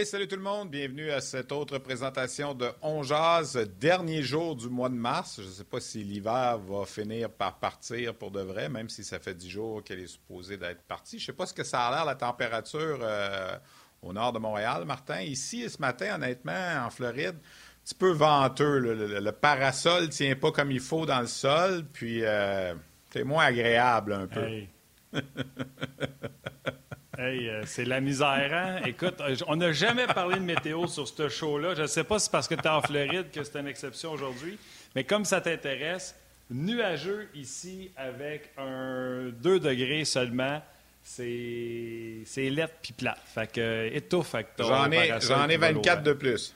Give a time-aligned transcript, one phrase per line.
[0.00, 4.56] Hey, salut tout le monde, bienvenue à cette autre présentation de On Jazz, dernier jour
[4.56, 5.42] du mois de mars.
[5.42, 9.04] Je ne sais pas si l'hiver va finir par partir pour de vrai, même si
[9.04, 11.18] ça fait dix jours qu'elle est supposée d'être partie.
[11.18, 13.58] Je ne sais pas ce que ça a l'air la température euh,
[14.00, 15.20] au nord de Montréal, Martin.
[15.20, 18.78] Ici, ce matin, honnêtement, en Floride, un petit peu venteux.
[18.78, 22.72] Le, parasol ne tient pas comme il faut dans le sol, puis euh,
[23.12, 24.44] c'est moins agréable un peu.
[24.44, 24.70] Hey,
[27.20, 28.80] euh, c'est la misère, hein?
[28.86, 31.74] Écoute, euh, on n'a jamais parlé de météo sur ce show-là.
[31.74, 33.66] Je ne sais pas si c'est parce que tu es en Floride que c'est une
[33.66, 34.58] exception aujourd'hui,
[34.94, 36.14] mais comme ça t'intéresse,
[36.50, 40.62] nuageux ici avec un 2 degrés seulement.
[41.02, 43.20] C'est, lettre puis plate.
[43.34, 46.54] Fait que étouffe avec J'en ai, j'en ai 24 de plus.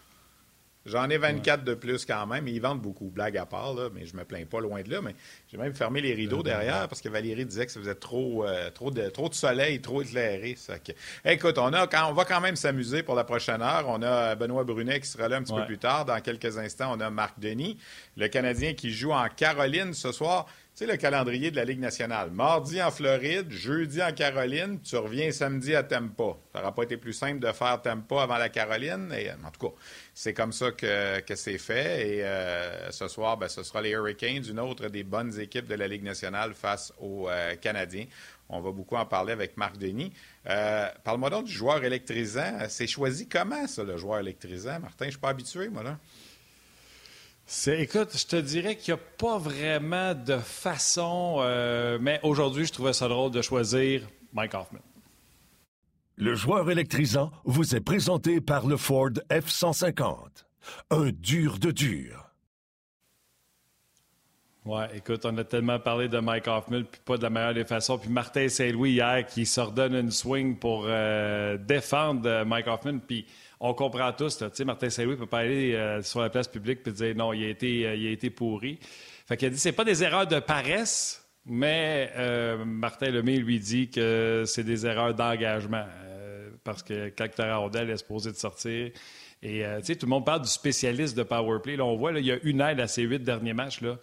[0.86, 2.46] J'en ai 24 de plus quand même.
[2.46, 5.00] Ils vendent beaucoup, blague à part, là, mais je me plains pas loin de là.
[5.00, 5.14] Mais
[5.50, 8.70] j'ai même fermé les rideaux derrière parce que Valérie disait que ça faisait trop, euh,
[8.70, 10.54] trop, de, trop de soleil, trop éclairé.
[10.56, 10.74] Ça.
[11.24, 13.86] Écoute, on, a, on va quand même s'amuser pour la prochaine heure.
[13.88, 16.04] On a Benoît Brunet qui sera là un petit peu plus tard.
[16.04, 17.78] Dans quelques instants, on a Marc Denis,
[18.16, 20.46] le Canadien qui joue en Caroline ce soir.
[20.76, 22.32] Sais, le calendrier de la Ligue nationale.
[22.32, 26.36] Mardi en Floride, jeudi en Caroline, tu reviens samedi à Tampa.
[26.52, 29.14] Ça n'aura pas été plus simple de faire Tampa avant la Caroline.
[29.16, 29.74] Et, en tout cas,
[30.14, 32.16] c'est comme ça que, c'est fait.
[32.16, 35.76] Et euh, ce soir, ben, ce sera les Hurricanes, une autre des bonnes équipes de
[35.76, 38.06] la Ligue nationale face aux euh, Canadiens.
[38.48, 40.12] On va beaucoup en parler avec Marc Denis.
[40.48, 42.66] Euh, parle-moi donc du joueur électrisant.
[42.68, 44.80] C'est choisi comment, ça, le joueur électrisant?
[44.80, 45.98] Martin, je ne suis pas habitué, moi, là
[47.66, 52.72] écoute, je te dirais qu'il n'y a pas vraiment de façon, euh, mais aujourd'hui, je
[52.72, 54.80] trouvais ça drôle de choisir Mike Hoffman.
[56.16, 60.44] Le joueur électrisant vous est présenté par le Ford F-150.
[60.90, 62.23] Un dur de dur.
[64.64, 67.66] Ouais, écoute, on a tellement parlé de Mike Hoffman, puis pas de la meilleure des
[67.66, 67.98] façons.
[67.98, 73.26] Puis Martin Saint-Louis hier qui s'ordonne une swing pour euh, défendre Mike Hoffman, puis
[73.60, 74.38] on comprend tous.
[74.38, 77.14] Tu sais, Martin Saint-Louis ne peut pas aller euh, sur la place publique et dire
[77.14, 78.78] non, il a été, euh, il a été pourri.
[79.26, 83.58] Fait qu'il a dit c'est pas des erreurs de paresse, mais euh, Martin Lemay lui
[83.58, 85.84] dit que c'est des erreurs d'engagement.
[86.62, 88.90] parce que quand Rondelle est supposé de sortir.
[89.42, 91.76] Et tu sais, tout le monde parle du spécialiste de powerplay.
[91.76, 93.82] Là, on voit, là, il y a une aide à ces huit derniers matchs.
[93.82, 93.98] Là.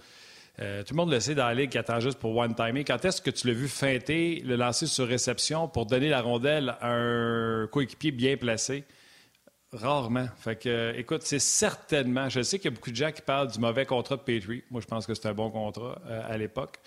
[0.57, 0.63] Tout
[0.94, 2.84] le monde le sait dans la ligue qui attend juste pour one-timing.
[2.85, 6.75] Quand est-ce que tu l'as vu feinter, le lancer sur réception pour donner la rondelle
[6.81, 8.85] à un coéquipier bien placé?
[9.73, 10.28] Rarement.
[10.38, 12.28] Fait que, euh, écoute, c'est certainement.
[12.28, 14.63] Je sais qu'il y a beaucoup de gens qui parlent du mauvais contrat de Petrie.
[14.69, 16.78] Moi, je pense que c'est un bon contrat euh, à l'époque.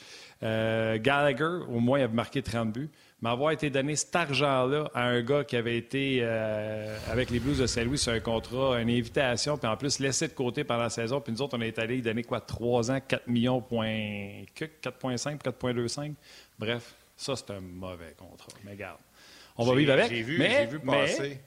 [0.42, 2.90] Euh, Gallagher, au moins, il avait marqué 30 buts.
[3.24, 6.22] Mais avoir été donné cet argent-là à un gars qui avait été
[7.10, 10.34] avec les Blues de Saint-Louis sur un contrat, une invitation, puis en plus laissé de
[10.34, 11.22] côté pendant la saison.
[11.22, 16.12] Puis nous autres, on est allé donner quoi, 3 ans, 4 millions, point 4,5, 4,25.
[16.58, 18.52] Bref, ça, c'est un mauvais contrat.
[18.62, 19.00] Mais garde,
[19.56, 20.10] on va vivre avec.
[20.10, 21.40] J'ai vu, mais, vu passer.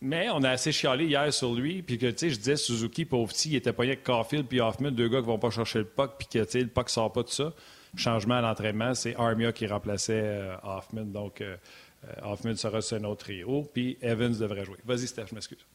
[0.00, 3.04] Mais on a assez chialé hier sur lui, puis que, tu sais, je disais, Suzuki,
[3.04, 5.78] pauvre petit, il était pogné avec Caulfield puis Hoffman, deux gars qui vont pas chercher
[5.78, 7.52] le puck, puis que, tu sais, le puck sort pas de ça.
[7.98, 11.56] Changement à l'entraînement, c'est Armia qui remplaçait euh, Hoffman, donc euh,
[12.04, 14.78] euh, Hoffman sera sur un autre trio, puis Evans devrait jouer.
[14.84, 15.66] Vas-y, Steph, je m'excuse.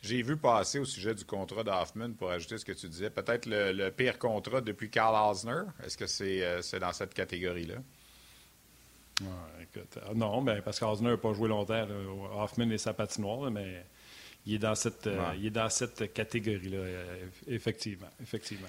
[0.00, 3.46] J'ai vu passer au sujet du contrat d'Hoffman, pour ajouter ce que tu disais, peut-être
[3.46, 5.62] le, pire contrat depuis Karl Osner.
[5.84, 7.76] Est-ce que c'est dans cette catégorie-là?
[9.22, 11.86] Ah, non, ben, parce qu'Osner n'a pas joué longtemps.
[12.34, 13.84] Hoffman est sa patinoire, mais
[14.46, 18.06] il est dans cette, euh, il est dans cette catégorie-là, euh, effectivement.
[18.22, 18.68] effectivement.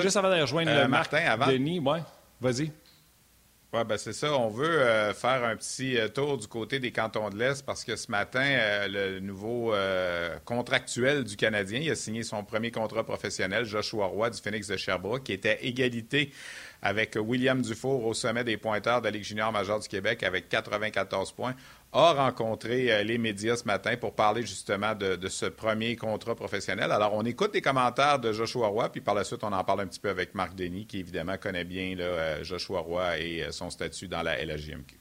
[0.00, 1.48] juste avant de rejoindre euh, Martin, avant...
[1.48, 2.00] Denis, ouais,
[2.40, 2.70] vas-y.
[3.72, 4.32] Oui, ben c'est ça.
[4.38, 8.10] On veut faire un petit tour du côté des cantons de l'Est parce que ce
[8.10, 9.74] matin, le nouveau
[10.44, 14.76] contractuel du Canadien, il a signé son premier contrat professionnel, Joshua Roy du Phoenix de
[14.76, 16.32] Sherbrooke, qui était égalité
[16.80, 20.48] avec William Dufour au sommet des pointeurs de la Ligue junior majeure du Québec avec
[20.48, 21.54] 94 points,
[21.92, 26.92] a rencontré euh, les médias ce matin pour parler justement de, ce premier contrat professionnel.
[26.92, 29.80] Alors, on écoute les commentaires de Joshua Roy, puis par la suite, on en parle
[29.80, 33.50] un petit peu avec Marc Denis, qui évidemment connaît bien euh, Joshua Roy et euh,
[33.50, 34.98] son statut dans la LHJMQ.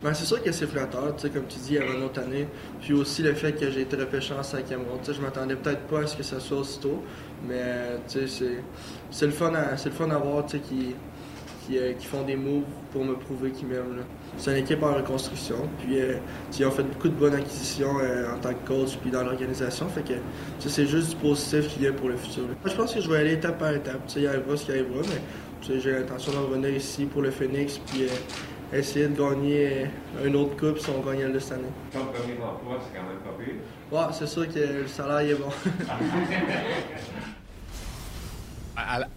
[0.00, 2.46] Ben, c'est sûr que c'est flatteur, comme tu dis, avant une autre année.
[2.80, 5.00] Puis aussi le fait que j'ai été repêché en cinquième ronde.
[5.04, 7.02] Je m'attendais peut-être pas à ce que ça soit aussitôt,
[7.42, 10.94] mais c'est le fun à, le fun à voir qui,
[11.68, 12.62] qui, qui, font des moves
[12.92, 14.02] pour me prouver qu'ils m'aiment.
[14.36, 15.68] C'est une équipe en reconstruction.
[15.78, 15.98] Puis
[16.58, 19.88] ils ont fait beaucoup de bonnes acquisitions en tant que coach puis dans l'organisation.
[19.88, 20.14] Fait que
[20.58, 22.44] c'est juste du positif qui vient pour le futur.
[22.64, 24.00] Je pense que je vais aller étape par étape.
[24.16, 28.06] Il arrivera ce qui arrivera, mais j'ai l'intention de revenir ici pour le Phoenix puis
[28.72, 29.86] essayer de gagner
[30.24, 31.68] une autre coupe si on gagne elle de cette année.
[31.92, 33.54] Ton premier emploi, c'est quand même pas pire.
[33.90, 35.48] Ouais, c'est sûr que le salaire est bon.
[38.76, 39.07] à,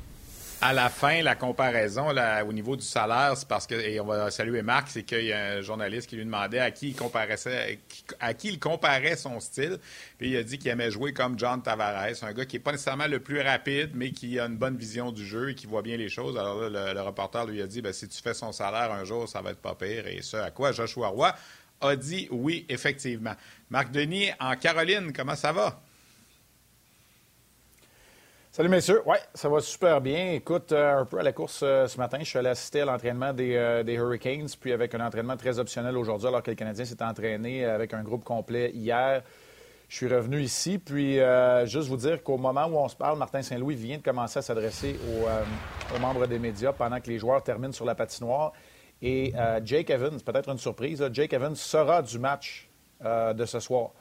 [0.62, 2.08] la, fin, la comparaison
[2.48, 5.34] au niveau du salaire, c'est parce que, et on va saluer Marc, c'est qu'il y
[5.34, 7.36] a un journaliste qui lui demandait à qui il comparait,
[8.20, 9.80] à qui il comparait son style.
[10.20, 12.72] Puis il a dit qu'il aimait jouer comme John Tavares, un gars qui n'est pas
[12.72, 15.82] nécessairement le plus rapide, mais qui a une bonne vision du jeu et qui voit
[15.82, 16.38] bien les choses.
[16.38, 19.28] Alors là, le, reporter lui a dit ben, si tu fais son salaire un jour,
[19.28, 20.06] ça va être pas pire.
[20.08, 21.34] Et ce à quoi Joshua Roy
[21.82, 23.34] a dit oui, effectivement.
[23.72, 25.82] Marc Denis, en Caroline, comment ça va?
[28.54, 30.34] Salut messieurs, oui, ça va super bien.
[30.34, 32.86] Écoute, euh, un peu à la course euh, ce matin, je suis allé assister à
[32.86, 36.58] l'entraînement des, euh, des, Hurricanes, puis avec un entraînement très optionnel aujourd'hui, alors que le
[36.58, 39.24] Canadien s'est entraîné avec un groupe complet hier.
[39.88, 41.20] Je suis revenu ici, puis
[41.64, 44.42] juste vous dire qu'au moment où on se parle, Martin Saint-Louis vient de commencer à
[44.42, 48.52] s'adresser aux, aux, membres des médias pendant que les joueurs terminent sur la patinoire.
[49.02, 49.34] Et
[49.66, 52.70] Jake Evans, peut-être une surprise, Jake Evans sera du match
[53.02, 53.92] de ce soir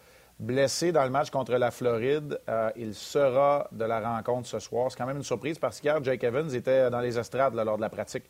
[0.40, 2.40] blessé dans le match contre la Floride.
[2.48, 4.90] Euh, il sera de la rencontre ce soir.
[4.90, 7.82] C'est quand même une surprise parce qu'hier, Jake Evans était dans les estrades lors de
[7.82, 8.24] la pratique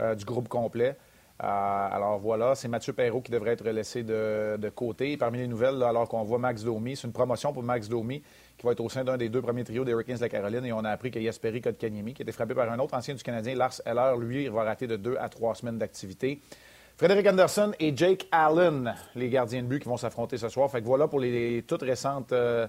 [0.00, 0.96] euh, du groupe complet.
[1.42, 5.16] Euh, alors voilà, c'est Mathieu Perrault qui devrait être laissé de, côté.
[5.16, 8.22] Parmi les nouvelles, alors qu'on voit Max Domi, c'est une promotion pour Max Domi
[8.58, 10.64] qui va être au sein d'un des deux premiers trios des Hurricanes de la Caroline.
[10.64, 13.14] Et on a appris que Yasperi Kotkaniemi, qui a été frappé par un autre ancien
[13.14, 16.40] du Canadien, Lars Eller, lui, il va rater de deux à trois semaines d'activité.
[16.96, 20.70] Frédéric Anderson et Jake Allen, les gardiens de but qui vont s'affronter ce soir.
[20.70, 22.68] Fait que voilà pour les toutes récentes euh,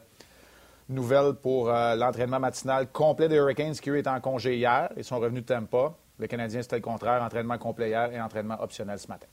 [0.90, 4.90] nouvelles pour euh, l'entraînement matinal complet des Hurricanes qui, eux, étaient en congé hier.
[4.98, 5.94] Ils sont revenus de Tampa.
[6.18, 7.22] Le Canadien, c'était le contraire.
[7.22, 9.28] Entraînement complet hier et entraînement optionnel ce matin.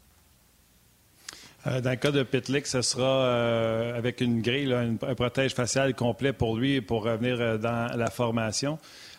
[1.69, 6.35] Euh, dans le cas de Pitlick, ce sera avec une grille, un protège facial complet
[6.35, 8.79] pour lui pour revenir dans la formation.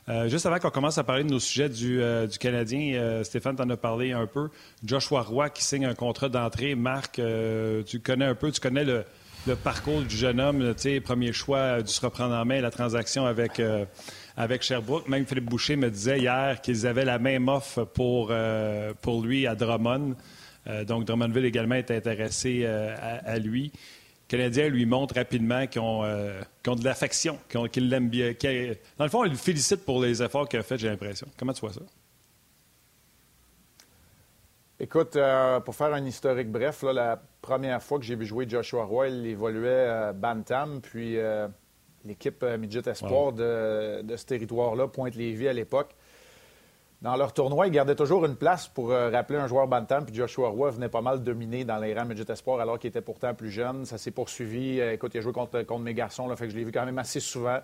[0.10, 3.56] Euh, juste avant qu'on commence à parler de nos sujets du, euh, Canadien, euh, Stéphane
[3.56, 4.50] t'en a parlé un peu.
[4.86, 6.76] Joshua Roy qui signe un contrat d'entrée.
[6.76, 7.22] Marc,
[7.86, 9.06] tu connais un peu, tu connais le,
[9.64, 10.74] parcours du jeune homme,
[11.04, 13.62] premier choix dû se reprendre en main la transaction avec,
[14.38, 15.08] avec Sherbrooke.
[15.08, 18.34] Même Philippe Boucher me disait hier qu'ils avaient la même offre pour,
[19.02, 20.16] pour lui à Drummond.
[20.88, 23.74] donc, Drummondville également est intéressé à, lui.
[24.34, 27.38] Canadien lui montre rapidement qu'ils ont, euh, ont, de l'affection,
[27.72, 28.34] qu'ils l'aiment bien.
[28.98, 31.28] Dans le fond, il le félicite pour les efforts qu'il a faits, j'ai l'impression.
[31.38, 31.82] Comment tu vois ça?
[34.80, 38.86] Écoute, euh, pour faire un historique bref, la première fois que j'ai vu jouer Joshua
[38.86, 41.16] Roy, il évoluait euh, Bantam, puis
[42.04, 45.96] l'équipe Midget Espoir de, de, ce territoire-là, Pointe-Lévis à l'époque.
[47.04, 50.16] Dans leur tournoi, ils gardaient toujours une place pour euh, rappeler un joueur Bantam, puis
[50.16, 53.34] Joshua Roy venait pas mal dominer dans les rangs Midget Espoir alors qu'il était pourtant
[53.34, 53.84] plus jeune.
[53.84, 54.80] Ça s'est poursuivi.
[54.80, 56.72] Euh, écoute, il a joué contre, contre mes garçons, là, fait que je l'ai vu
[56.72, 57.58] quand même assez souvent.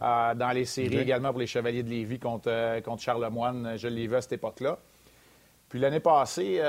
[0.00, 3.88] Euh, dans les séries également pour les Chevaliers de Lévis contre, contre Charles Lemoine, je
[3.88, 4.78] l'ai vu à cette époque-là.
[5.68, 6.62] Puis l'année passée,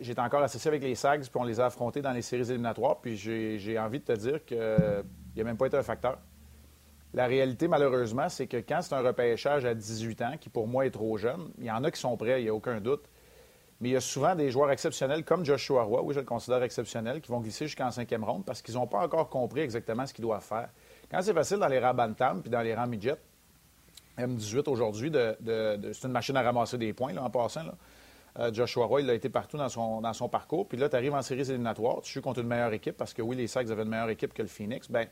[0.00, 2.96] j'étais encore associé avec les Sags, puis on les a affrontés dans les séries éliminatoires,
[3.00, 6.18] puis j'ai envie de te dire qu'il n'a même pas été un facteur.
[7.12, 10.86] La réalité, malheureusement, c'est que quand c'est un repêchage à 18 ans, qui pour moi
[10.86, 13.02] est trop jeune, il y en a qui sont prêts, il n'y a aucun doute.
[13.80, 16.62] Mais il y a souvent des joueurs exceptionnels comme Joshua Roy, oui, je le considère
[16.62, 20.12] exceptionnel, qui vont glisser jusqu'en cinquième ronde parce qu'ils n'ont pas encore compris exactement ce
[20.12, 20.68] qu'ils doivent faire.
[21.10, 23.16] Quand c'est facile dans les rangs Bantam puis dans les rangs Midget,
[24.18, 25.36] M18 aujourd'hui, de,
[25.92, 27.62] c'est une machine à ramasser des points là, en passant.
[28.38, 30.68] Euh, Joshua Roy, il a été partout dans son, parcours.
[30.68, 33.22] Puis là, tu arrives en séries éliminatoires, tu joues contre une meilleure équipe parce que
[33.22, 34.90] oui, les Sacs avaient une meilleure équipe que le Phoenix.
[34.90, 35.06] Bien,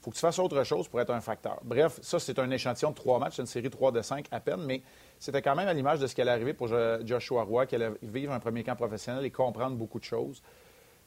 [0.00, 1.60] faut que tu fasses autre chose pour être un facteur.
[1.62, 4.62] Bref, ça, c'est un échantillon de trois matchs, une série 3 de 5 à peine,
[4.64, 4.82] mais
[5.18, 6.68] c'était quand même à l'image de ce qui allait arriver pour
[7.04, 10.42] Joshua Roy, allait vivre un premier camp professionnel et comprendre beaucoup de choses.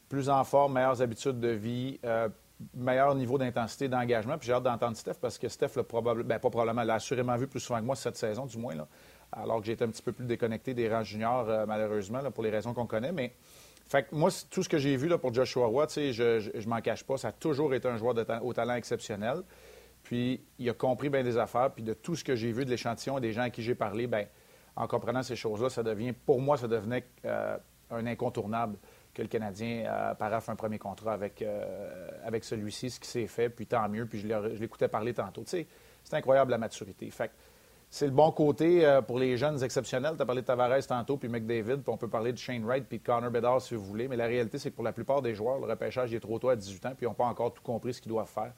[0.10, 2.30] Plus en forme, meilleures habitudes de vie, euh,
[2.76, 4.38] meilleur niveau d'intensité, d'engagement.
[4.38, 7.48] Puis j'ai hâte d'entendre Steph parce que Steph l'a probablement, pas probablement, l'a assurément vu
[7.48, 8.88] plus souvent que moi cette saison, du moins, là,
[9.32, 12.52] alors que été un petit peu plus déconnecté des rangs juniors, euh, malheureusement, pour les
[12.52, 13.12] raisons qu'on connaît.
[13.12, 13.34] Mais
[13.86, 16.82] fait que moi, tout ce que j'ai vu là, pour Joshua Roy, je ne m'en
[16.82, 19.44] cache pas, ça a toujours été un joueur au talent exceptionnel.
[20.04, 21.72] Puis il a compris bien des affaires.
[21.72, 23.76] Puis de tout ce que j'ai vu de l'échantillon et des gens à qui j'ai
[23.76, 24.28] parlé, ben
[24.76, 27.58] en comprenant ces choses-là, ça devient, pour moi, ça devenait euh,
[27.92, 28.78] un incontournable
[29.14, 33.28] que le Canadien euh, paraffe un premier contrat avec, euh, avec celui-ci, ce qui s'est
[33.28, 34.08] fait, puis tant mieux.
[34.08, 34.28] Puis je
[34.60, 35.44] l'écoutais parler tantôt.
[35.46, 35.68] C'est
[36.12, 37.12] incroyable la maturité.
[37.94, 40.16] C'est le bon côté euh, pour les jeunes exceptionnels.
[40.16, 42.88] Tu as parlé de Tavares tantôt, puis McDavid, puis on peut parler de Shane Wright,
[42.90, 44.08] puis de Connor Bedard si vous voulez.
[44.08, 46.50] Mais la réalité, c'est que pour la plupart des joueurs, le repêchage est trop tôt
[46.50, 48.52] à 18 ans, puis ils n'ont pas encore tout compris ce qu'ils doivent faire.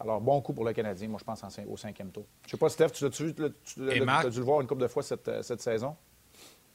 [0.00, 2.24] Alors, bon coup pour le Canadien, moi, je pense, au cinquième tour.
[2.46, 4.88] Je sais pas, Steph, tu l'as-tu vu, tu, as dû le voir une couple de
[4.88, 5.94] fois cette, euh, cette saison?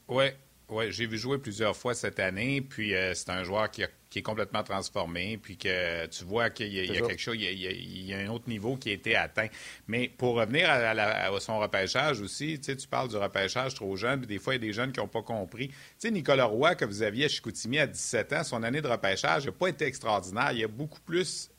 [0.07, 0.25] Oui,
[0.73, 4.21] ouais, j'ai vu jouer plusieurs fois cette année, puis euh, c'est un joueur qui, est
[4.21, 8.27] complètement transformé, puis que tu vois qu'il y, a, quelque chose, il y a, un
[8.27, 9.47] autre niveau qui a été atteint.
[9.87, 14.19] Mais pour revenir à, son repêchage aussi, tu, sais, tu parles du repêchage trop jeune,
[14.19, 15.69] puis des fois, il y a des jeunes qui n'ont pas compris.
[15.69, 18.87] Tu sais, Nicolas Roy, que vous aviez à Chicoutimi à 17 ans, son année de
[18.87, 20.51] repêchage n'a pas été extraordinaire.
[20.51, 21.49] Il a beaucoup plus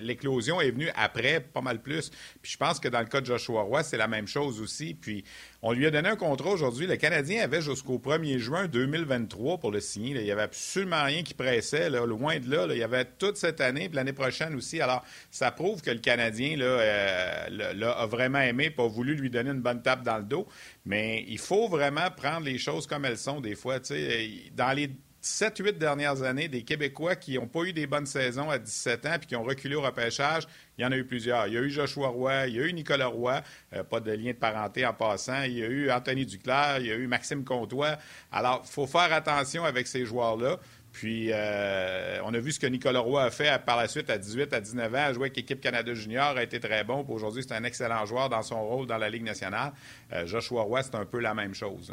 [0.00, 2.10] l'éclosion est venue après, pas mal plus.
[2.42, 4.94] Puis je pense que dans le cas de Joshua Roy, c'est la même chose aussi.
[4.94, 5.24] Puis
[5.62, 6.86] on lui a donné un contrat aujourd'hui.
[6.86, 10.14] Le Canadien avait jusqu'au 1er juin 2023 pour le signer.
[10.16, 13.60] Il n'y avait absolument rien qui pressait, loin de là, Il y avait toute cette
[13.60, 14.80] année, puis l'année prochaine aussi.
[14.80, 19.60] Alors, ça prouve que le Canadien euh, a vraiment aimé, pas voulu lui donner une
[19.60, 20.46] bonne tape dans le dos.
[20.84, 23.78] Mais il faut vraiment prendre les choses comme elles sont des fois.
[23.80, 24.90] Dans les
[25.26, 29.16] 7-8 dernières années, des Québécois qui n'ont pas eu des bonnes saisons à 17 ans
[29.18, 30.44] puis qui ont reculé au repêchage,
[30.78, 31.48] il y en a eu plusieurs.
[31.48, 33.42] Il y a eu Joshua Roy, il y a eu Nicolas Roy,
[33.74, 35.42] euh, pas de lien de parenté en passant.
[35.42, 37.96] Il y a eu Anthony Duclair, il y a eu Maxime Comtois.
[38.30, 40.60] Alors, il faut faire attention avec ces joueurs-là.
[40.92, 44.18] Puis, euh, on a vu ce que Nicolas Roy a fait par la suite à
[44.18, 47.04] 18, à 19 ans, a joué avec l'équipe Canada Junior, a été très bon.
[47.08, 49.72] Aujourd'hui, c'est un excellent joueur dans son rôle dans la Ligue nationale.
[50.12, 51.92] Euh, Joshua Roy, c'est un peu la même chose.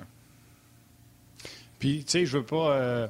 [1.79, 3.09] Puis, tu sais, je veux pas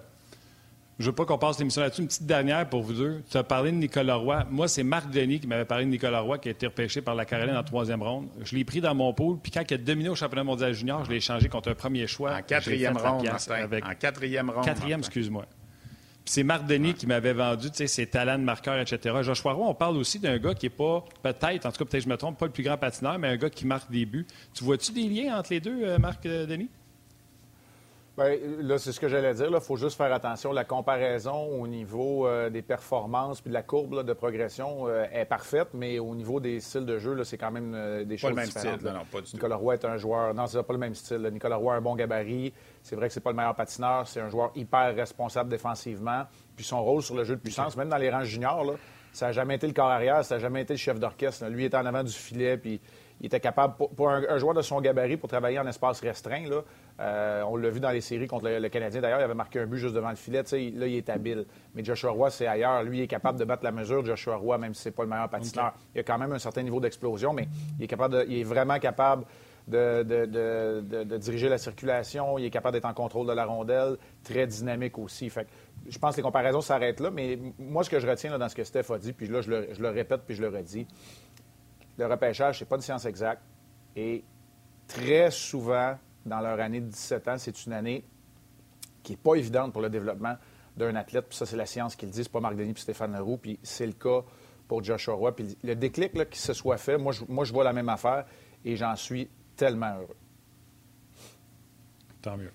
[1.00, 2.02] je veux pas qu'on passe l'émission là-dessus.
[2.02, 3.24] Une petite dernière pour vous deux.
[3.30, 4.46] Tu as parlé de Nicolas Roy.
[4.52, 7.16] Moi, c'est Marc Denis qui m'avait parlé de Nicolas Roy qui a été repêché par
[7.16, 8.28] la Caroline en troisième ronde.
[8.44, 9.40] Je l'ai pris dans mon pool.
[9.42, 12.06] Puis quand il a dominé au championnat mondial junior, je l'ai échangé contre un premier
[12.06, 12.36] choix.
[12.36, 13.28] En quatrième ronde.
[13.50, 13.86] Avec...
[13.86, 14.66] En quatrième ronde.
[14.66, 15.46] Quatrième, excuse-moi.
[16.26, 19.16] Puis c'est Marc Denis qui m'avait vendu ses talents de marqueur, etc.
[19.24, 22.04] Joshua Roy, on parle aussi d'un gars qui n'est pas, peut-être, en tout cas, peut-être
[22.04, 24.26] je me trompe, pas le plus grand patineur, mais un gars qui marque des buts.
[24.54, 26.70] Tu vois-tu des liens entre les deux, euh, Marc euh, Denis?
[28.16, 29.50] Bien, là, c'est ce que j'allais dire.
[29.52, 30.52] Il faut juste faire attention.
[30.52, 35.26] La comparaison au niveau euh, des performances puis de la courbe de progression euh, est
[35.26, 38.30] parfaite, mais au niveau des styles de jeu, c'est quand même euh, des pas choses
[38.30, 38.80] le même différentes.
[38.82, 40.34] Style, non, pas du Nicolas Roy est un joueur...
[40.36, 41.28] Non, c'est pas le même style.
[41.34, 42.54] Nicolas Roy a un bon gabarit.
[42.84, 44.08] C'est vrai que c'est pas le meilleur patineur.
[44.08, 46.26] C'est un joueur hyper responsable défensivement.
[46.56, 48.76] Puis son rôle sur le jeu de puissance, même dans les rangs juniors,
[49.12, 51.46] ça n'a jamais été le corps arrière, ça n'a jamais été le chef d'orchestre.
[51.48, 52.80] Lui, était en avant du filet, puis
[53.24, 56.62] il était capable, pour, un, joueur de son gabarit, pour travailler en espace restreint, là,
[57.00, 59.00] euh, on l'a vu dans les séries contre le, Canadien.
[59.00, 60.44] D'ailleurs, il avait marqué un but juste devant le filet.
[60.44, 61.46] là, il est habile.
[61.74, 62.84] Mais Joshua Roy, c'est ailleurs.
[62.84, 64.06] Lui, il est capable de battre la mesure.
[64.06, 66.64] Joshua Roy, même si c'est pas le meilleur patineur, il a quand même un certain
[66.64, 67.48] niveau d'explosion, mais
[67.80, 69.24] il est, capable il est vraiment capable
[69.70, 72.38] de, diriger la circulation.
[72.38, 73.96] Il est capable d'être en contrôle de la rondelle.
[74.26, 75.30] Très dynamique aussi.
[75.30, 75.48] Fait
[75.88, 78.56] je pense que les comparaisons s'arrêtent là, mais moi, ce que je retiens dans ce
[78.56, 80.88] que Steph a dit, puis là, je le, je le répète puis je le redis,
[81.98, 83.42] le repêchage, c'est pas une science exacte.
[83.96, 84.24] Et
[84.88, 88.04] très souvent, dans leur année de 17 ans, c'est une année
[89.04, 90.36] qui n'est pas évidente pour le développement
[90.76, 91.28] d'un athlète.
[91.30, 93.38] Puis ça, c'est la science qui le dit, c'est pas Marc Denis puis Stéphane Leroux.
[93.38, 94.24] Puis c'est le cas
[94.68, 95.36] pour Joshua Roy.
[95.36, 97.90] Puis le déclic là, qui se soit fait, moi je, moi, je vois la même
[97.90, 98.26] affaire
[98.66, 100.16] et j'en suis tellement heureux.
[102.22, 102.52] Tant mieux.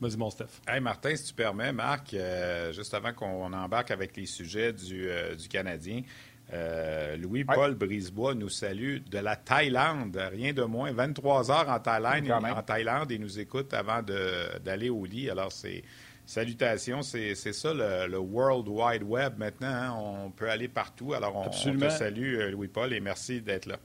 [0.00, 0.60] Vas-y, mon Steph.
[0.68, 5.10] Hey, Martin, si tu permets, Marc, euh, juste avant qu'on embarque avec les sujets du,
[5.10, 6.02] euh, du Canadien,
[6.52, 10.92] euh, Louis-Paul Brisebois nous salue de la Thaïlande, rien de moins.
[10.92, 15.28] 23 heures en Thaïlande, en Thaïlande et nous écoute avant d'aller au lit.
[15.28, 15.82] Alors, c'est
[16.24, 17.02] salutations.
[17.02, 19.68] C'est ça le, World Wide Web maintenant.
[19.68, 19.94] Hein.
[19.98, 21.12] On peut aller partout.
[21.12, 23.76] Alors, on, te salue, euh, Louis-Paul, et merci d'être là.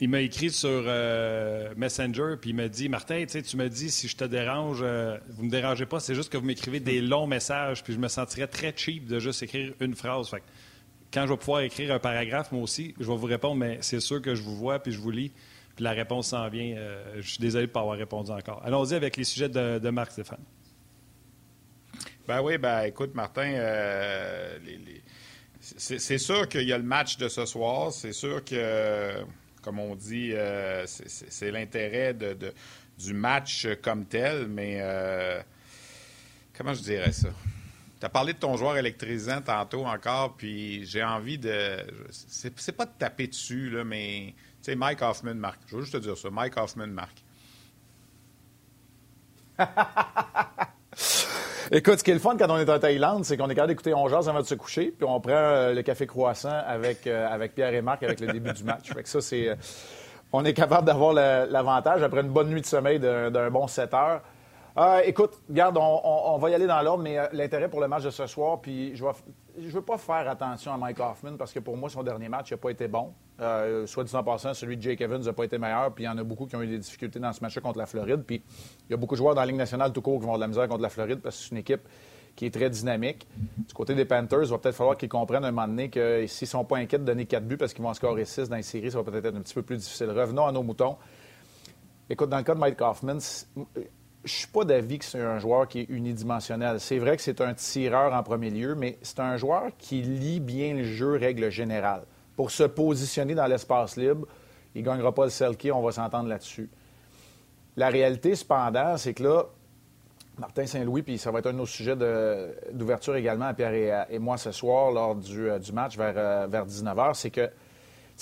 [0.00, 4.06] Il m'a écrit sur euh, Messenger, puis il m'a dit Martin, tu me dis si
[4.06, 7.26] je te dérange, vous ne me dérangez pas, c'est juste que vous m'écrivez des longs
[7.26, 10.28] messages, puis je me sentirais très cheap de juste écrire une phrase.
[10.28, 10.42] Fait
[11.12, 14.00] quand je vais pouvoir écrire un paragraphe, moi aussi, je vais vous répondre, mais c'est
[14.00, 15.32] sûr que je vous vois puis je vous lis,
[15.74, 16.76] puis la réponse s'en vient.
[16.76, 18.62] Euh, je suis désolé de ne pas avoir répondu encore.
[18.64, 20.42] Allons-y avec les sujets de, Marc Stéphane.
[22.26, 24.58] Ben oui, ben écoute, Martin, euh,
[25.60, 27.90] c'est sûr qu'il y a le match de ce soir.
[27.90, 29.24] C'est sûr que,
[29.62, 32.14] comme on dit, euh, c'est l'intérêt
[32.98, 34.82] du match comme tel, mais
[36.54, 37.30] comment je dirais ça?
[38.00, 41.78] Tu as parlé de ton joueur électrisant tantôt encore, puis j'ai envie de.
[42.10, 44.34] C'est pas de taper dessus, là, mais.
[44.62, 45.60] Tu sais, Mike Hoffman marque.
[45.66, 46.30] Je veux juste te dire ça.
[46.30, 47.24] Mike Hoffman marque.
[51.70, 53.72] Écoute, ce qui est le fun quand on est en Thaïlande, c'est qu'on est capable
[53.72, 57.28] d'écouter 11 avant de se coucher, puis on prend euh, le café croissant avec, euh,
[57.28, 58.90] avec Pierre et Marc avec le début du match.
[58.92, 59.48] Fait que ça, c'est.
[59.48, 59.56] Euh,
[60.32, 64.20] on est capable d'avoir l'avantage après une bonne nuit de sommeil d'un bon 7 heures.
[64.78, 68.04] Euh, écoute, regarde, on, va y aller dans l'ordre, mais euh, l'intérêt pour le match
[68.04, 71.58] de ce soir, puis je ne veux pas faire attention à Mike Hoffman parce que
[71.58, 73.12] pour moi, son dernier match n'a pas été bon.
[73.40, 76.06] Euh, soit dit en passant, celui de Jake Evans n'a pas été meilleur, puis il
[76.06, 78.22] y en a beaucoup qui ont eu des difficultés dans ce match contre la Floride.
[78.24, 78.40] Puis
[78.88, 80.40] il y a beaucoup de joueurs dans la Ligue nationale tout court qui vont de
[80.40, 81.82] la misère contre la Floride parce que c'est une équipe
[82.36, 83.26] qui est très dynamique.
[83.36, 86.46] Du côté des Panthers, il va peut-être falloir qu'ils comprennent un moment donné que s'ils
[86.46, 88.54] ne sont pas inquiets de donner quatre buts parce qu'ils vont en scorer six dans
[88.54, 90.10] les séries, ça va peut-être être un petit peu plus difficile.
[90.10, 90.96] Revenons à nos moutons.
[92.08, 93.18] Écoute, dans le cas de Mike Hoffman,
[94.24, 96.80] je suis pas d'avis que c'est un joueur qui est unidimensionnel.
[96.80, 100.40] C'est vrai que c'est un tireur en premier lieu, mais c'est un joueur qui lit
[100.40, 102.02] bien le jeu, règle générale.
[102.36, 104.26] Pour se positionner dans l'espace libre,
[104.74, 106.68] il ne gagnera pas le Selkie, on va s'entendre là-dessus.
[107.76, 109.46] La réalité, cependant, c'est que là,
[110.38, 111.96] Martin Saint-Louis, puis ça va être un de nos sujets
[112.72, 116.64] d'ouverture également à Pierre et, moi ce soir lors du, euh, match vers, euh, vers
[116.64, 117.50] 19h, c'est que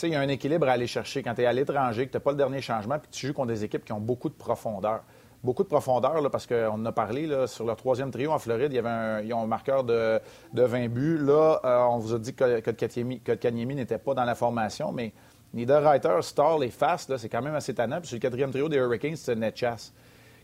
[0.02, 2.16] il y a un équilibre à aller chercher quand tu es à l'étranger, que tu
[2.16, 4.34] n'as pas le dernier changement, puis tu joues contre des équipes qui ont beaucoup de
[4.34, 5.02] profondeur
[5.42, 8.72] beaucoup de profondeur, parce qu'on en a parlé sur leur troisième trio en Floride.
[8.72, 10.20] Il y avait un, ils ont un marqueur de,
[10.52, 11.18] de 20 buts.
[11.18, 15.12] Là, euh, on vous a dit que, Kanyemi n'était pas dans la formation, mais
[15.54, 17.98] Niederreiter, Stall et Fast, c'est quand même assez tannant.
[17.98, 19.92] Puis sur le quatrième trio des Hurricanes, c'est Netchas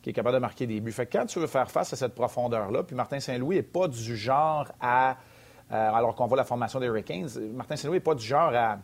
[0.03, 0.93] qui est capable de marquer des buts.
[0.93, 3.87] Fait que quand tu veux faire face à cette profondeur-là, puis Martin Saint-Louis n'est pas
[3.87, 5.17] du genre à,
[5.71, 8.79] euh, alors qu'on voit la formation des Hurricanes, Martin Saint-Louis n'est pas du genre à,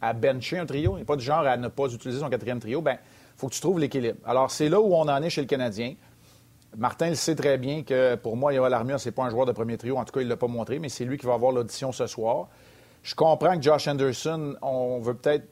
[0.00, 2.60] à bencher un trio, il n'est pas du genre à ne pas utiliser son quatrième
[2.60, 2.82] trio.
[2.82, 2.98] Ben,
[3.38, 4.18] faut que tu trouves l'équilibre.
[4.26, 5.94] Alors, c'est là où on en est chez le Canadien.
[6.76, 9.46] Martin le sait très bien que pour moi, Yoel Armia, ce n'est pas un joueur
[9.46, 9.96] de premier trio.
[9.96, 11.92] En tout cas, il ne l'a pas montré, mais c'est lui qui va avoir l'audition
[11.92, 12.48] ce soir.
[13.04, 15.46] Je comprends que Josh Anderson, on veut peut-être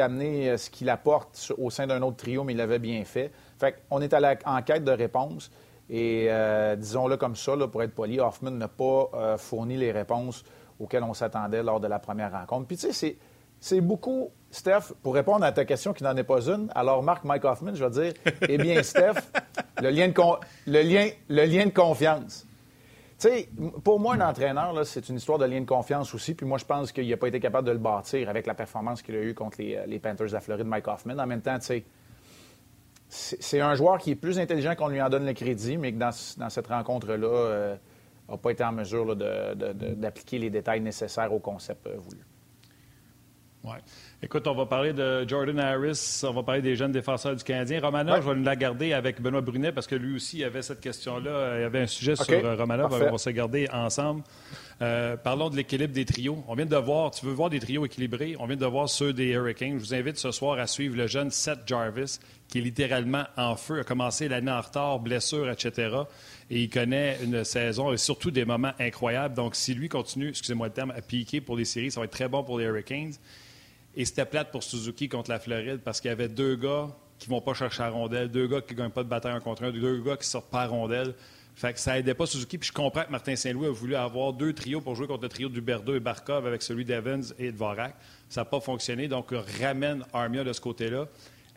[0.00, 3.32] amener euh, ce qu'il apporte au sein d'un autre trio, mais il l'avait bien fait.
[3.58, 5.50] Fait qu'on est à la, de réponses.
[5.88, 10.44] Et euh, disons-le comme ça, pour être poli, Hoffman n'a pas euh, fourni les réponses
[10.78, 12.66] auxquelles on s'attendait lors de la première rencontre.
[12.66, 13.16] Puis tu sais,
[13.60, 16.70] c'est beaucoup, Steph, pour répondre à ta question qui n'en est pas une.
[16.74, 18.12] Alors, Marc Mike Hoffman, je vais dire,
[18.48, 19.20] eh bien, Steph,
[19.82, 20.14] le lien de,
[20.66, 22.46] le lien, le lien de confiance.
[23.18, 23.48] Tu sais,
[23.84, 26.32] pour moi, un entraîneur, c'est une histoire de lien de confiance aussi.
[26.32, 29.02] Puis moi, je pense qu'il n'a pas été capable de le bâtir avec la performance
[29.02, 31.18] qu'il a eue contre les, les, Panthers de la Floride, Mike Hoffman.
[31.18, 31.84] En même temps, tu sais,
[33.10, 35.98] c'est un joueur qui est plus intelligent qu'on lui en donne le crédit, mais que
[35.98, 41.40] dans, dans cette rencontre-là, n'a euh, pas été en mesure d'appliquer les détails nécessaires au
[41.40, 42.24] concept euh, voulu.
[43.62, 43.76] Oui.
[44.22, 47.80] Écoute, on va parler de Jordan Harris, on va parler des jeunes défenseurs du Canadien.
[47.80, 50.80] Romanov, je vais la garder avec Benoît Brunet parce que lui aussi il avait cette
[50.80, 51.58] question-là.
[51.58, 54.22] Il y avait un sujet sur euh, Romanov, on va se garder ensemble.
[54.82, 56.42] Euh, parlons de l'équilibre des trios.
[56.48, 59.12] On vient de voir, tu veux voir des trios équilibrés, on vient de voir ceux
[59.12, 59.78] des Hurricanes.
[59.78, 63.56] Je vous invite ce soir à suivre le jeune Seth Jarvis, qui est littéralement en
[63.56, 65.96] feu, a commencé l'année en retard, blessure, etc.
[66.48, 69.34] Et il connaît une saison et surtout des moments incroyables.
[69.34, 72.12] Donc, si lui continue, excusez-moi le terme, à piquer pour les séries, ça va être
[72.12, 73.12] très bon pour les Hurricanes.
[73.96, 77.28] Et c'était plate pour Suzuki contre la Floride parce qu'il y avait deux gars qui
[77.28, 79.64] vont pas chercher à rondelle, deux gars qui ne gagnent pas de bataille en contre
[79.64, 81.14] un, deux gars qui sortent pas à rondelle.
[81.54, 82.56] Fait que ça aidait pas Suzuki.
[82.56, 85.28] Puis je comprends que Martin Saint-Louis a voulu avoir deux trios pour jouer contre le
[85.28, 87.94] trio d'Huberdeau et Barkov avec celui d'Evans et de Vorak.
[88.28, 89.08] Ça n'a pas fonctionné.
[89.08, 91.06] Donc, ramène Armia de ce côté-là.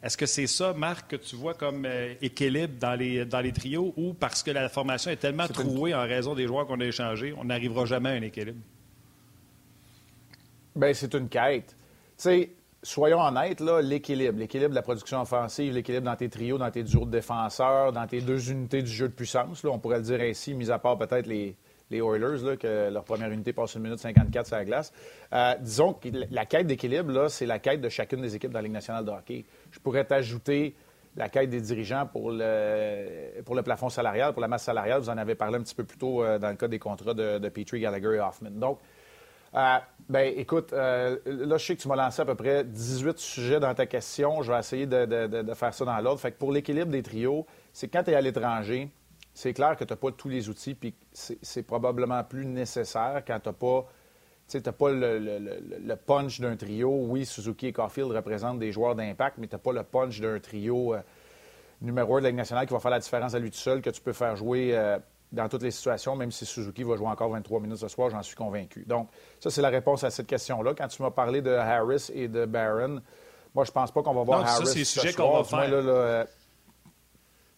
[0.02, 3.54] Est-ce que c'est ça, Marc, que tu vois comme euh, équilibre dans les, dans les
[3.54, 6.86] trios ou parce que la formation est tellement trouée en raison des joueurs qu'on a
[6.86, 8.60] échangés, on n'arrivera jamais à un équilibre?
[10.76, 11.74] Bien, c'est une quête
[12.18, 12.52] sais,
[12.84, 16.84] soyons honnêtes, là, l'équilibre, l'équilibre de la production offensive, l'équilibre dans tes trios, dans tes
[16.84, 20.04] duos de défenseurs, dans tes deux unités du jeu de puissance, là, on pourrait le
[20.04, 21.56] dire ainsi, mis à part peut-être les,
[21.92, 24.92] Oilers, là, que leur première unité passe une minute 54 sur la glace.
[25.32, 28.64] Euh, disons que la quête d'équilibre, c'est la quête de chacune des équipes dans la
[28.64, 29.46] Ligue nationale de hockey.
[29.70, 30.76] Je pourrais t'ajouter
[31.16, 35.02] la quête des dirigeants pour le, pour plafond salarial, pour la masse salariale.
[35.02, 37.14] Vous en avez parlé un petit peu plus tôt euh, dans le cas des contrats
[37.14, 38.50] de, de Petrie, Gallagher et Hoffman.
[38.52, 38.80] Donc,
[39.56, 39.78] euh,
[40.10, 43.60] ben, écoute, euh, là, je sais que tu m'as lancé à peu près 18 sujets
[43.60, 44.42] dans ta question.
[44.42, 46.20] Je vais essayer de, faire ça dans l'ordre.
[46.20, 48.90] Fait que pour l'équilibre des trios, c'est quand tu es à l'étranger,
[49.34, 53.40] c'est clair que tu n'as pas tous les outils, puis c'est probablement plus nécessaire quand
[53.40, 53.88] tu n'as pas.
[54.50, 56.90] Tu pas le, punch d'un trio.
[57.08, 60.38] Oui, Suzuki et Caulfield représentent des joueurs d'impact, mais tu n'as pas le punch d'un
[60.40, 61.00] trio euh,
[61.82, 63.82] numéro un de la Ligue nationale qui va faire la différence à lui tout seul,
[63.82, 64.78] que tu peux faire jouer
[65.34, 68.22] dans toutes les situations, même si Suzuki va jouer encore 23 minutes ce soir, j'en
[68.22, 68.86] suis convaincu.
[68.88, 70.74] Donc, ça, c'est la réponse à cette question-là.
[70.78, 73.02] Quand tu m'as parlé de Harris et de Barron,
[73.56, 74.66] moi, je pense pas qu'on va voir Harris.
[74.66, 75.70] Ça, c'est les sujets qu'on va faire.
[75.72, 76.24] Euh,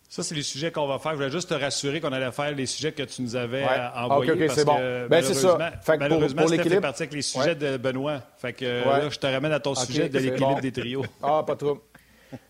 [0.07, 1.11] ça, c'est les sujets qu'on va faire.
[1.11, 3.89] Je voulais juste te rassurer qu'on allait faire les sujets que tu nous avais euh,
[3.95, 4.31] envoyés.
[4.31, 5.07] OK, OK, c'est bon.
[5.09, 5.57] Ben, c'est ça.
[5.81, 8.21] Fait malheureusement, pour, pour parti avec les sujets de Benoît.
[8.37, 11.03] Fait que là, je te ramène à ton sujet de l'équilibre des trios.
[11.21, 11.81] Ah, pas trop.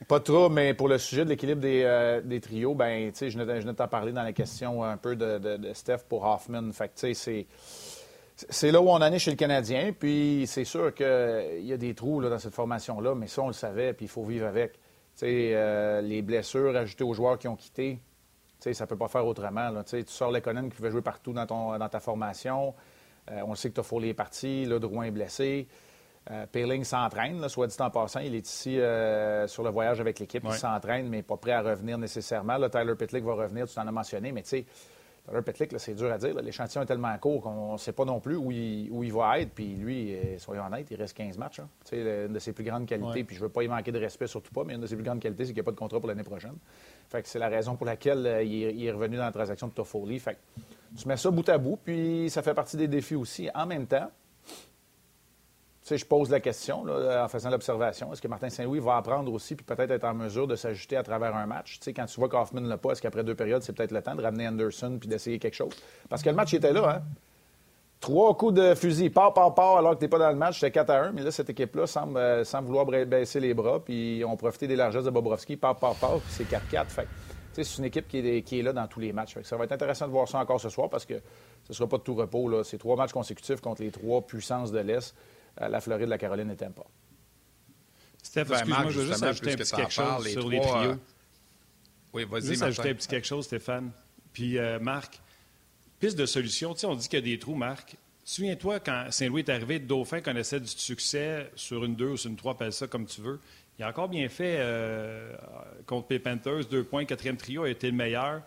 [0.08, 3.64] Pas trop, mais pour le sujet de l'équilibre des, euh, des, trios, ben, je venais
[3.64, 6.72] de t'en parler dans la question un peu de, Steph pour Hoffman.
[8.50, 9.94] C'est, là où on en est chez le Canadien.
[9.98, 13.48] Puis c'est sûr qu'il y a des trous là, dans cette formation-là, mais ça, on
[13.48, 14.80] le savait, puis il faut vivre avec.
[15.24, 18.00] Euh, les blessures ajoutées aux joueurs qui ont quitté,
[18.60, 19.72] ça ne peut pas faire autrement.
[19.84, 22.74] Tu sors l'économie qui veut jouer partout dans, ton, dans ta formation.
[23.32, 25.68] Euh, on sait que tu as Foley est parti, là, Drouin est blessé.
[26.32, 28.20] Euh, s'entraîne, soit dit en passant.
[28.20, 30.44] Il est ici euh, sur le voyage avec l'équipe.
[30.44, 32.58] Il s'entraîne, mais pas prêt à revenir nécessairement.
[32.58, 34.32] Là, Tyler Pitlick va revenir, tu t'en as mentionné.
[34.32, 34.66] Mais tu sais,
[35.28, 36.36] Tyler Petlick, c'est dur à dire.
[36.36, 39.40] L'échantillon est tellement court qu'on ne sait pas non plus où il, où il va
[39.40, 39.52] être.
[39.52, 41.60] Puis lui, euh, soyons honnêtes, il reste 15 matchs.
[41.60, 41.70] Hein.
[41.92, 43.24] Une de ses plus grandes qualités.
[43.24, 44.96] Puis je ne veux pas y manquer de respect, surtout pas, mais une de ses
[44.96, 46.56] plus grandes qualités, c'est qu'il n'y a pas de contrat pour l'année prochaine.
[47.10, 49.74] Fait que c'est la raison pour laquelle euh, il, est, revenu dans la transaction de
[49.74, 50.20] Toffoli.
[50.20, 50.62] Fait que
[51.00, 53.50] tu mets ça bout à bout, puis ça fait partie des défis aussi.
[53.54, 54.10] En même temps,
[55.92, 58.12] je pose la question en faisant l'observation.
[58.12, 61.04] Est-ce que Martin Saint-Louis va apprendre aussi puis peut-être être en mesure de s'ajuster à
[61.04, 61.78] travers un match?
[61.80, 64.02] Tu sais, quand tu vois qu'Hoffman l'a pas, est-ce qu'après deux périodes, c'est peut-être le
[64.02, 65.74] temps de ramener Anderson puis d'essayer quelque chose?
[66.10, 67.02] Parce que le match était là, hein?
[68.00, 70.60] Trois coups de fusil, part, part, part, alors que tu n'es pas dans le match,
[70.60, 71.12] c'était 4 à 1.
[71.14, 75.06] Mais là, cette équipe-là semble, euh, vouloir baisser les bras, puis ont profité des largesses
[75.06, 76.86] de Bobrovski, part, part, part, puis c'est 4-4.
[76.88, 77.08] Fait
[77.64, 79.38] c'est une équipe qui est, qui est, là dans tous les matchs.
[79.44, 81.88] ça va être intéressant de voir ça encore ce soir parce que ce ne sera
[81.88, 82.64] pas de tout repos.
[82.64, 85.16] C'est trois matchs consécutifs contre les trois puissances de l'Est
[85.58, 86.86] la Floride, la Caroline n'était pas.
[88.22, 90.92] Steph, ben, excuse-moi, je veux juste ajouter un petit quelque chose sur les trios.
[90.92, 90.96] Euh,
[92.14, 93.92] oui, vas-y, Juste ajouter un petit quelque chose, Stéphane.
[94.34, 95.20] Puis, euh, Marc,
[96.00, 96.74] piste de solution.
[96.74, 97.96] Tu sais, on dit qu'il y a des trous, Marc.
[98.24, 102.36] Souviens-toi, quand Saint-Louis est arrivé, Dauphin connaissait du succès sur une 2 ou sur une
[102.36, 103.40] 3, appelle ça comme tu veux.
[103.78, 105.36] Il a encore bien fait euh,
[105.86, 108.42] contre les Panthers, deux points, quatrième trio a été le meilleur.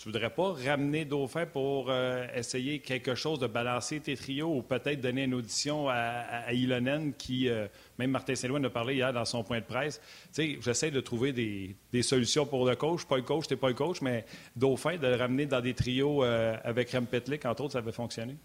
[0.00, 4.62] Tu voudrais pas ramener Dauphin pour euh, essayer quelque chose de balancer tes trios ou
[4.62, 9.12] peut-être donner une audition à, Ilonen qui, euh, même Martin Saint-Louis en a parlé hier
[9.12, 10.00] dans son point de presse.
[10.32, 13.04] Tu sais, j'essaie de trouver des, solutions pour le coach.
[13.04, 14.24] Pas le coach, t'es pas le coach, mais
[14.56, 17.92] Dauphin, de le ramener dans des trios euh, avec Rem Petlik, entre autres, ça avait
[17.92, 18.38] fonctionné.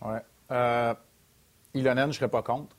[0.00, 0.18] Oui.
[1.74, 2.76] Ilonen, je serais pas contre.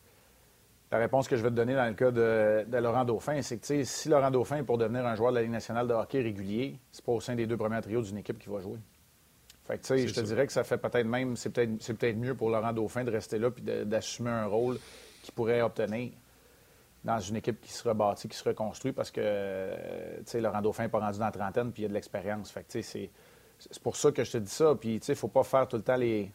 [0.93, 3.83] La réponse que je vais te donner dans le cas de, Laurent Dauphin, c'est que
[3.83, 6.77] si Laurent Dauphin est pour devenir un joueur de la Ligue nationale de hockey régulier,
[6.91, 8.77] c'est pas au sein des deux premiers trios d'une équipe qui va jouer.
[9.63, 12.51] Fait que, je te dirais que ça fait peut-être même, c'est peut-être peut mieux pour
[12.51, 14.77] Laurent Dauphin de rester là et d'assumer un rôle
[15.23, 16.11] qu'il pourrait obtenir
[17.03, 19.71] dans une équipe qui se rebâtit, qui se reconstruit, parce que
[20.35, 22.51] Laurent Dauphin n'est pas rendu dans la trentaine puis il a de l'expérience.
[22.51, 23.09] Fait c'est
[23.81, 24.75] pour ça que je te dis ça.
[24.79, 26.31] Puis, il ne faut pas faire tout le temps les,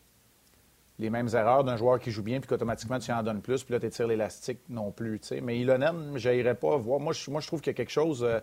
[0.99, 3.73] les mêmes erreurs d'un joueur qui joue bien, puis qu'automatiquement, tu en donnes plus, puis
[3.73, 5.21] là, tu tires l'élastique non plus.
[5.43, 6.99] Mais Ilonen, je pas voir.
[6.99, 8.41] Moi, je, moi, je trouve qu'il y a quelque chose euh,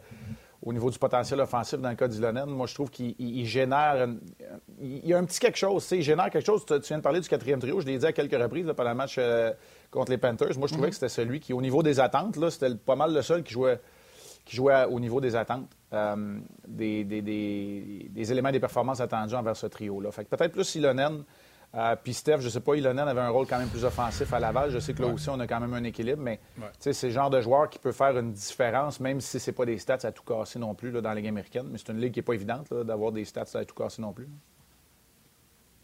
[0.64, 2.46] au niveau du potentiel offensif dans le cas d'Ilonen.
[2.46, 4.08] Moi, je trouve qu'il génère.
[4.82, 5.86] il y a un petit quelque chose.
[5.92, 6.66] Il génère quelque chose.
[6.66, 7.82] Tu, viens de parler du quatrième trio.
[7.82, 9.52] Je l'ai dit à quelques reprises pendant le match euh,
[9.92, 10.58] contre les Panthers.
[10.58, 10.90] Moi, je trouvais mm-hmm.
[10.92, 13.82] que c'était celui qui, au niveau des attentes, c'était pas mal le seul qui jouait,
[14.46, 15.70] qui jouait au niveau des attentes.
[15.94, 16.38] Euh,
[16.68, 20.12] des, des, des, des, éléments des performances attendues envers ce trio-là.
[20.12, 21.24] Fait peut-être plus Ilonen
[21.76, 24.32] euh, puis Steph, je ne sais pas, Ilonen avait un rôle quand même plus offensif
[24.34, 24.72] à Laval.
[24.72, 26.40] Je sais que là aussi, on a quand même un équilibre, mais
[26.80, 29.66] c'est le genre de joueur qui peut faire une différence, même si ce n'est pas
[29.66, 31.68] des stats à tout casser non plus là, dans la Ligue américaine.
[31.70, 34.14] Mais c'est une ligue qui n'est pas évidente d'avoir des stats à tout casser non
[34.14, 34.30] plus.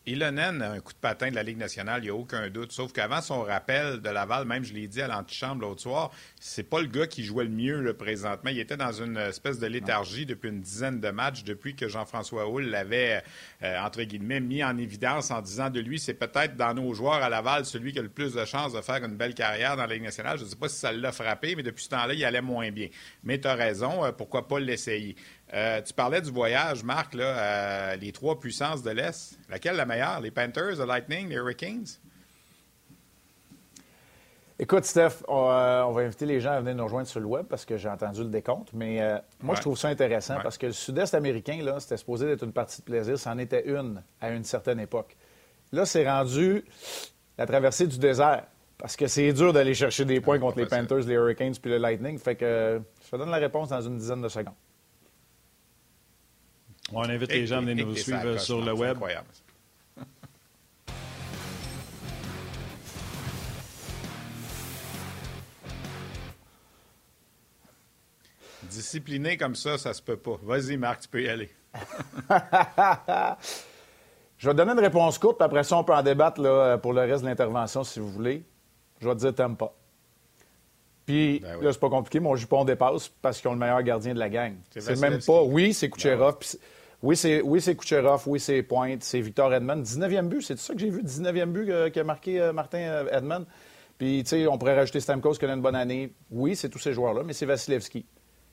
[0.07, 2.71] Ilonen a un coup de patin de la Ligue nationale, il n'y a aucun doute.
[2.71, 6.63] Sauf qu'avant son rappel de Laval, même je l'ai dit à l'antichambre l'autre soir, c'est
[6.63, 8.49] pas le gars qui jouait le mieux le présentement.
[8.49, 12.49] Il était dans une espèce de léthargie depuis une dizaine de matchs, depuis que Jean-François
[12.49, 13.23] Houle l'avait,
[13.61, 17.21] euh, entre guillemets, mis en évidence en disant de lui, c'est peut-être dans nos joueurs
[17.21, 19.85] à Laval celui qui a le plus de chances de faire une belle carrière dans
[19.85, 20.39] la Ligue nationale.
[20.39, 22.71] Je ne sais pas si ça l'a frappé, mais depuis ce temps-là, il allait moins
[22.71, 22.87] bien.
[23.23, 25.15] Mais tu as raison, euh, pourquoi pas l'essayer?
[25.53, 29.37] Euh, tu parlais du voyage, Marc, là, euh, les trois puissances de l'Est.
[29.49, 30.21] Laquelle la meilleure?
[30.21, 31.87] Les Panthers, le Lightning, les Hurricanes?
[34.57, 37.47] Écoute, Steph, euh, on, va inviter les gens à venir nous rejoindre sur le web
[37.47, 38.71] parce que j'ai entendu le décompte.
[38.73, 42.43] Mais moi, je trouve ça intéressant parce que le sud-est américain, là, c'était supposé être
[42.43, 43.17] une partie de plaisir.
[43.17, 45.17] C'en était une à une certaine époque.
[45.71, 46.63] Là, c'est rendu
[47.37, 48.43] la traversée du désert
[48.77, 51.77] parce que c'est dur d'aller chercher des points contre les Panthers, les Hurricanes puis le
[51.77, 52.19] Lightning.
[52.19, 54.53] Fait que je te donne la réponse dans une dizaine de secondes.
[56.93, 58.97] On invite les gens à venir nous suivre sur le web.
[58.97, 59.27] Incroyable.
[68.63, 70.39] Discipliné comme ça, ça se peut pas.
[70.43, 71.49] Vas-y, Marc, tu peux y aller.
[74.37, 76.77] Je vais te donner une réponse courte, puis après ça, on peut en débattre là,
[76.77, 78.43] pour le reste de l'intervention, si vous voulez.
[78.99, 79.73] Je vais te dire, t'aimes pas.
[81.05, 84.13] Puis ben là, c'est pas compliqué, mon jupon dépasse parce qu'ils ont le meilleur gardien
[84.13, 84.53] de la gang.
[84.69, 85.41] C'est même pas.
[85.41, 86.37] Oui, c'est Kucherov.
[86.39, 86.59] Ben oui,
[87.15, 89.81] c'est oui, Kucherov, oui, c'est Pointe, c'est Victor Edmond.
[89.81, 93.45] 19e but, c'est ça que j'ai vu, 19e but qu'a marqué euh, Martin euh, Edmond.
[93.97, 96.13] Puis, tu sais, on pourrait rajouter Stamkos qui a une bonne année.
[96.29, 98.05] Oui, c'est tous ces joueurs-là, mais c'est Vasilevski.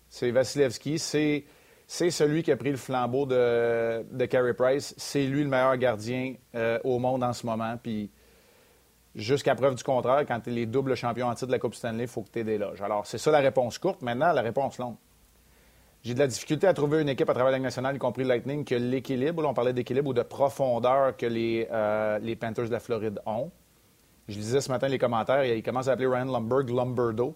[0.08, 1.44] C'est Vasilevski, c'est,
[1.86, 4.94] celui qui a pris le flambeau de, de Carey Price.
[4.96, 7.76] C'est lui le meilleur gardien euh, au monde en ce moment.
[7.82, 8.10] Puis,
[9.14, 11.74] jusqu'à preuve du contraire, quand tu es les doubles champions en titre de la Coupe
[11.74, 12.80] Stanley, il faut que tu aies des loges.
[12.80, 14.00] Alors, c'est ça la réponse courte.
[14.00, 14.96] Maintenant, la réponse longue.
[16.02, 18.64] J'ai de la difficulté à trouver une équipe à travers la nationale, y compris Lightning,
[18.64, 22.80] que l'équilibre, on parlait d'équilibre ou de profondeur que les, euh, les Panthers de la
[22.80, 23.50] Floride ont.
[24.28, 27.34] Je lisais ce matin les commentaires, ils commencent à appeler Ryan Lumberg Lumberdo.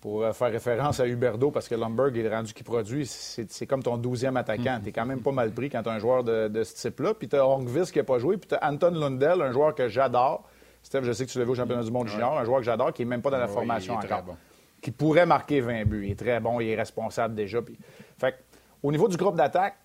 [0.00, 3.82] pour euh, faire référence à Huberdo, parce que Lumberg est rendu qui produit, c'est comme
[3.82, 4.78] ton douzième attaquant.
[4.78, 4.82] Mm.
[4.82, 7.14] Tu es quand même pas mal pris quand tu un joueur de, ce type-là.
[7.14, 9.74] Puis tu as Hongvis qui n'a pas joué, puis tu as Anton Lundell, un joueur
[9.74, 10.48] que j'adore.
[10.82, 12.64] Steph, je sais que tu l'as vu au championnat du monde junior, un joueur que
[12.64, 14.36] j'adore, qui n'est même pas dans la formation encore.
[14.80, 16.06] Qui pourrait marquer 20 buts.
[16.06, 17.60] Il est très bon, il est responsable déjà.
[17.62, 17.78] Puis...
[18.18, 18.34] Fait
[18.82, 19.76] au niveau du groupe d'attaque,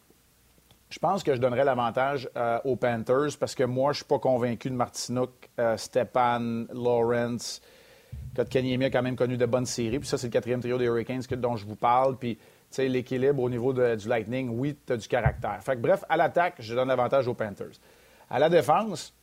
[0.90, 4.20] je pense que je donnerais l'avantage euh, aux Panthers parce que moi, je suis pas
[4.20, 7.62] convaincu de Martinook, euh, Stepan, Lawrence.
[8.36, 10.00] Kotkaniemi a quand même connu de bonnes séries.
[10.00, 12.18] Puis ça, c'est le quatrième trio des Hurricanes dont je vous parle.
[12.18, 12.38] Puis
[12.78, 15.58] l'équilibre au niveau du Lightning, oui, tu as du caractère.
[15.62, 17.80] Fait que, bref, à l'attaque, je donne l'avantage aux Panthers.
[18.30, 19.14] À la défense,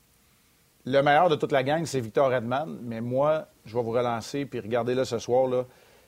[0.85, 2.79] le meilleur de toute la gang, c'est Victor Redman.
[2.83, 4.47] Mais moi, je vais vous relancer.
[4.47, 5.47] Puis regardez-le ce soir.
[5.47, 5.65] Là,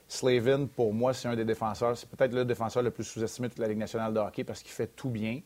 [0.08, 1.96] Slavin, pour moi, c'est un des défenseurs.
[1.96, 4.62] C'est peut-être le défenseur le plus sous-estimé de toute la Ligue nationale de hockey parce
[4.62, 5.40] qu'il fait tout bien.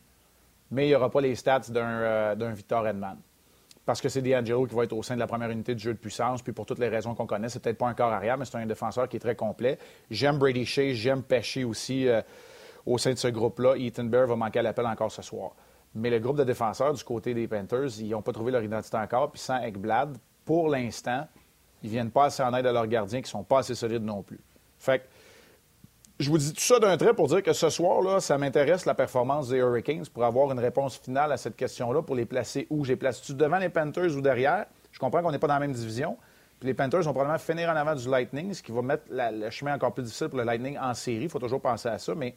[0.71, 3.19] Mais il n'y aura pas les stats d'un euh, Victor Edman.
[3.87, 5.95] Parce que c'est D'Angelo qui va être au sein de la première unité de jeu
[5.95, 8.37] de puissance, puis pour toutes les raisons qu'on connaît, c'est peut-être pas un corps arrière,
[8.37, 9.79] mais c'est un défenseur qui est très complet.
[10.11, 12.21] J'aime Brady Shea, j'aime Pesci aussi euh,
[12.85, 13.77] au sein de ce groupe-là.
[13.79, 15.53] Ethan Bear va manquer à l'appel encore ce soir.
[15.98, 18.96] Mais le groupe de défenseurs du côté des Panthers, ils n'ont pas trouvé leur identité
[18.96, 19.32] encore.
[19.32, 21.26] Puis sans Ekblad, pour l'instant,
[21.82, 24.22] ils viennent pas assez en aide à leurs gardiens qui sont pas assez solides non
[24.22, 24.40] plus.
[24.78, 25.04] Fait que,
[26.20, 28.87] je vous dis tout ça d'un trait pour dire que ce soir, là, ça m'intéresse
[28.87, 32.66] la performance des Hurricanes pour avoir une réponse finale à cette question-là, pour les placer
[32.70, 32.84] où?
[32.84, 34.66] J'ai placé-tu devant les Panthers ou derrière?
[34.90, 36.16] Je comprends qu'on n'est pas dans la même division.
[36.58, 39.48] Puis les Panthers vont probablement finir en avant du Lightning, ce qui va mettre le
[39.50, 41.24] chemin encore plus difficile pour le Lightning en série.
[41.24, 42.34] Il faut toujours penser à ça, mais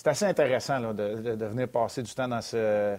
[0.00, 2.96] c'est assez intéressant de, venir passer du temps dans ce,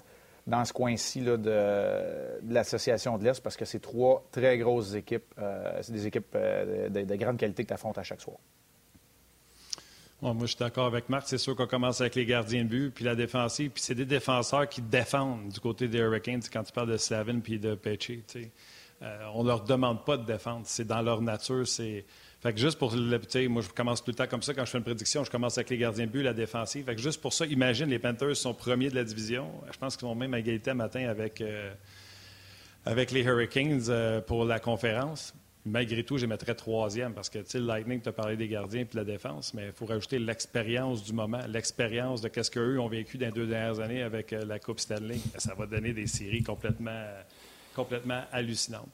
[0.71, 5.33] coin-ci de, l'Association de l'Est parce que c'est trois très grosses équipes.
[5.39, 8.37] Euh, c'est des équipes euh, de, de, grande qualité que tu affrontes à chaque soir
[10.21, 11.27] moi, je suis d'accord avec Marc.
[11.27, 13.71] C'est sûr qu'on commence avec les gardiens de but, puis la défensive.
[13.71, 17.39] Puis c'est des défenseurs qui défendent du côté des Hurricanes quand tu parles de Slavin
[17.39, 18.23] puis de Pecci.
[19.01, 20.61] Euh, on ne leur demande pas de défendre.
[20.65, 21.67] C'est dans leur nature.
[21.67, 22.05] C'est...
[22.41, 24.71] Fait que juste pour le, moi, je commence tout le temps comme ça quand je
[24.71, 25.23] fais une prédiction.
[25.23, 26.85] Je commence avec les gardiens de but, la défensive.
[26.85, 29.51] Fait que juste pour ça, imagine, les Panthers sont premiers de la division.
[29.71, 31.71] Je pense qu'ils sont même à égalité matin avec, euh,
[32.83, 35.35] avec les Hurricanes euh, pour la conférence.
[35.67, 38.85] Malgré tout, je mettrais troisième parce que le Lightning, tu as parlé des gardiens et
[38.85, 42.87] de la défense, mais il faut rajouter l'expérience du moment, l'expérience de ce qu'eux ont
[42.87, 45.19] vécu dans les deux dernières années avec euh, la Coupe Stanley.
[45.37, 47.05] Ça va donner des séries complètement,
[47.75, 48.89] complètement hallucinantes.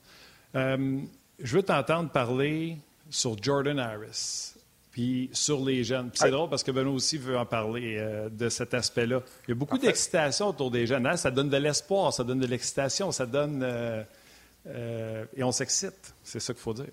[0.53, 2.77] Je veux t'entendre parler
[3.09, 4.53] sur Jordan Harris,
[4.91, 6.09] puis sur les jeunes.
[6.13, 9.21] c'est drôle parce que Benoît aussi veut en parler euh, de cet aspect-là.
[9.47, 11.05] Il y a beaucoup d'excitation autour des jeunes.
[11.05, 11.17] Hein?
[11.17, 13.61] Ça donne de l'espoir, ça donne de l'excitation, ça donne.
[13.63, 16.91] Euh, et on s'excite, c'est ça qu'il faut dire.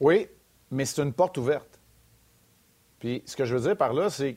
[0.00, 0.26] Oui,
[0.70, 1.78] mais c'est une porte ouverte.
[2.98, 4.36] Puis ce que je veux dire par là, c'est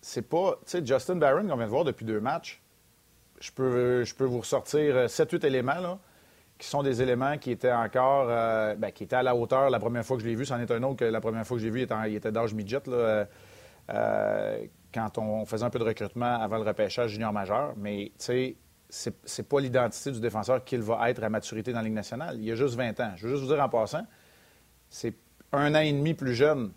[0.00, 0.58] c'est pas.
[0.66, 2.60] Tu sais, Justin Barron, qu'on vient de voir depuis deux matchs,
[3.40, 5.98] je peux, je peux vous ressortir 7-8 éléments, là,
[6.62, 8.26] qui sont des éléments qui étaient encore.
[8.28, 10.46] Euh, ben, qui étaient à la hauteur la première fois que je l'ai vu.
[10.46, 12.30] C'en est un autre que la première fois que je l'ai vu, il était, était
[12.30, 13.26] d'âge midget, là,
[13.90, 17.74] euh, quand on faisait un peu de recrutement avant le repêchage junior majeur.
[17.76, 18.56] Mais, tu
[18.88, 22.36] sais, c'est pas l'identité du défenseur qu'il va être à maturité dans la Ligue nationale.
[22.40, 23.12] Il a juste 20 ans.
[23.16, 24.06] Je veux juste vous dire en passant,
[24.88, 25.16] c'est
[25.50, 26.70] un an et demi plus jeune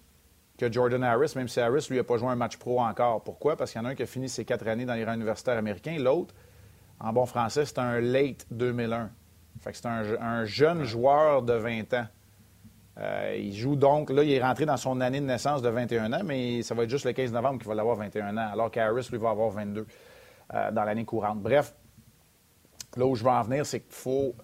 [0.57, 3.23] que Jordan Harris, même si Harris, lui, n'a pas joué un match pro encore.
[3.23, 3.55] Pourquoi?
[3.55, 5.13] Parce qu'il y en a un qui a fini ses quatre années dans les rangs
[5.13, 5.97] universitaires américains.
[5.99, 6.33] L'autre,
[6.99, 9.11] en bon français, c'est un late 2001.
[9.61, 12.05] Fait que c'est un, jeune joueur de 20 ans.
[12.97, 16.13] Euh, il joue donc, là, il est rentré dans son année de naissance de 21
[16.13, 18.71] ans, mais ça va être juste le 15 novembre qu'il va l'avoir 21 ans, alors
[18.71, 19.85] qu'Harris, lui, va avoir 22
[20.53, 21.39] euh, dans l'année courante.
[21.41, 21.73] Bref,
[22.95, 24.35] Là où je veux en venir, c'est qu'il faut.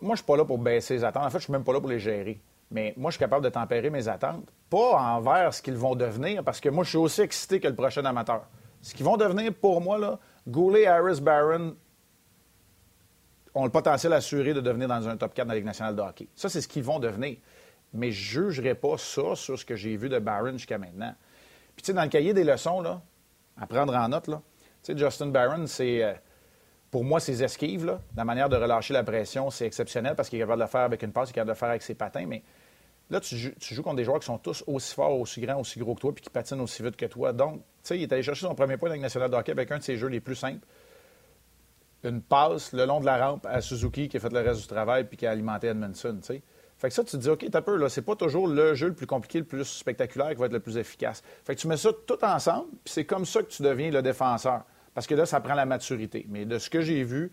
[0.00, 1.24] Moi, je ne suis pas là pour baisser les attentes.
[1.24, 2.40] En fait, je ne suis même pas là pour les gérer.
[2.70, 6.42] Mais moi, je suis capable de tempérer mes attentes, pas envers ce qu'ils vont devenir,
[6.42, 8.42] parce que moi, je suis aussi excité que le prochain amateur.
[8.82, 11.76] Ce qu'ils vont devenir pour moi, là, Goulet, Harris, Barron
[13.56, 16.02] ont le potentiel assuré de devenir dans un top 4 dans la Ligue nationale de
[16.02, 16.28] hockey.
[16.34, 17.38] Ça, c'est ce qu'ils vont devenir.
[17.94, 21.14] Mais je ne jugerai pas ça sur ce que j'ai vu de Barron jusqu'à maintenant.
[21.74, 23.00] Puis, tu sais, dans le cahier des leçons, là,
[23.58, 24.42] à prendre en note, là,
[24.82, 26.04] tu sais, Justin Barron, c'est.
[26.04, 26.12] Euh,
[26.90, 30.42] pour moi, ses esquives, la manière de relâcher la pression, c'est exceptionnel parce qu'il est
[30.42, 31.94] capable de le faire avec une passe, il est capable de le faire avec ses
[31.94, 32.24] patins.
[32.26, 32.42] Mais
[33.10, 35.94] là, tu, joues, contre des joueurs qui sont tous aussi forts, aussi grands, aussi gros
[35.94, 37.32] que toi, puis qui patinent aussi vite que toi.
[37.32, 39.52] Donc, tu sais, il est allé chercher son premier point dans la nationale de hockey
[39.52, 40.64] avec un de ses jeux les plus simples.
[42.06, 44.66] Une passe le long de la rampe à Suzuki qui a fait le reste du
[44.68, 46.20] travail puis qui a alimenté Edmondson.
[46.78, 48.88] Fait que ça, tu te dis, OK, t'as peur, là, c'est pas toujours le jeu
[48.88, 51.22] le plus compliqué, le plus spectaculaire qui va être le plus efficace.
[51.44, 54.02] Fait que tu mets ça tout ensemble, puis c'est comme ça que tu deviens le
[54.02, 54.62] défenseur.
[54.94, 56.26] Parce que là, ça prend la maturité.
[56.28, 57.32] Mais de ce que j'ai vu,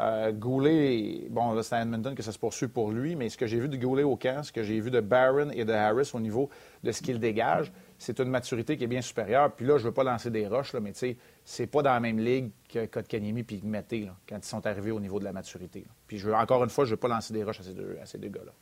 [0.00, 3.38] euh, Goulet, bon, là, c'est à Edmonton que ça se poursuit pour lui, mais ce
[3.38, 5.72] que j'ai vu de Goulet au camp, ce que j'ai vu de Barron et de
[5.72, 6.50] Harris au niveau
[6.82, 9.54] de ce qu'il dégage, c'est une maturité qui est bien supérieure.
[9.54, 11.82] Puis là, je ne veux pas lancer des roches, là, mais tu sais, c'est pas
[11.82, 15.24] dans la même ligue que Kotkaniemi et Mété, quand ils sont arrivés au niveau de
[15.24, 15.84] la maturité.
[16.06, 17.74] Puis je veux, encore une fois, je ne veux pas lancer des roches à ces
[17.74, 18.52] deux, à ces deux gars-là.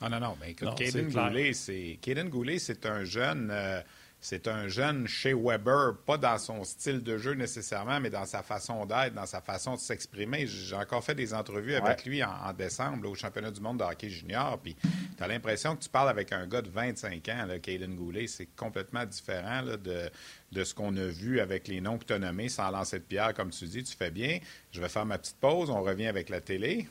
[0.00, 3.50] Ah non, non, mais écoute, Caden Goulet, c'est Goulet, c'est un jeune.
[3.50, 3.80] Euh,
[4.20, 8.42] c'est un jeune chez Weber, pas dans son style de jeu nécessairement, mais dans sa
[8.42, 10.46] façon d'être, dans sa façon de s'exprimer.
[10.46, 14.10] J'ai encore fait des entrevues avec lui en, décembre au championnat du monde de hockey
[14.10, 14.58] junior.
[14.60, 14.76] Puis
[15.16, 18.26] tu as l'impression que tu parles avec un gars de 25 ans, là, Caden Goulet.
[18.26, 20.10] C'est complètement différent de,
[20.50, 23.04] de ce qu'on a vu avec les noms que tu as nommés sans lancer de
[23.04, 23.84] pierre, comme tu dis.
[23.84, 24.40] Tu fais bien.
[24.72, 25.70] Je vais faire ma petite pause.
[25.70, 26.88] On revient avec la télé.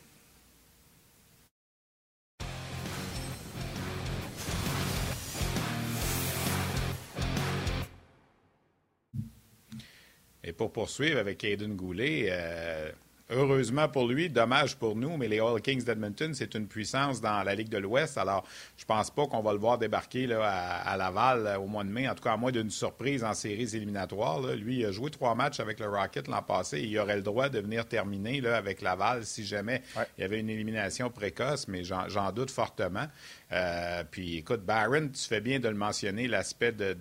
[10.58, 12.92] Pour poursuivre avec Aiden Goulet, euh,
[13.30, 17.44] Heureusement pour lui, dommage pour nous, mais les All Kings d'Edmonton, c'est une puissance dans
[17.44, 18.18] la Ligue de l'Ouest.
[18.18, 18.46] Alors,
[18.78, 21.90] je pense pas qu'on va le voir débarquer là, à, Laval euh, au mois de
[21.90, 24.40] mai, en tout cas à moins d'une surprise en séries éliminatoires.
[24.56, 27.22] Lui, il a joué trois matchs avec le Rocket l'an passé et il aurait le
[27.22, 29.82] droit de venir terminer là, avec Laval si jamais
[30.18, 33.08] il y avait une élimination précoce, mais j'en doute fortement.
[33.54, 36.96] Euh, puis écoute, Barron, tu fais bien de le mentionner, l'aspect de,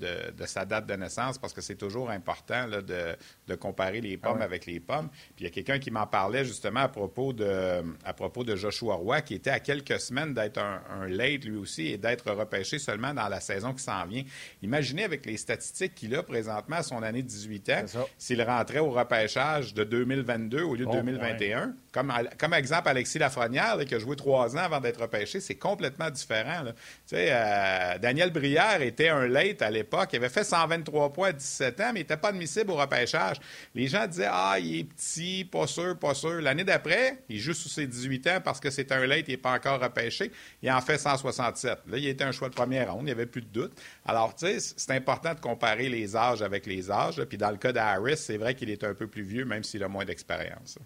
[0.47, 4.67] sa date de naissance, parce que c'est toujours important de, comparer les pommes ah avec
[4.67, 5.09] les pommes.
[5.35, 8.55] Puis il y a quelqu'un qui m'en parlait justement à propos, de, à propos de
[8.55, 12.79] Joshua Roy, qui était à quelques semaines d'être un, late lui aussi et d'être repêché
[12.79, 14.23] seulement dans la saison qui s'en vient.
[14.63, 17.85] Imaginez avec les statistiques qu'il a présentement à son année de 18 ans,
[18.19, 21.75] s'il rentrait au repêchage de 2022 au lieu de 2021.
[21.97, 26.65] Comme, exemple, Alexis Lafrenière, qui a joué trois ans avant d'être repêché, c'est complètement différent.
[27.13, 30.11] Euh, Daniel Brière était un late à l'époque.
[30.13, 33.39] Il avait fait 123 points à 17 ans, mais il n'était pas admissible au repêchage.
[33.75, 36.43] Les gens disaient Ah, il est petit, pas sûr, pas sûr.
[36.43, 39.37] L'année d'après, il joue sous ses 18 ans parce que c'est un late, il n'est
[39.39, 40.31] pas encore repêché.
[40.63, 41.79] Il en fait 167.
[41.87, 43.73] Là, il était un choix de première ronde, il n'y avait plus de doute.
[44.05, 47.23] Alors, tu sais, c'est important de comparer les âges avec les âges.
[47.25, 49.83] Puis dans le cas d'Harris, c'est vrai qu'il est un peu plus vieux, même s'il
[49.83, 50.79] a moins d'expérience.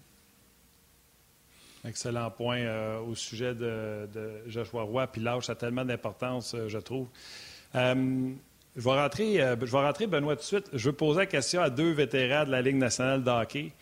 [1.87, 4.07] Excellent point euh, au sujet de,
[4.47, 5.07] Joshua Roy.
[5.07, 7.09] Puis l'âge, ça a tellement d'importance, euh, je trouve.
[7.75, 8.31] Euh,
[8.77, 10.69] je, vais rentrer, je vais rentrer, Benoît, tout de suite.
[10.73, 13.73] Je veux poser la question à deux vétérans de la Ligue nationale de hockey.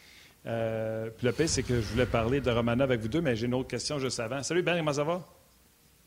[0.44, 3.46] puis le pire, c'est que je voulais parler de Romana avec vous deux, mais j'ai
[3.46, 4.42] une autre question juste avant.
[4.42, 5.24] Salut Ben, comment ça va?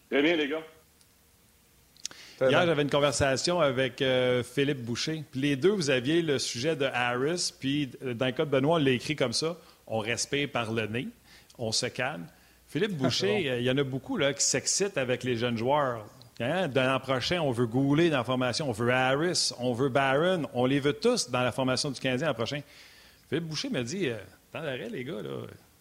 [0.10, 0.63] Très bien, les gars.
[2.41, 4.04] Hier, j'avais une conversation avec
[4.43, 5.23] Philippe Boucher.
[5.30, 7.54] Puis les deux, vous aviez le sujet de Harris.
[7.60, 9.58] Puis dans le cas de Benoît, on l'a écrit comme ça.
[9.86, 11.08] On respire par le nez
[11.62, 12.26] on se calme.
[12.67, 16.06] Philippe Boucher, euh, il y en a beaucoup là, qui s'excitent avec les jeunes joueurs.
[16.39, 16.67] Hein?
[16.67, 20.43] De l'an prochain, on veut Goulet dans la formation, on veut Harris, on veut Barron,
[20.54, 22.62] on les veut tous dans la formation du 15 l'an prochain.
[23.30, 24.17] Philippe Boucher me dit euh,
[24.52, 25.21] Tant d'arrêt, les gars,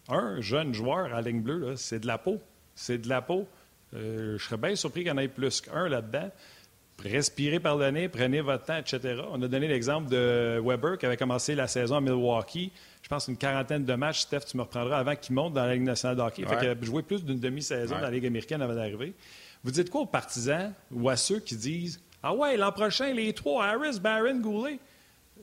[0.07, 2.39] un jeune joueur à ligne bleue, c'est de la peau.
[2.75, 3.47] C'est de la peau.
[3.93, 6.29] Euh, je serais bien surpris qu'il y en ait plus qu'un là-dedans.
[7.03, 9.21] Respirez par le nez, prenez votre temps, etc.
[9.31, 12.71] On a donné l'exemple de Weber qui avait commencé la saison à Milwaukee
[13.11, 15.83] pense, une quarantaine de matchs, Steph, tu me reprendras avant qu'il monte dans la Ligue
[15.83, 16.45] nationale de hockey.
[16.45, 19.13] Fait qu'il a joué plus d'une demi-saison dans la Ligue américaine avant d'arriver.
[19.63, 23.33] Vous dites quoi aux partisans ou à ceux qui disent Ah ouais, l'an prochain, les
[23.33, 24.79] trois, Harris, Barron, Goulet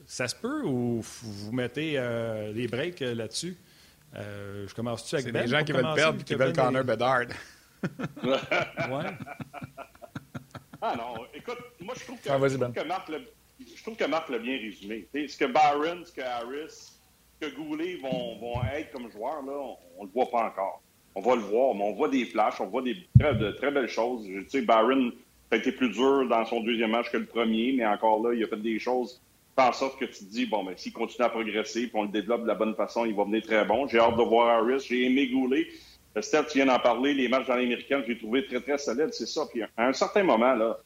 [0.07, 3.55] Ça se peut ou vous mettez euh, les breaks euh, là-dessus?
[4.15, 6.83] Euh, Je commence-tu avec C'est des ben gens qui veulent perdre et qui veulent Connor
[6.83, 7.27] Bedard.
[7.83, 8.39] ouais.
[10.81, 12.73] Ah non, écoute, moi je trouve que, ah, je trouve ben.
[12.73, 13.11] que Marc
[13.59, 15.07] je trouve que Marc l'a bien résumé.
[15.13, 16.93] ce que Barron, ce que Harris,
[17.41, 20.81] que Goulet vont, vont être comme joueurs, là, on ne le voit pas encore.
[21.15, 23.71] On va le voir, mais on voit des flashs, on voit des très, de très
[23.71, 24.25] belles choses.
[24.29, 25.11] Je sais, Barron
[25.51, 28.43] a été plus dur dans son deuxième match que le premier, mais encore là, il
[28.43, 29.21] a fait des choses
[29.59, 32.03] en sorte que tu te dis, bon, mais ben, s'il continue à progresser puis on
[32.03, 33.87] le développe de la bonne façon, il va venir très bon.
[33.87, 34.85] J'ai hâte de voir Harris.
[34.87, 35.67] J'ai aimé Goulet.
[36.21, 39.27] Steph, tu viens d'en parler, les matchs dans l'américaine, j'ai trouvé très, très solide, c'est
[39.27, 39.43] ça.
[39.51, 40.77] Puis à un certain moment, là,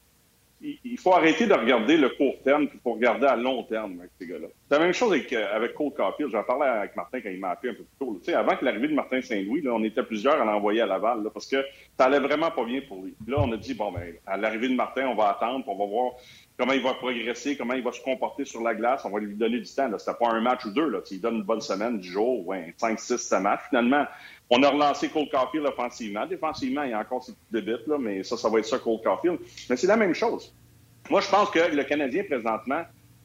[0.84, 4.46] il faut arrêter de regarder le court terme, pour regarder à long terme ces gars-là.
[4.68, 6.30] C'est la même chose avec, euh, avec Cole Caulfield.
[6.32, 8.18] J'en parlais avec Martin quand il m'a appelé un peu plus tôt.
[8.24, 11.28] Tu sais, avant que l'arrivée de Martin Saint-Louis, on était plusieurs à l'envoyer à Laval
[11.32, 11.62] parce que
[11.98, 13.14] ça allait vraiment pas bien pour lui.
[13.26, 15.86] Là, on a dit, bon, ben, à l'arrivée de Martin, on va attendre, on va
[15.86, 16.12] voir
[16.58, 19.04] comment il va progresser, comment il va se comporter sur la glace.
[19.04, 19.90] On va lui donner du temps.
[19.98, 20.88] C'était pas un match ou deux.
[20.88, 21.00] Là.
[21.10, 23.60] Il donne une bonne semaine, du jour, ouais, 5, 6, 7 matchs.
[23.68, 24.06] Finalement,
[24.50, 26.26] on a relancé Cole Caulfield offensivement.
[26.26, 29.00] Défensivement, il y a encore ses petites là, mais ça, ça va être ça, Cole
[29.02, 29.38] Caulfield.
[29.70, 30.54] Mais c'est la même chose.
[31.10, 32.82] Moi, je pense que le Canadien, présentement,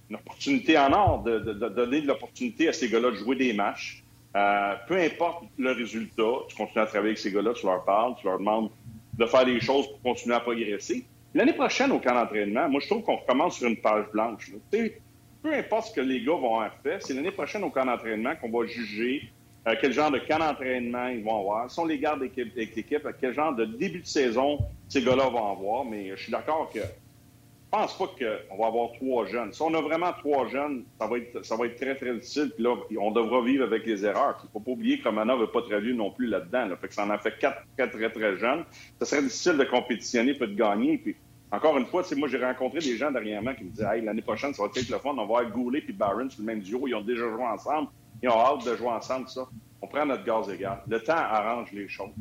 [0.09, 4.03] une opportunité en or de, donner de l'opportunité à ces gars-là de jouer des matchs.
[4.35, 8.15] Euh, peu importe le résultat, tu continues à travailler avec ces gars-là, tu leur parles,
[8.19, 8.69] tu leur demandes
[9.17, 11.05] de faire des choses pour continuer à progresser.
[11.33, 14.51] L'année prochaine, au camp d'entraînement, moi, je trouve qu'on recommence sur une page blanche.
[14.71, 18.49] Peu importe ce que les gars vont faire, c'est l'année prochaine au camp d'entraînement qu'on
[18.49, 19.31] va juger
[19.69, 23.53] euh, quel genre de camp d'entraînement ils vont avoir, sont les gardes d'équipe, quel genre
[23.53, 25.85] de début de saison ces gars-là vont avoir?
[25.85, 29.53] Mais je suis d'accord que je pense pas qu'on va avoir trois jeunes.
[29.53, 32.51] Si on a vraiment trois jeunes, ça va être, ça va être très, très difficile.
[32.55, 34.39] Puis là, on devra vivre avec les erreurs.
[34.41, 36.67] Il ne faut pas oublier que Romana ne veut pas très vieux non plus là-dedans.
[36.81, 38.63] Fait que ça en a fait quatre, quatre très, très jeunes.
[38.99, 40.97] Ça serait difficile de compétitionner et de gagner.
[40.97, 41.15] Puis
[41.51, 44.51] encore une fois, moi, j'ai rencontré des gens dernièrement qui me disaient hey, l'année prochaine,
[44.51, 45.11] ça va être le fun.
[45.11, 46.87] On va avoir Goulet et Barron sur le même duo.
[46.87, 47.89] Ils ont déjà joué ensemble.
[48.21, 49.47] Ils ont hâte de jouer ensemble, ça.
[49.81, 50.81] On prend notre gaz égal.
[50.87, 52.11] Le temps arrange les choses.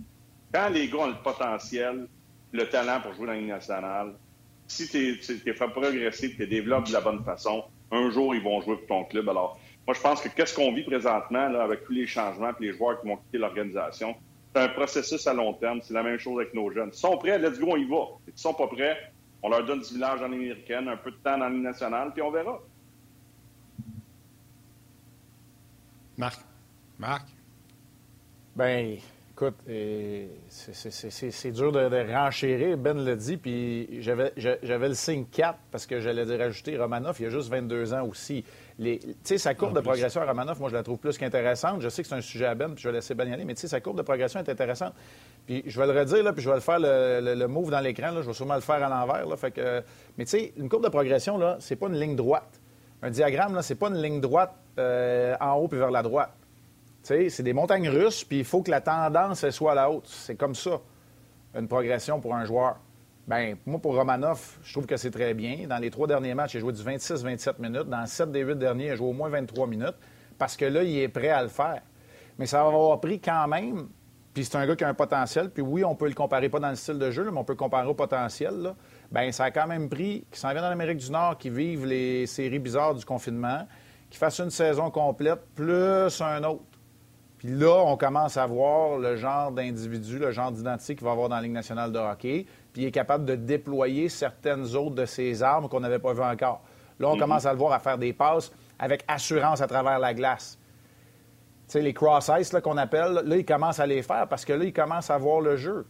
[0.53, 2.07] Quand les gars ont le potentiel,
[2.53, 4.15] le talent pour jouer dans la Ligue nationale,
[4.67, 5.19] si tu
[5.49, 8.87] es, fait progresser, tu développes de la bonne façon, un jour, ils vont jouer pour
[8.87, 9.29] ton club.
[9.29, 12.73] Alors, moi, je pense que qu'est-ce qu'on vit présentement avec tous les changements et les
[12.75, 14.15] joueurs qui vont quitter l'organisation,
[14.55, 15.81] c'est un processus à long terme.
[15.83, 16.91] C'est la même chose avec nos jeunes.
[16.93, 18.05] Ils sont prêts, let's go, on y va.
[18.27, 18.97] Ils sont pas prêts,
[19.43, 22.23] on leur donne du village en américaine, un peu de temps dans Ligue nationale, puis
[22.23, 22.61] on verra.
[26.19, 26.41] Marc?
[26.99, 27.29] Marc?
[28.57, 28.99] Ben,
[29.41, 29.55] Écoute,
[30.49, 32.77] c'est dur de, de, renchérir.
[32.77, 37.27] Ben l'a dit, puis j'avais le signe 4 parce que j'allais dire ajouter Romanoff, il
[37.27, 38.45] a juste 22 ans aussi.
[38.83, 41.83] Tu sais, sa courbe de progression à Romanoff, moi, je la trouve plus qu'intéressante.
[41.83, 43.45] Je sais que c'est un sujet à Ben, puis je vais laisser Ben y aller,
[43.45, 44.95] mais tu sais, sa courbe de progression est intéressante.
[45.47, 48.11] Puis je vais le redire, là, puis je vais le faire le, move dans l'écran,
[48.17, 49.39] je vais sûrement le faire à l'envers.
[49.39, 49.85] Fait que,
[50.17, 52.58] mais tu sais, une courbe de progression, là, c'est pas une ligne droite.
[53.03, 56.31] Un diagramme, là, c'est pas une ligne droite euh, en haut puis vers la droite
[57.03, 60.07] c'est des montagnes russes, puis il faut que la tendance soit à la haute.
[60.07, 60.81] C'est comme ça,
[61.55, 62.77] une progression pour un joueur.
[63.27, 65.67] Bien, moi, pour Romanov, je trouve que c'est très bien.
[65.67, 67.89] Dans les trois derniers matchs, il a joué du 26-27 minutes.
[67.89, 69.97] Dans 7 des 8 derniers, il a joué au moins 23 minutes
[70.39, 71.83] parce que là, il est prêt à le faire.
[72.39, 73.89] Mais ça va avoir pris quand même.
[74.33, 75.51] Puis c'est un gars qui a un potentiel.
[75.51, 77.53] Puis oui, on peut le comparer pas dans le style de jeu, mais on peut
[77.53, 78.75] le comparer au potentiel.
[79.11, 81.87] Bien, ça a quand même pris qu'il s'en vient dans l'Amérique du Nord, qui vivent
[81.87, 83.67] les séries bizarres du confinement,
[84.11, 86.65] qu'il fasse une saison complète, plus un autre.
[87.39, 91.29] Puis là, on commence à voir le genre d'individu, le genre d'identité qu'il va avoir
[91.29, 92.47] dans la Ligue nationale de hockey.
[92.73, 96.23] Puis il est capable de déployer certaines autres de ses armes qu'on n'avait pas vues
[96.23, 96.63] encore.
[96.99, 97.21] Là, on mhm.
[97.21, 100.59] commence à le voir à faire des passes avec assurance à travers la glace.
[101.67, 104.65] Tu sais, les cross-ice qu'on appelle, là, il commence à les faire parce que là,
[104.65, 105.87] il commence à voir le jeu.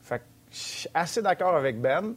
[0.00, 2.14] Fait que je suis assez d'accord avec Ben.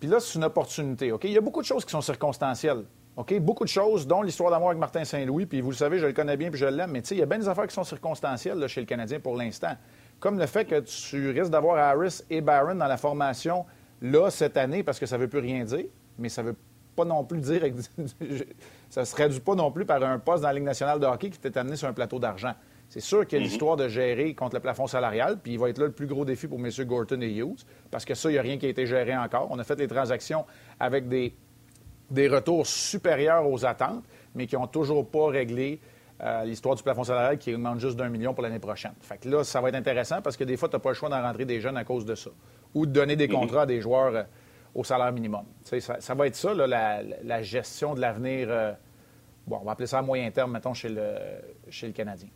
[0.00, 1.12] Puis là, c'est une opportunité.
[1.12, 1.24] OK?
[1.24, 2.84] Il y a beaucoup de choses qui sont circonstancielles.
[3.16, 3.38] OK?
[3.40, 6.12] Beaucoup de choses, dont l'histoire d'amour avec Martin Saint-Louis, puis vous le savez, je le
[6.12, 7.74] connais bien puis je l'aime, mais tu sais, il y a bien des affaires qui
[7.74, 9.76] sont circonstancielles chez le Canadien pour l'instant.
[10.20, 13.64] Comme le fait que tu risques d'avoir Harris et Barron dans la formation
[14.00, 15.86] là, cette année, parce que ça ne veut plus rien dire,
[16.18, 16.56] mais ça ne veut
[16.94, 17.60] pas non plus dire.
[18.90, 21.06] ça ne se traduit pas non plus par un poste dans la Ligue nationale de
[21.06, 22.54] hockey qui t'est amené sur un plateau d'argent.
[22.88, 25.68] C'est sûr qu'il y a l'histoire de gérer contre le plafond salarial, puis il va
[25.68, 26.70] être là le plus gros défi pour M.
[26.86, 29.48] Gorton et Hughes, parce que ça, il n'y a rien qui a été géré encore.
[29.50, 30.46] On a fait les transactions
[30.80, 31.34] avec des
[32.10, 35.80] des retours supérieurs aux attentes, mais qui n'ont toujours pas réglé
[36.20, 38.94] euh, l'histoire du plafond salarial qui augmente juste d'un million pour l'année prochaine.
[39.00, 40.94] Fait que là, ça va être intéressant parce que des fois, tu n'as pas le
[40.94, 42.30] choix d'en rentrer des jeunes à cause de ça.
[42.74, 43.34] Ou de donner des mhm.
[43.34, 44.22] contrats à des joueurs euh,
[44.74, 45.44] au salaire minimum.
[45.64, 48.48] Ça, ça, va être ça, la, gestion de l'avenir.
[48.50, 48.72] Euh,
[49.46, 51.14] bon, on va appeler ça à moyen terme, mettons, chez le,
[51.70, 52.28] chez le Canadien.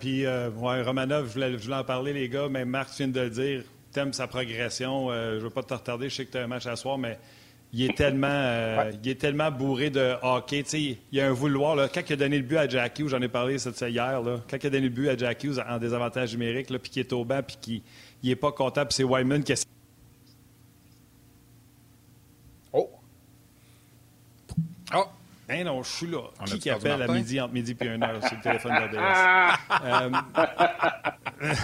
[0.00, 3.20] Puis, ouais, Romanov, je voulais, je voulais, en parler, les gars, mais Marc vient de
[3.20, 5.10] le dire t'aimes sa progression.
[5.10, 6.74] Euh, je ne veux pas te retarder, je sais que tu as un match à
[6.76, 7.18] soir, mais
[7.72, 10.60] il est tellement, euh, il est tellement bourré de hockey.
[10.72, 11.76] il y a un vouloir.
[11.76, 14.40] Là, quand il a donné le but à Jackie, j'en ai parlé cette, hier, là,
[14.48, 17.24] quand il a donné le but à Jackie en désavantage numérique, puis qu'il est au
[17.24, 17.82] banc, puis qu'il
[18.24, 19.56] n'est pas content, puis c'est Wyman qui a...
[22.72, 22.90] Oh!
[24.94, 25.04] Oh!
[25.48, 26.22] Hein, non, je suis là.
[26.46, 28.96] qui qui appelle à midi, entre midi et une heure sur le téléphone de
[31.44, 31.50] euh...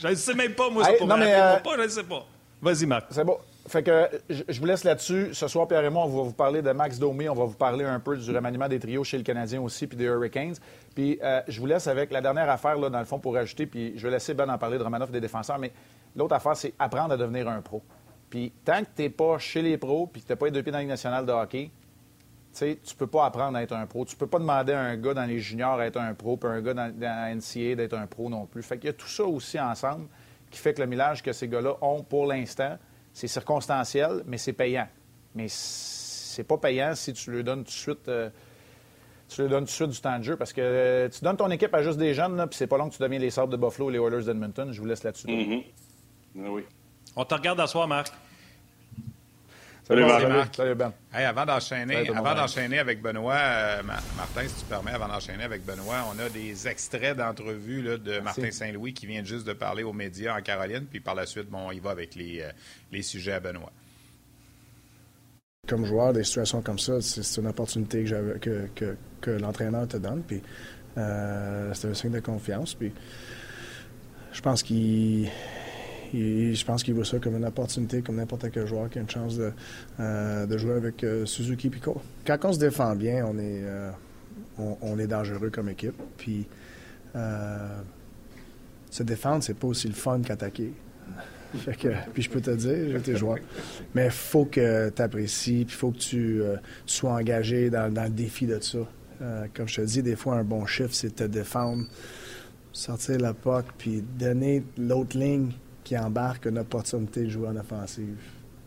[0.00, 2.24] Je ne sais même pas, moi, ça non, mais, euh, pas, je ne sais pas.
[2.62, 3.06] Vas-y, Marc.
[3.10, 3.38] C'est bon.
[3.68, 5.28] Fait que je vous laisse là-dessus.
[5.32, 7.28] Ce soir, Pierre et moi, on va vous parler de Max Domi.
[7.28, 9.96] On va vous parler un peu du remaniement des trios chez le Canadien aussi, puis
[9.96, 10.56] des Hurricanes.
[10.94, 13.66] Puis euh, je vous laisse avec la dernière affaire, là, dans le fond, pour ajouter.
[13.66, 15.58] Puis je vais laisser Ben en parler de Romanoff et des défenseurs.
[15.58, 15.72] Mais
[16.16, 17.82] l'autre affaire, c'est apprendre à devenir un pro.
[18.28, 20.52] Puis tant que tu n'es pas chez les pros, puis que tu n'as pas les
[20.52, 21.70] deux pieds dans la Ligue nationale de hockey,
[22.56, 24.04] tu tu peux pas apprendre à être un pro.
[24.04, 26.60] Tu peux pas demander à un gars dans les juniors d'être un pro, puis un
[26.60, 28.62] gars dans, la NCA d'être un pro non plus.
[28.62, 30.08] Fait qu'il y a tout ça aussi ensemble
[30.50, 32.76] qui fait que le millage que ces gars-là ont pour l'instant,
[33.12, 34.88] c'est circonstanciel, mais c'est payant.
[35.34, 38.08] Mais c'est pas payant si tu lui donnes tout de suite.
[38.08, 38.30] Euh,
[39.28, 41.36] tu lui donnes tout de suite du temps de jeu parce que euh, tu donnes
[41.36, 43.52] ton équipe à juste des jeunes, puis c'est pas long que tu deviens les Sabres
[43.52, 44.72] de Buffalo ou les Oilers d'Edmonton.
[44.72, 45.28] Je vous laisse là-dessus.
[45.28, 45.64] Mm-hmm.
[46.48, 46.64] oui.
[47.14, 48.12] On te regarde à soir, Marc.
[49.90, 50.54] Salut, Marc.
[50.54, 50.92] Salut, Ben.
[51.12, 56.06] avant d'enchaîner, avant d'enchaîner avec Benoît, euh, Martin, si tu permets, avant d'enchaîner avec Benoît,
[56.14, 60.38] on a des extraits d'entrevue de Martin Saint-Louis qui vient juste de parler aux médias
[60.38, 62.52] en Caroline, puis par la suite, bon, il va avec les, euh,
[62.92, 63.72] les sujets à Benoît.
[65.66, 69.96] Comme joueur, des situations comme ça, c'est une opportunité que, que, que, que l'entraîneur te
[69.96, 70.40] donne, puis
[70.98, 72.92] euh, c'est un signe de confiance, puis
[74.32, 75.28] je pense qu'il
[76.12, 79.10] je pense qu'il voit ça comme une opportunité, comme n'importe quel joueur qui a une
[79.10, 79.52] chance de,
[80.46, 82.00] de jouer avec Suzuki Pico.
[82.26, 83.64] Quand on se défend bien, on est,
[84.58, 86.00] on, est dangereux comme équipe.
[86.16, 86.46] Puis
[88.90, 90.72] se défendre, c'est pas aussi le fun qu'attaquer.
[92.14, 93.38] puis je peux te dire, j'ai tes joueurs.
[93.94, 96.56] Mais il faut que tu apprécies, puis il faut que tu euh,
[96.86, 98.78] sois engagé dans, le défi de ça.
[99.22, 101.84] Euh, comme je te dis, des fois, un bon chiffre, c'est te défendre,
[102.72, 105.50] sortir la POC, puis donner l'autre ligne
[105.84, 108.16] qui embarque une opportunité de jouer en offensive.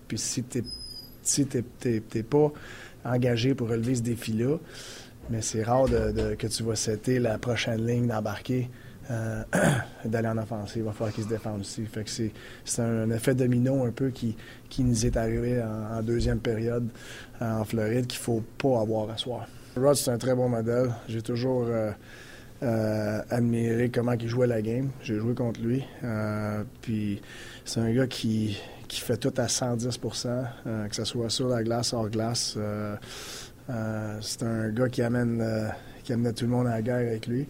[0.07, 0.64] Puis si tu
[1.45, 2.51] n'es pas
[3.05, 4.57] engagé pour relever ce défi-là,
[5.30, 8.70] mais c'est rare que tu vas setter la prochaine ligne d'embarquer.
[9.11, 9.43] Euh,
[10.05, 10.78] d'aller en offensive.
[10.78, 11.86] Il va falloir qu'ils se défendent aussi.
[11.86, 14.38] Fait que c'est, un, effet domino un peu qui,
[14.70, 16.88] qui nous est arrivé en, deuxième période
[17.41, 19.45] euh, en Floride qu'il faut pas avoir à soir.
[19.76, 20.91] Rod, c'est un très bon modèle.
[21.09, 21.91] J'ai toujours euh,
[23.30, 24.89] admiré comment il jouait la game.
[25.01, 25.84] J'ai joué contre lui.
[26.82, 27.22] puis
[27.66, 28.57] c'est un gars qui,
[28.88, 32.57] qui fait tout à 110% que ce soit sur la glace, hors glace.
[34.22, 35.72] c'est un gars qui amène
[36.03, 37.47] qui amenait tout le monde à la guerre avec lui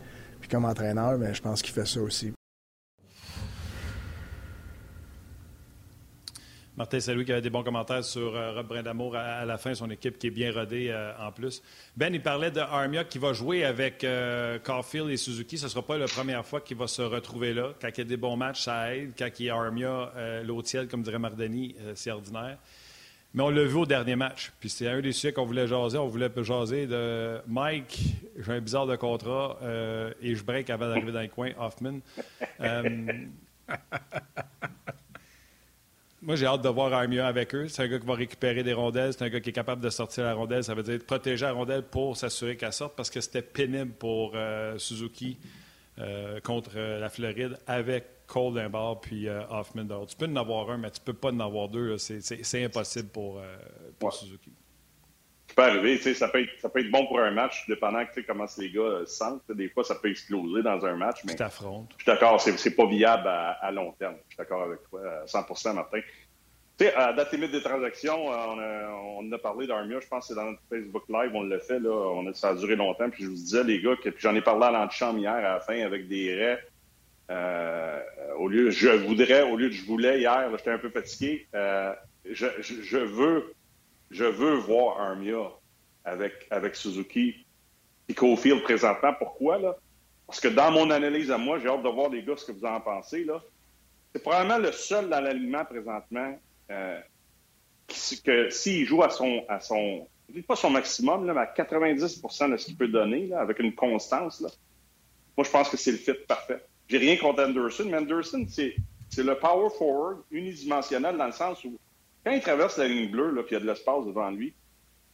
[0.53, 2.33] comme entraîneur, mais je pense qu'il fait ça aussi.
[6.75, 9.89] Martin Salut qui avait des bons commentaires sur euh, Rob Brindamour à, la fin, son
[9.91, 11.61] équipe qui est bien rodée euh, en plus.
[11.95, 15.57] Ben, il parlait de Armia qui va jouer avec euh, Caulfield et Suzuki.
[15.57, 17.73] Ce ne sera pas la première fois qu'il va se retrouver là.
[17.79, 19.13] Quand il y a des bons matchs, ça aide.
[19.17, 20.11] Quand il y a Armia,
[20.43, 22.57] l'eau ciel, comme dirait Mardani, c'est ordinaire.
[23.33, 24.51] Mais on l'a vu au dernier match.
[24.59, 25.97] Puis c'est un des sujets qu'on voulait jaser.
[25.97, 27.99] On voulait jaser de Mike,
[28.37, 31.99] j'ai un bizarre de contrat euh, et je break avant d'arriver dans le coin, Hoffman.
[36.23, 37.67] Euh, moi, j'ai hâte de voir Armia avec eux.
[37.67, 39.13] C'est un gars qui va récupérer des rondelles.
[39.13, 40.63] C'est un gars qui est capable de sortir la rondelle.
[40.63, 44.31] Ça veut dire protéger la rondelle pour s'assurer qu'elle sorte parce que c'était pénible pour
[44.35, 45.37] euh, Suzuki
[46.43, 50.69] contre la Floride avec Cole d'un bord puis euh, Hoffman de Tu peux en avoir
[50.71, 51.97] un, mais tu peux pas en avoir deux.
[51.97, 53.55] C'est impossible pour, euh,
[53.99, 54.51] pour Suzuki.
[55.55, 58.45] Ça peut arriver, ça peut, être, ça peut être bon pour un match, dépendant comment
[58.57, 59.51] les gars euh, se sentent.
[59.51, 61.19] Des fois, ça peut exploser dans un match.
[61.25, 61.91] Mais tu t'affrontes.
[61.97, 64.15] Je suis d'accord, c'est pas viable à, long terme.
[64.29, 65.99] Je suis d'accord avec toi, à 100 Martin.
[66.75, 68.89] Tu sais, à date limite des transactions, on, a,
[69.19, 71.79] on a parlé d'Armia, je pense que c'est dans notre Facebook Live, on l'a fait,
[71.79, 74.33] là, on a, ça a duré longtemps, puis je vous disais, les gars, que, j'en
[74.33, 76.59] ai parlé à l'antichambre hier à la fin avec des raies,
[77.29, 78.01] euh,
[78.37, 81.47] au lieu, je voudrais, au lieu de je voulais hier, j'étais un peu fatigué.
[81.53, 81.93] Euh,
[82.29, 83.53] je, je, veux,
[84.13, 85.51] je veux voir Armia
[86.05, 87.45] avec, avec Suzuki
[88.07, 89.13] et Cofield présentement.
[89.17, 89.75] Pourquoi, là?
[90.27, 92.51] Parce que dans mon analyse à moi, j'ai hâte de voir les gars ce que
[92.51, 93.41] vous en pensez, là.
[94.13, 96.39] C'est probablement le seul dans l'alignement présentement
[96.69, 96.99] euh,
[98.23, 100.07] que s'il joue à son, à son,
[100.47, 104.39] pas son maximum, là, mais à 90% de ce qu'il peut donner, avec une constance,
[104.39, 104.49] là,
[105.35, 106.63] moi, je pense que c'est le fit parfait.
[106.87, 108.75] J'ai rien contre Anderson, mais Anderson, c'est,
[109.17, 111.77] le power forward unidimensionnel dans le sens où
[112.23, 114.53] quand il traverse la ligne bleue, puis il y a de l'espace devant lui,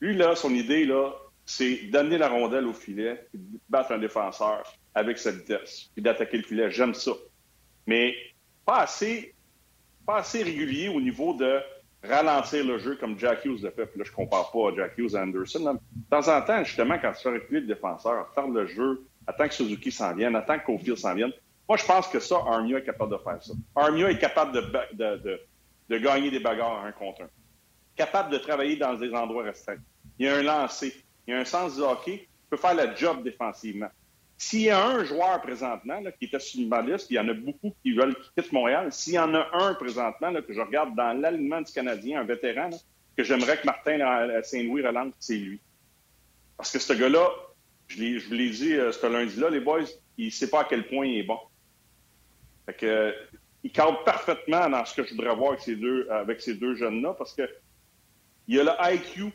[0.02, 1.14] lui, là, son idée, là,
[1.46, 6.02] c'est d'amener la rondelle au filet, puis de battre un défenseur avec sa vitesse, puis
[6.02, 6.72] d'attaquer le filet.
[6.72, 7.12] J'aime ça.
[7.88, 8.14] Mais
[8.66, 9.34] pas assez,
[10.06, 11.60] pas assez régulier au niveau de
[12.04, 13.88] ralentir le jeu comme Jack Hughes le fait.
[13.88, 15.80] Puis là, je compare pas Jack Hughes à Anderson.
[15.92, 19.48] De temps en temps, justement, quand tu fais reculer le défenseur, faire le jeu, attends
[19.48, 21.32] que Suzuki s'en vienne, attends que Cofield s'en vienne,
[21.68, 23.54] moi, je pense que ça, Armia est capable de faire ça.
[23.76, 25.40] Armia est capable de,
[25.98, 27.30] gagner des bagarres un contre un.
[27.96, 29.82] Capable de travailler dans des endroits restreints.
[30.18, 30.94] Il y a un lancer.
[31.28, 32.28] Il y a un sens du hockey.
[32.28, 33.90] Il peut faire le job défensivement.
[34.38, 37.34] S'il y a un joueur présentement qui était sur une liste, il y en a
[37.34, 38.88] beaucoup qui veulent quitter Montréal.
[38.94, 42.70] S'il y en a un présentement que je regarde dans l'alignement du Canadien, un vétéran,
[43.18, 44.00] que j'aimerais que Martin
[44.44, 45.60] Saint-Louis relance, c'est lui.
[46.56, 47.30] Parce que ce gars-là,
[47.88, 49.82] je, vous l'ai dit euh, ce lundi-là, les boys,
[50.18, 51.40] il ne sait pas à quel point il est bon.
[52.66, 53.14] Fait que,
[53.64, 55.54] il cadre parfaitement dans ce que je voudrais voir
[56.12, 57.44] avec ces deux, jeunes-là parce que
[58.48, 59.32] il y a le IQ.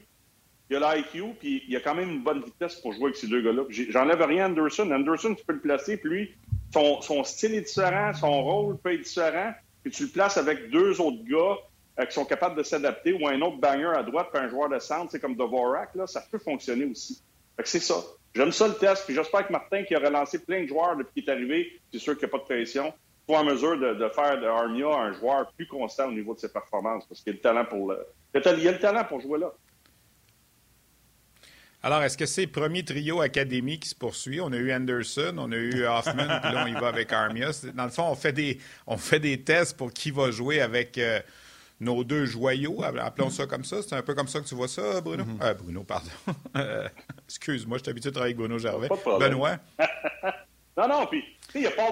[0.70, 3.04] Il y a l'IQ, puis il y a quand même une bonne vitesse pour jouer
[3.04, 3.64] avec ces deux gars-là.
[3.68, 4.90] J'enlève rien à Anderson.
[4.90, 6.34] Anderson, tu peux le placer, puis lui,
[6.72, 9.52] son, style est différent, son rôle peut être différent,
[9.82, 11.58] puis tu le places avec deux autres gars
[12.00, 14.70] euh, qui sont capables de s'adapter, ou un autre banger à droite, puis un joueur
[14.70, 17.22] de centre, c'est comme Dvorak, là, ça peut fonctionner aussi.
[17.62, 17.96] C'est ça.
[18.34, 21.22] J'aime ça le test, puis j'espère que Martin, qui a relancé plein de joueurs depuis
[21.22, 22.92] qu'il est arrivé, c'est sûr qu'il n'y a pas de pression,
[23.26, 26.52] soit en mesure de, faire de Armia un joueur plus constant au niveau de ses
[26.52, 29.52] performances, parce qu'il a le talent pour le, il a le talent pour jouer là.
[31.82, 34.40] Alors, est-ce que c'est le premier trio académie qui se poursuit?
[34.40, 37.50] On a eu Anderson, on a eu Hoffman, puis là, on y va avec Armia.
[37.74, 40.96] Dans le fond, on fait des, on fait des tests pour qui va jouer avec
[40.96, 41.20] euh,
[41.80, 43.82] nos deux joyaux, appelons ça comme ça.
[43.82, 45.24] C'est un peu comme ça que tu vois ça, Bruno?
[45.24, 45.42] Mm-hmm.
[45.42, 46.10] Euh, Bruno, pardon.
[46.56, 46.88] Euh,
[47.28, 48.88] excuse-moi, je suis habitué à travailler avec Bruno Gervais.
[48.88, 49.58] Benoît?
[50.76, 51.22] non, non, puis,
[51.56, 51.90] il n'y a pas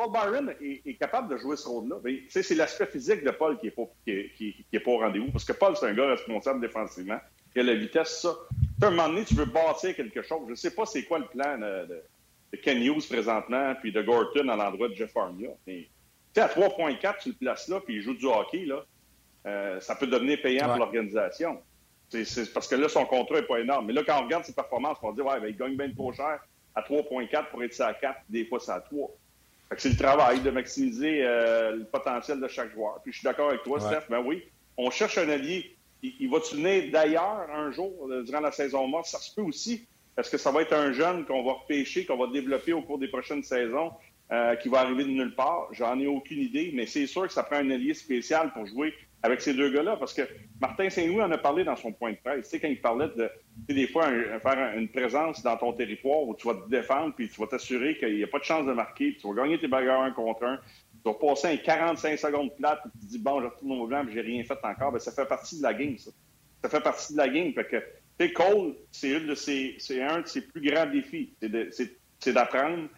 [0.00, 1.96] Paul Byron est, capable de jouer ce rôle-là.
[2.30, 5.30] C'est l'aspect physique de Paul qui n'est pas, qui, est pas au rendez-vous.
[5.30, 7.18] Parce que Paul, c'est un gars responsable défensivement.
[7.54, 8.34] Il a la vitesse, ça.
[8.80, 10.40] À un moment donné, tu veux bâtir quelque chose.
[10.46, 12.02] Je ne sais pas c'est quoi le plan de,
[12.62, 15.50] Ken Hughes présentement, puis de Gorton à l'endroit de Jeff Armia.
[15.66, 15.90] sais,
[16.40, 18.82] à 3.4, tu le places là, puis il joue du hockey, là,
[19.46, 21.60] euh, ça peut devenir payant pour l'organisation.
[22.08, 23.86] C'est parce que là, son contrat n'est pas énorme.
[23.86, 26.10] Mais là, quand on regarde ses performances, on dit, ouais, ben, il gagne bien trop
[26.14, 26.40] cher
[26.74, 29.10] à 3,4 pour être à 4, des fois c'est à 3.
[29.78, 33.00] C'est le travail de maximiser euh, le potentiel de chaque joueur.
[33.02, 34.42] Puis je suis d'accord avec toi, Steph, ben oui,
[34.76, 35.76] on cherche un allié.
[36.02, 39.06] Il, va-tu venir d'ailleurs un jour euh, durant la saison morte?
[39.06, 39.86] Ça se peut aussi.
[40.16, 42.98] Est-ce que ça va être un jeune qu'on va repêcher, qu'on va développer au cours
[42.98, 43.92] des prochaines saisons,
[44.32, 45.68] euh, qui va arriver de nulle part?
[45.72, 48.94] J'en ai aucune idée, mais c'est sûr que ça prend un allié spécial pour jouer
[49.22, 50.22] avec ces deux gars-là, parce que
[50.60, 52.44] Martin Saint-Louis en a parlé dans son point de presse.
[52.44, 53.30] Tu sais, quand il parlait de,
[53.68, 57.40] des fois, faire une présence dans ton territoire où tu vas te défendre, puis tu
[57.40, 59.68] vas t'assurer qu'il n'y a pas de chance de marquer, puis tu vas gagner tes
[59.68, 63.18] bagarres un contre un, tu vas passer un 45 secondes plate, puis tu te dis,
[63.18, 64.92] bon, je retourne mon blanc, puis j'ai rien fait encore.
[64.92, 66.10] Bien, ça fait partie de la game, ça.
[66.62, 67.52] Ça fait partie de la game.
[67.52, 71.32] Fait que, tu sais, Cole, c'est un de ses plus grands défis.
[72.18, 72.88] C'est d'apprendre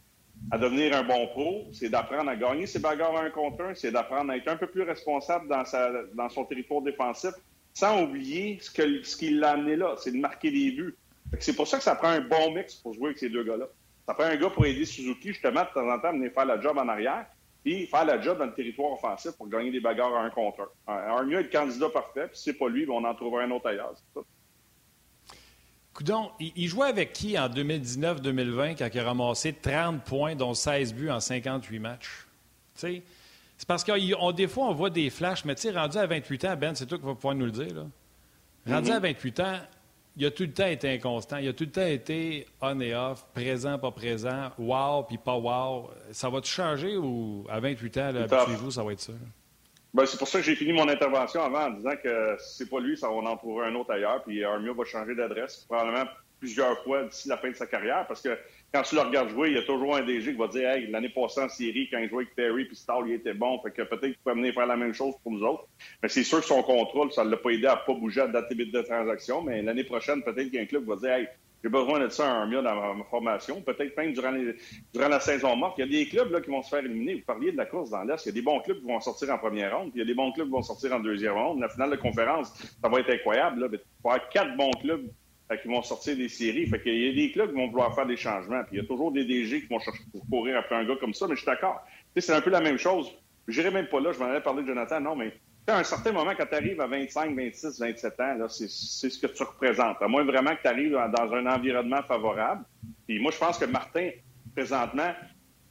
[0.50, 3.90] à devenir un bon pro, c'est d'apprendre à gagner ses bagarres un contre un, c'est
[3.90, 7.32] d'apprendre à être un peu plus responsable dans, sa, dans son territoire défensif,
[7.72, 10.96] sans oublier ce, que, ce qui l'a amené là, c'est de marquer des buts.
[11.40, 13.66] C'est pour ça que ça prend un bon mix pour jouer avec ces deux gars-là.
[14.06, 16.44] Ça prend un gars pour aider Suzuki, justement, de temps en temps, à venir faire
[16.44, 17.24] la job en arrière,
[17.64, 20.92] puis faire la job dans le territoire offensif pour gagner des bagarres un contre un.
[20.92, 23.68] Un mieux être candidat parfait, puis c'est pas lui, ben, on en trouvera un autre
[23.68, 23.94] ailleurs.
[25.94, 30.94] Coudon, il, jouait avec qui en 2019-2020 quand il a ramassé 30 points, dont 16
[30.94, 32.26] buts en 58 matchs?
[32.74, 33.02] C'est
[33.66, 36.86] parce que des fois, on voit des flashs, mais rendu à 28 ans, Ben, c'est
[36.86, 37.74] toi qui vas pouvoir nous le dire.
[37.74, 37.86] Là.
[38.74, 38.94] Rendu mm-hmm.
[38.94, 39.58] à 28 ans,
[40.16, 41.36] il a tout le temps été inconstant.
[41.38, 45.36] Il a tout le temps été on et off, présent, pas présent, wow, puis pas
[45.36, 45.90] wow.
[46.12, 49.12] Ça va-tu changer ou à 28 ans, habituez-vous, ça va être ça?
[49.94, 52.70] Ben, c'est pour ça que j'ai fini mon intervention avant en disant que si c'est
[52.70, 54.22] pas lui, ça, on en trouvera un autre ailleurs.
[54.24, 56.08] Puis Armia va changer d'adresse probablement
[56.40, 58.36] plusieurs fois d'ici la fin de sa carrière parce que
[58.72, 60.90] quand tu le regardes jouer, il y a toujours un DG qui va dire Hey,
[60.90, 63.60] l'année passée en série, quand il jouait avec Terry puis Stall, il était bon.
[63.60, 65.68] Fait que peut-être qu'il peut venir faire la même chose pour nous autres.
[66.02, 68.28] Mais c'est sûr que son contrôle, ça ne l'a pas aidé à pas bouger à
[68.28, 69.42] date de transaction.
[69.42, 71.28] Mais l'année prochaine, peut-être qu'un club va dire Hey,
[71.62, 73.60] j'ai besoin de ça un mieux dans ma formation.
[73.62, 75.78] Peut-être même durant, la saison morte.
[75.78, 77.14] Il y a des clubs là, qui vont se faire éliminer.
[77.14, 78.24] Vous parliez de la course dans l'Est.
[78.26, 80.02] Il y a des bons clubs qui vont sortir en première ronde, puis il y
[80.02, 81.60] a des bons clubs qui vont sortir en deuxième ronde.
[81.60, 82.52] La finale de conférence,
[82.82, 83.58] ça va être incroyable.
[83.58, 85.08] Il va y avoir quatre bons clubs
[85.56, 86.66] qui vont sortir des séries.
[86.66, 88.62] Fait qu'il y a des clubs qui vont vouloir faire des changements.
[88.64, 90.96] Puis il y a toujours des DG qui vont chercher pour courir après un gars
[90.98, 91.26] comme ça.
[91.28, 91.80] Mais je suis d'accord.
[92.16, 93.12] C'est un peu la même chose.
[93.46, 94.12] Je n'irai même pas là.
[94.12, 95.00] Je m'en allais parler de Jonathan.
[95.00, 95.32] Non, mais
[95.68, 99.28] à un certain moment, quand tu arrives à 25, 26, 27 ans, c'est ce que
[99.28, 99.98] tu représentes.
[100.00, 102.64] À moins vraiment que tu arrives dans un environnement favorable.
[103.06, 104.10] Puis moi, je pense que Martin,
[104.54, 105.12] présentement,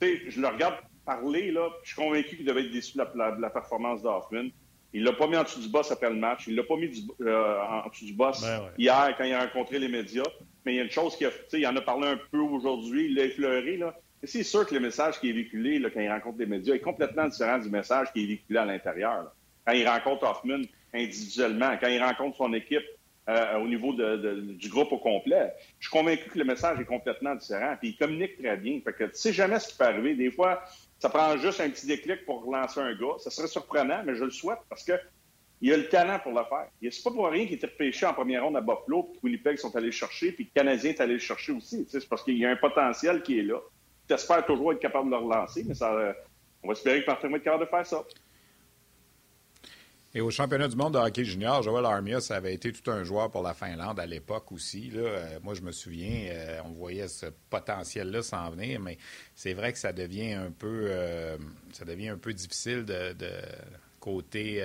[0.01, 0.75] je le regarde
[1.05, 3.03] parler, là, je suis convaincu qu'il devait être déçu de
[3.41, 4.49] la, performance d'Hoffman.
[4.93, 6.47] Il l'a pas mis en dessous du boss après le match.
[6.47, 9.79] Il l'a pas mis euh, en dessous du boss ben hier quand il a rencontré
[9.79, 10.23] les médias.
[10.65, 13.05] Mais il y a une chose qui a, il en a parlé un peu aujourd'hui,
[13.05, 13.95] il l'a effleuré, là.
[14.23, 16.79] C'est sûr que le message qui est véhiculé là, quand il rencontre les médias est
[16.79, 19.31] complètement différent du message qui est véhiculé à l'intérieur
[19.65, 20.61] quand il rencontre Hoffman
[20.93, 22.85] individuellement, quand il rencontre son équipe
[23.29, 25.53] euh, au niveau du groupe au complet.
[25.79, 27.75] Je suis convaincu que le message est complètement différent.
[27.79, 28.79] Puis il communique très bien.
[28.83, 30.15] Fait que tu sais jamais ce qui peut arriver.
[30.15, 30.63] Des fois,
[30.97, 33.19] ça prend juste un petit déclic pour relancer un gars.
[33.19, 34.93] Ça serait surprenant, mais je le souhaite parce que
[35.61, 36.67] il a le talent pour le faire.
[36.81, 39.75] C'est pas pour rien qu'il était repêché en première ronde à Buffalo, puis Winnipeg sont
[39.75, 41.85] allés le chercher, puis le Canadien est allé le chercher aussi.
[41.87, 43.59] C'est parce qu'il y a un potentiel qui est là.
[44.09, 46.15] J'espère toujours être capable de le relancer, mais ça,
[46.63, 48.03] on va espérer que Martin va être capable de faire ça.
[50.13, 53.03] Et au championnat du monde de hockey junior, Joel Armia, ça avait été tout un
[53.03, 54.89] joueur pour la Finlande à l'époque aussi.
[54.89, 55.01] Là.
[55.01, 58.97] Euh, moi, je me souviens, euh, on voyait ce potentiel-là s'en venir, mais
[59.35, 61.37] c'est vrai que ça devient un peu, euh,
[61.71, 63.15] ça devient un peu difficile de,
[64.01, 64.63] côté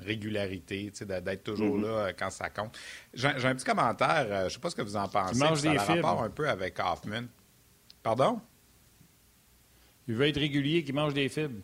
[0.00, 2.06] régularité, d'être toujours mm-hmm.
[2.06, 2.76] là quand ça compte.
[3.12, 5.38] J'ai un petit commentaire, je ne sais pas ce que vous en pensez.
[5.38, 7.26] Des ça rapport un peu avec Hoffman.
[8.02, 8.40] Pardon?
[10.08, 11.60] Il veut être régulier, qui mange des fibres.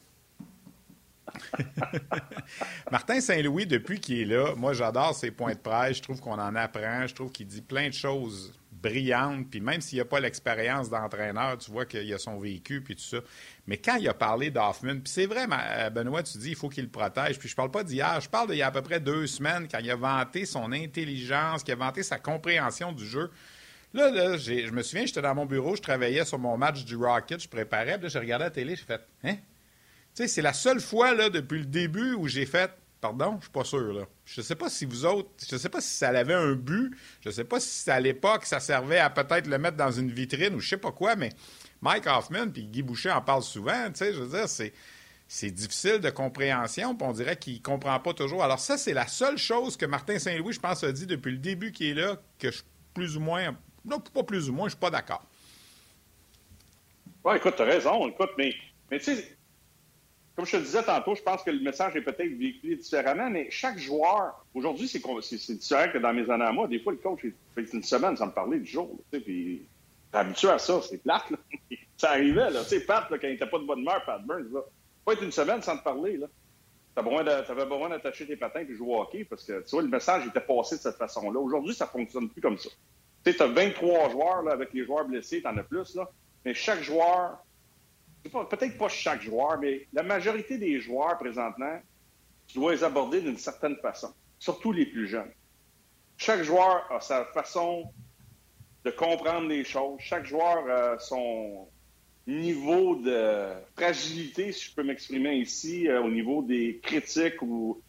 [2.91, 5.99] Martin Saint-Louis, depuis qu'il est là, moi j'adore ses points de presse.
[5.99, 7.07] Je trouve qu'on en apprend.
[7.07, 9.51] Je trouve qu'il dit plein de choses brillantes.
[9.51, 13.03] Puis même s'il n'a pas l'expérience d'entraîneur, tu vois qu'il a son véhicule puis tout
[13.03, 13.19] ça.
[13.67, 16.69] Mais quand il a parlé d'Hoffman, puis c'est vrai, euh, Benoît, tu dis il faut
[16.69, 17.39] qu'il le protège.
[17.39, 19.69] Puis je parle pas d'hier, je parle d'il y a à peu près deux semaines
[19.71, 23.31] quand il a vanté son intelligence, qu'il a vanté sa compréhension du jeu.
[23.93, 26.97] Là, là je me souviens, j'étais dans mon bureau, je travaillais sur mon match du
[26.97, 29.37] Rocket, je préparais, puis là, j'ai regardé la télé, j'ai fait Hein?
[30.15, 33.53] Sais, c'est la seule fois, là, depuis le début où j'ai fait Pardon, je suis
[33.53, 33.93] pas sûr.
[33.95, 34.05] Là.
[34.27, 37.31] Je sais pas si vous autres, je sais pas si ça avait un but, je
[37.31, 40.61] sais pas si à l'époque ça servait à peut-être le mettre dans une vitrine ou
[40.61, 41.31] je sais pas quoi, mais
[41.81, 44.75] Mike Hoffman, puis Guy Boucher en parle souvent, tu sais, je veux dire, c'est
[45.27, 48.43] c'est difficile de compréhension, puis on dirait qu'il ne comprend pas toujours.
[48.43, 51.39] Alors ça, c'est la seule chose que Martin Saint-Louis, je pense, a dit depuis le
[51.39, 54.73] début qu'il est là, que je plus ou moins, non, pas plus ou moins, je
[54.73, 55.25] suis pas d'accord.
[57.25, 58.53] Oui, écoute, tu as raison, écoute, mais,
[58.91, 59.39] mais tu sais,
[60.37, 63.49] comme je te disais tantôt, je pense que le message est peut-être véhiculé différemment, mais
[63.51, 66.67] chaque joueur, aujourd'hui, c'est différent que dans mes années à moi.
[66.67, 69.67] Des fois, le coach, il fait une semaine sans me parler du jour, sais, puis
[70.13, 71.37] habitué à ça, c'est plate, là.
[71.97, 72.63] ça arrivait, là.
[72.63, 74.61] Tu sais, Pat, là, quand il n'était pas de bonne humeur, Pat Burns, là
[75.05, 76.17] pas être une semaine sans te parler.
[76.17, 76.27] Là.
[76.95, 79.89] Tu avais besoin d'attacher tes patins et jouer au hockey parce que tu vois, le
[79.89, 81.39] message était passé de cette façon-là.
[81.39, 82.69] Aujourd'hui, ça ne fonctionne plus comme ça.
[83.25, 86.11] Tu sais, as 23 joueurs là, avec les joueurs blessés, tu en as plus, là.
[86.45, 87.39] mais chaque joueur,
[88.29, 91.81] peut-être pas chaque joueur, mais la majorité des joueurs présentement,
[92.47, 95.31] tu dois les aborder d'une certaine façon, surtout les plus jeunes.
[96.17, 97.91] Chaque joueur a sa façon
[98.85, 100.01] de comprendre les choses.
[100.01, 101.69] Chaque joueur a son,
[102.31, 107.81] niveau de fragilité, si je peux m'exprimer ici, euh, au niveau des critiques où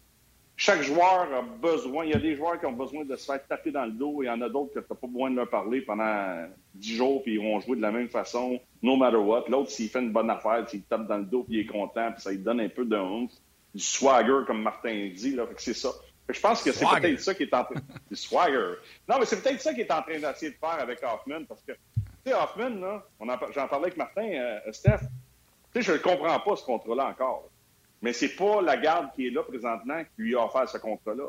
[0.62, 3.44] chaque joueur a besoin, il y a des joueurs qui ont besoin de se faire
[3.48, 5.32] taper dans le dos et il y en a d'autres que tu n'as pas besoin
[5.32, 6.46] de leur parler pendant
[6.76, 9.46] dix jours puis ils vont jouer de la même façon, no matter what.
[9.50, 12.12] L'autre, s'il fait une bonne affaire, s'il tape dans le dos puis il est content
[12.12, 13.32] puis ça lui donne un peu de honte,
[13.74, 15.90] du swagger, comme Martin dit, là, je ça.
[16.30, 17.82] je pense que c'est peut-être ça qui est en train...
[18.12, 18.76] du swagger.
[19.10, 21.64] Non, mais c'est peut-être ça qu'il est en train d'essayer de faire avec Hoffman parce
[21.64, 21.80] que tu
[22.28, 23.04] sais, Hoffman, là,
[23.56, 25.00] j'en parlais avec Martin, euh, Steph.
[25.74, 27.50] Tu sais, je ne comprends pas, ce contrat-là encore.
[28.02, 31.26] Mais c'est pas la garde qui est là présentement qui lui a offert ce contrat-là.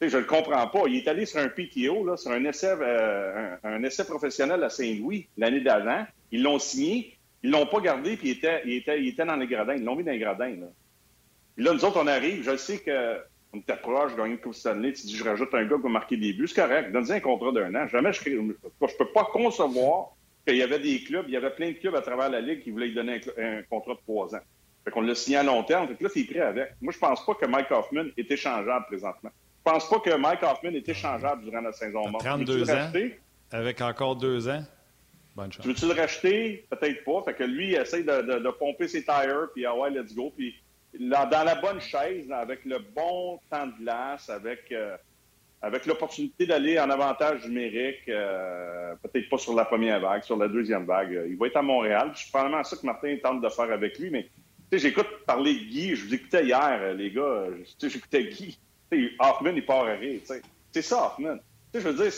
[0.00, 0.82] Sais, je le comprends pas.
[0.88, 4.68] Il est allé sur un PTO, là, sur un essai, euh, un, essai professionnel à
[4.68, 6.04] Saint-Louis l'année d'avant.
[6.32, 7.16] Ils l'ont signé.
[7.42, 9.74] Ils l'ont pas gardé, puis il était, il était, il était dans les gradins.
[9.74, 10.50] Ils l'ont mis dans les gradins.
[10.50, 10.66] Là.
[11.58, 12.42] là, nous autres, on arrive.
[12.42, 13.18] Je sais que
[13.52, 15.88] on était proche, gagner une Coupe Stanley, tu dis, je rajoute un gars qui va
[15.88, 17.88] marquer des buts, c'est correct, donne-lui un contrat d'un an.
[17.88, 20.16] Jamais je ne peux pas concevoir
[20.46, 22.62] qu'il y avait des clubs, il y avait plein de clubs à travers la Ligue
[22.62, 24.40] qui voulaient lui donner un, contrat de trois ans.
[24.86, 26.74] Fait qu'on l'a signé à long terme, fait que là, c'est pris avec.
[26.80, 29.30] Moi, je pense pas que Mike Hoffman est échangeable présentement.
[29.66, 32.24] Je pense pas que Mike Hoffman est échangeable durant la saison morte.
[32.24, 32.92] 32 ans,
[33.50, 34.62] avec encore deux ans?
[35.34, 35.62] Bonne chance.
[35.62, 36.66] Tu veux-tu le racheter?
[36.70, 37.22] Peut-être pas.
[37.24, 40.32] Fait que lui, il essaie de, pomper ses tires, puis ah ouais, let's go.
[40.36, 40.54] Puis
[41.00, 44.96] dans la bonne chaise, avec le bon temps de glace, avec, euh,
[45.62, 50.46] avec l'opportunité d'aller en avantage numérique, euh, peut-être pas sur la première vague, sur la
[50.46, 51.12] deuxième vague.
[51.12, 52.12] Euh, il va être à Montréal.
[52.14, 54.28] C'est probablement ça que Martin tente de faire avec lui, mais
[54.72, 55.94] j'écoute parler Guy.
[55.94, 57.46] Je vous écoutais hier, les gars.
[57.80, 58.58] J'écoutais Guy.
[59.18, 60.20] Hoffman, il part à rire.
[60.72, 61.38] C'est ça, Hoffman.
[61.74, 62.12] je veux dire,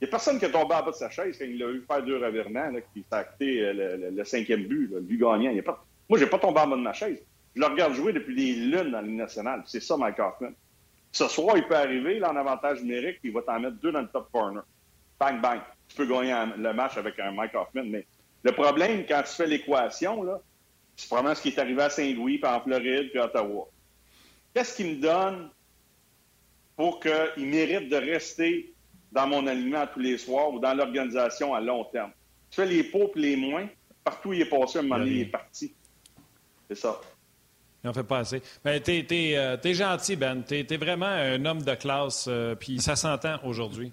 [0.00, 1.70] il n'y a personne qui est tombé en bas de sa chaise quand il a
[1.70, 5.50] eu faire deux revirements, là, qui s'est acté le, cinquième but, le but gagnant.
[5.50, 5.84] Il y a pas...
[6.08, 7.18] Moi, pas tombé en bas de ma chaise.
[7.54, 9.62] Je le regarde jouer depuis des lunes dans Ligue nationale.
[9.64, 10.50] C'est ça, Mike Hoffman.
[11.12, 14.02] Ce soir, il peut arriver en avantage numérique, puis il va t'en mettre deux dans
[14.02, 14.62] le top corner.
[15.18, 15.60] Bang, bang.
[15.88, 17.84] Tu peux gagner le match avec un Mike Hoffman.
[17.86, 18.06] Mais
[18.42, 20.38] le problème, quand tu fais l'équation, là,
[20.96, 23.68] c'est probablement ce qui est arrivé à Saint-Louis, puis en Floride, puis à Ottawa.
[24.54, 25.50] Qu'est-ce qu'il me donne
[26.76, 28.74] pour qu'il mérite de rester
[29.12, 32.10] dans mon alignement tous les soirs ou dans l'organisation à long terme?
[32.50, 33.68] Tu fais les pots et les moins.
[34.02, 35.74] Partout où il est passé, un moment donné, il est parti.
[36.68, 37.00] C'est ça.
[37.82, 38.40] Il n'en fait pas assez.
[38.64, 39.04] Ben, t'es,
[39.36, 40.42] euh, gentil, Ben.
[40.42, 43.92] T'es, es vraiment un homme de classe, euh, puis ça s'entend aujourd'hui.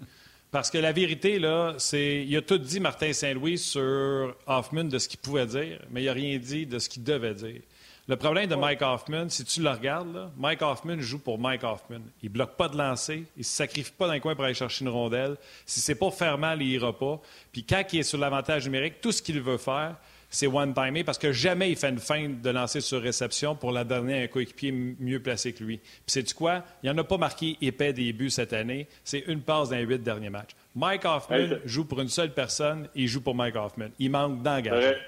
[0.54, 2.24] Parce que la vérité, là, c'est.
[2.24, 6.06] Il a tout dit, Martin Saint-Louis, sur Hoffman de ce qu'il pouvait dire, mais il
[6.06, 7.60] n'a rien dit de ce qu'il devait dire.
[8.06, 12.02] Le problème de Mike Hoffman, si tu le regardes, Mike Hoffman joue pour Mike Hoffman.
[12.22, 14.84] Il bloque pas de lancer, il se sacrifie pas dans le coin pour aller chercher
[14.84, 15.36] une rondelle.
[15.66, 17.20] Si c'est pour faire mal, il ira pas.
[17.50, 19.96] Puis quand il est sur l'avantage numérique, tout ce qu'il veut faire,
[20.34, 23.84] c'est one-timé parce que jamais il fait une fin de lancer sur réception pour la
[23.84, 25.78] donner à un coéquipier mieux placé que lui.
[25.78, 26.64] Puis c'est quoi?
[26.82, 28.88] Il en a pas marqué épais des buts cette année.
[29.04, 30.56] C'est une passe dans les huit derniers matchs.
[30.74, 33.90] Mike Hoffman joue pour une seule personne et il joue pour Mike Hoffman.
[33.98, 34.98] Il manque d'engagement.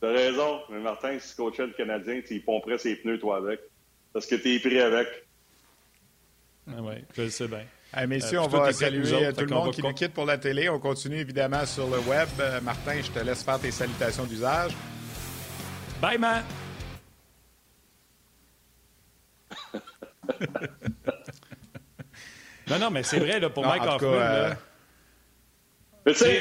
[0.00, 3.60] T'as raison, mais Martin, si tu coachais le Canadien, il pomperait ses pneus, toi, avec.
[4.12, 5.06] Parce que t'es pris avec.
[6.66, 7.64] Ah oui, je le sais bien.
[7.92, 10.68] Hey, messieurs, euh, on va saluer tout le monde qui nous quitte pour la télé.
[10.68, 12.28] On continue évidemment sur le web.
[12.38, 14.70] Euh, Martin, je te laisse faire tes salutations d'usage.
[16.00, 16.44] Bye, man!
[22.70, 24.08] non, non, mais c'est vrai, là, pour Mike Hoffman.
[24.08, 24.54] Euh,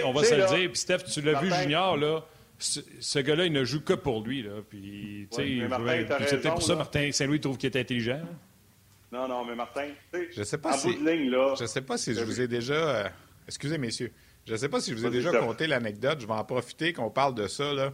[0.05, 0.69] on va se le dire.
[0.69, 2.23] Puis Steph, tu l'as vu, Junior, là.
[2.59, 4.43] Ce, gars-là, il ne joue que pour lui.
[4.43, 4.51] Là.
[4.69, 8.21] Puis, c'est peut-être pour ça Martin Saint-Louis trouve qu'il est intelligent.
[9.11, 9.89] Non, non, mais Martin,
[10.31, 10.97] je sais pas si,
[11.59, 12.73] je sais pas si je vous ai déjà.
[12.73, 13.09] Euh,
[13.47, 14.11] excusez, messieurs.
[14.45, 16.19] Je ne sais pas si je vous ai déjà conté l'anecdote.
[16.21, 17.73] Je vais en profiter qu'on parle de ça.
[17.73, 17.91] Là.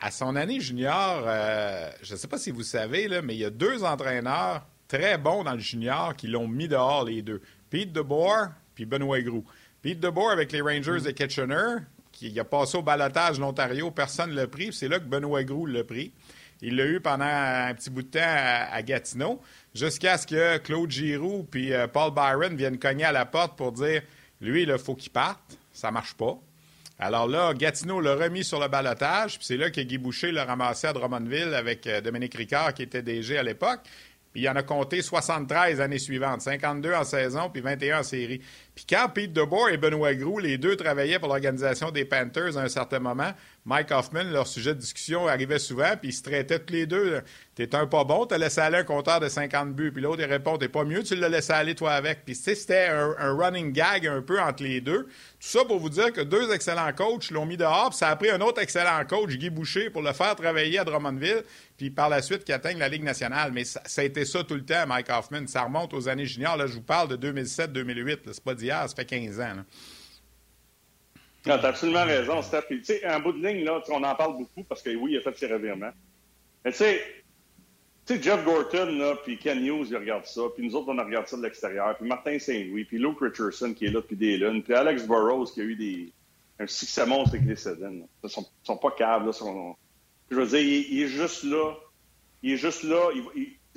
[0.00, 3.40] À son année junior, euh, je ne sais pas si vous savez, là, mais il
[3.40, 7.40] y a deux entraîneurs très bons dans le junior qui l'ont mis dehors, les deux.
[7.70, 9.44] Pete DeBoer puis Benoît Groux.
[9.82, 11.04] Pete DeBoer avec les Rangers mm.
[11.04, 11.76] de Kitchener,
[12.12, 14.72] qu'il a passé au balotage l'Ontario, personne ne l'a pris.
[14.72, 16.12] C'est là que Benoît Groux l'a pris.
[16.62, 19.40] Il l'a eu pendant un petit bout de temps à, Gatineau,
[19.74, 23.72] jusqu'à ce que Claude Giroux puis euh, Paul Byron viennent cogner à la porte pour
[23.72, 24.02] dire
[24.40, 25.58] lui, il faut qu'il parte.
[25.72, 26.38] Ça marche pas.
[26.98, 30.44] Alors là, Gatineau l'a remis sur le balotage, puis c'est là que Guy Boucher l'a
[30.44, 33.80] ramassé à Drummondville avec euh, Dominique Ricard, qui était DG à l'époque.
[34.32, 38.40] Puis il en a compté 73 années suivantes, 52 en saison, puis 21 en série.
[38.74, 42.62] Puis quand Pete DeBoer et Benoît Groux, les deux travaillaient pour l'organisation des Panthers à
[42.62, 43.32] un certain moment,
[43.66, 47.22] Mike Hoffman, leur sujet de discussion arrivait souvent, puis ils se traitaient tous les deux.
[47.54, 49.90] T'es un pas bon, t'as laissé aller un compteur de 50 buts.
[49.90, 52.26] Puis l'autre, il répond, t'es pas mieux, tu l'as laissé aller toi avec.
[52.26, 55.04] Puis c'était un, running gag un peu entre les deux.
[55.04, 58.16] Tout ça pour vous dire que deux excellents coachs l'ont mis dehors, puis ça a
[58.16, 61.42] pris un autre excellent coach, Guy Boucher, pour le faire travailler à Drummondville,
[61.78, 63.50] puis par la suite qui atteigne la Ligue nationale.
[63.52, 65.46] Mais ça, a été ça tout le temps, Mike Hoffman.
[65.46, 66.58] Ça remonte aux années juniors.
[66.58, 68.18] Là, je vous parle de 2007-2008.
[68.30, 69.64] C'est pas d'hier, ça fait 15 ans.
[71.44, 72.62] Tu as absolument raison, Steph.
[72.68, 75.18] tu sais, en bout de ligne, là, on en parle beaucoup parce que oui, il
[75.18, 75.92] a fait ses revirements.
[76.64, 77.00] Mais tu sais,
[78.06, 80.98] tu sais, Jeff Gorton, là, puis Ken Hughes, il regarde ça, puis nous autres, on
[80.98, 84.16] a regardé ça de l'extérieur, puis Martin Saint-Louis, puis Luke Richardson, qui est là depuis
[84.16, 86.12] des lunes, puis Alex Burrows, qui a eu des,
[86.58, 88.06] un succès avec les Sedin.
[88.22, 89.32] Ils sont, sont pas câbles, là.
[89.32, 89.76] Sont,
[90.30, 91.74] je veux dire, il, est juste là.
[92.42, 93.10] Il est juste là.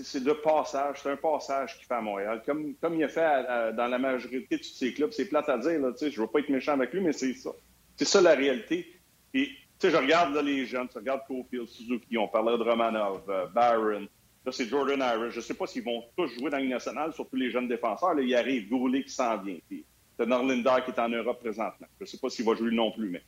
[0.04, 0.98] C'est le passage.
[1.02, 2.41] C'est un passage qu'il fait à Montréal.
[2.45, 5.12] Comme, comme il a fait dans la majorité de tous ses clubs.
[5.12, 7.34] C'est plate à dire, là, je ne veux pas être méchant avec lui, mais c'est
[7.34, 7.52] ça.
[7.95, 8.88] C'est ça la réalité.
[9.34, 9.50] Et,
[9.82, 14.00] je regarde là, les jeunes, je regarde Cofield, Suzuki, on parlait de Romanov, euh.
[14.45, 15.32] Là, c'est Jordan Harris.
[15.32, 18.14] Je ne sais pas s'ils vont tous jouer dans la nationale, surtout les jeunes défenseurs.
[18.14, 19.58] Là, il arrive Goulet qui s'en vient.
[19.68, 19.84] Puis,
[20.20, 21.88] Norlinder qui est en Europe présentement.
[22.00, 23.22] Je ne sais pas s'il va jouer non plus, mais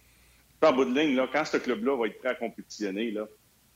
[0.61, 3.27] en bout de ligne, là, quand ce club-là va être prêt à compétitionner, là,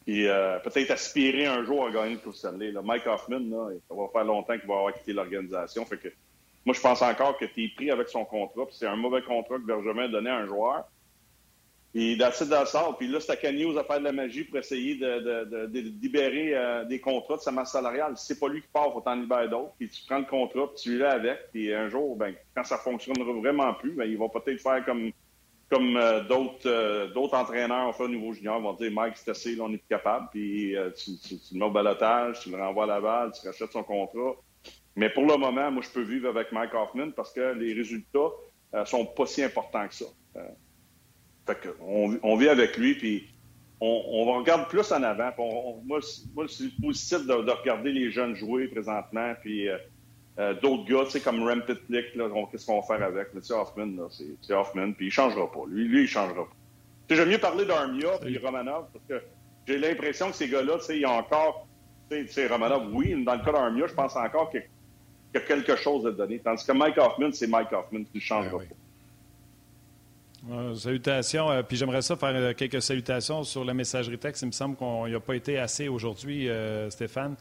[0.06, 2.74] et euh, peut-être aspirer un jour à gagner le Coupe Stanley.
[2.84, 5.86] Mike Hoffman, là, ça va faire longtemps qu'il va avoir quitté l'organisation.
[5.86, 6.10] Fait que
[6.66, 8.64] moi, je pense encore que tu es pris avec son contrat.
[8.72, 10.86] C'est un mauvais contrat que Bergevin a donné à un joueur.
[11.96, 12.98] Et d'acide sort.
[12.98, 15.70] Puis là, c'est à Canyon à faire de la magie pour essayer de,
[16.02, 18.18] libérer euh, des contrats de sa masse salariale.
[18.18, 19.74] Si c'est pas lui qui part, faut t'en libérer d'autres.
[19.78, 21.52] Puis tu prends le contrat, puis tu l'as avec.
[21.52, 25.12] Puis un jour, ben, quand ça fonctionnera vraiment plus, ben, il va peut-être faire comme
[25.74, 29.32] comme euh, d'autres euh, d'autres entraîneurs ont fait au niveau junior, vont dire Mike, c'est
[29.32, 30.28] assez, on est capable.
[30.32, 31.12] Puis tu,
[31.54, 34.36] le mets au balotage, tu le renvoies à la balle, tu rachètes son contrat.
[34.96, 38.30] Mais pour le moment, moi, je peux vivre avec Mike Hoffman parce que les résultats
[38.86, 40.06] sont pas si importants que ça.
[41.46, 43.28] Fait on, vit avec lui, puis
[43.82, 45.32] on, regarde plus en avant.
[45.86, 46.00] moi,
[46.36, 49.68] moi c'est positif de, regarder les jeunes jouer présentement, puis
[50.40, 52.14] euh, d'autres gars, tu sais, comme Rem Pitlick,
[52.52, 53.28] qu'est-ce qu'on va faire avec?
[53.34, 54.10] Mais Hoffman,
[54.42, 55.62] c'est Hoffman, puis il changera pas.
[55.68, 57.16] Lui, lui il changera pas.
[57.16, 59.26] J'aime mieux parler d'Armia et Romanov, parce que
[59.68, 61.68] j'ai l'impression que ces gars-là, tu sais, encore,
[62.10, 64.64] tu sais, Romanov, oui, dans le cas d'Armia, je pense encore qu'il
[65.36, 66.40] y a quelque chose à donner.
[66.40, 68.76] Tandis que Mike Hoffman, c'est Mike Hoffman, qui ne changera ben pas.
[70.52, 71.50] Euh, salutations.
[71.50, 74.42] Euh, puis j'aimerais ça faire euh, quelques salutations sur la messagerie texte.
[74.42, 76.50] Il me semble qu'on n'y a pas été assez aujourd'hui,
[76.90, 77.36] Stéphane.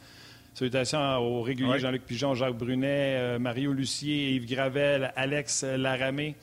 [0.54, 6.36] Salutations aux réguliers Jean-Luc Pigeon, Jacques Brunet, Mario Lucier, Yves Gravel, Alex Laramé,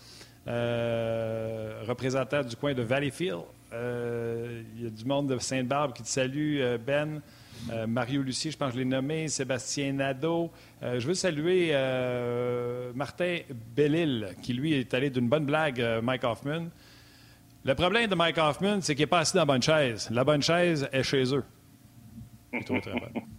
[0.47, 3.43] représentant du coin de Valleyfield.
[3.72, 7.22] Il y a du monde de Sainte-Barbe qui te salue, Ben.
[7.72, 10.51] Euh, Mario Lucier, je pense que je l'ai nommé, Sébastien Nadeau.
[10.82, 13.39] Euh, je veux saluer euh, Martin
[13.76, 16.68] Bellil, qui lui est allé d'une bonne blague, Mike Hoffman.
[17.66, 20.10] Le problème de Mike Hoffman, c'est qu'il n'est pas assis dans la bonne chaise.
[20.12, 21.43] La bonne chaise est chez eux.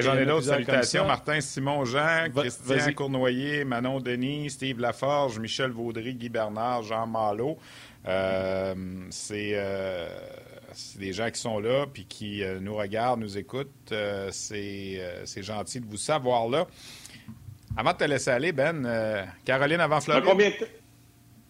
[0.00, 1.06] J'en ai d'autres salutations.
[1.06, 7.58] Martin Simon Jean, Christian Cournoyer, Manon Denis, Steve Laforge, Michel Vaudry, Guy Bernard, Jean Malo.
[9.10, 9.54] c'est
[10.76, 13.70] c'est des gens qui sont là puis qui euh, nous regardent, nous écoutent.
[13.92, 16.66] Euh, euh, c'est gentil de vous savoir là.
[17.76, 20.24] Avant de te laisser aller, Ben, Caroline avant Floride.
[20.24, 20.70] On a combien de temps?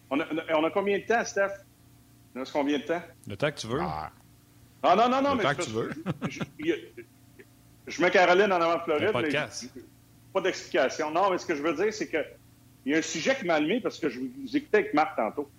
[0.09, 1.51] On a, combien de temps, Steph?
[2.35, 3.01] On a combien de temps?
[3.27, 3.81] Le temps que tu veux.
[3.81, 4.11] Ah,
[4.83, 5.91] ah non, non, non, Le temps que tu veux.
[6.29, 6.39] je,
[8.01, 9.11] mets Caroline en avant Floride.
[9.11, 11.11] pas d'explication.
[11.11, 12.23] Non, mais ce que je veux dire, c'est que
[12.85, 15.17] il y a un sujet qui m'a allumé parce que je vous écoutais avec Marc
[15.17, 15.49] tantôt.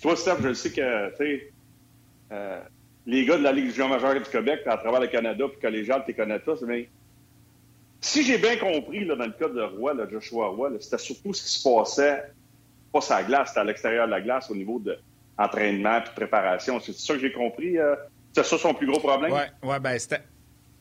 [0.00, 1.52] Toi, Steph, je sais que, tu sais,
[3.06, 6.02] les gars de la Ligue du majeure du Québec, à travers le Canada, puis collégial,
[6.06, 6.88] tu connais tous, mais
[8.00, 11.32] si j'ai bien compris, là, dans le cas de Roy, là, Joshua Roy, c'était surtout
[11.32, 12.22] ce qui se passait,
[12.92, 14.98] pas sa glace, c'était à l'extérieur de la glace au niveau de
[15.38, 16.80] entraînement et préparation.
[16.80, 17.78] C'est ça que j'ai compris?
[17.78, 17.94] Euh,
[18.32, 19.32] c'est ça son plus gros problème?
[19.32, 20.22] Oui, ouais, ben c'était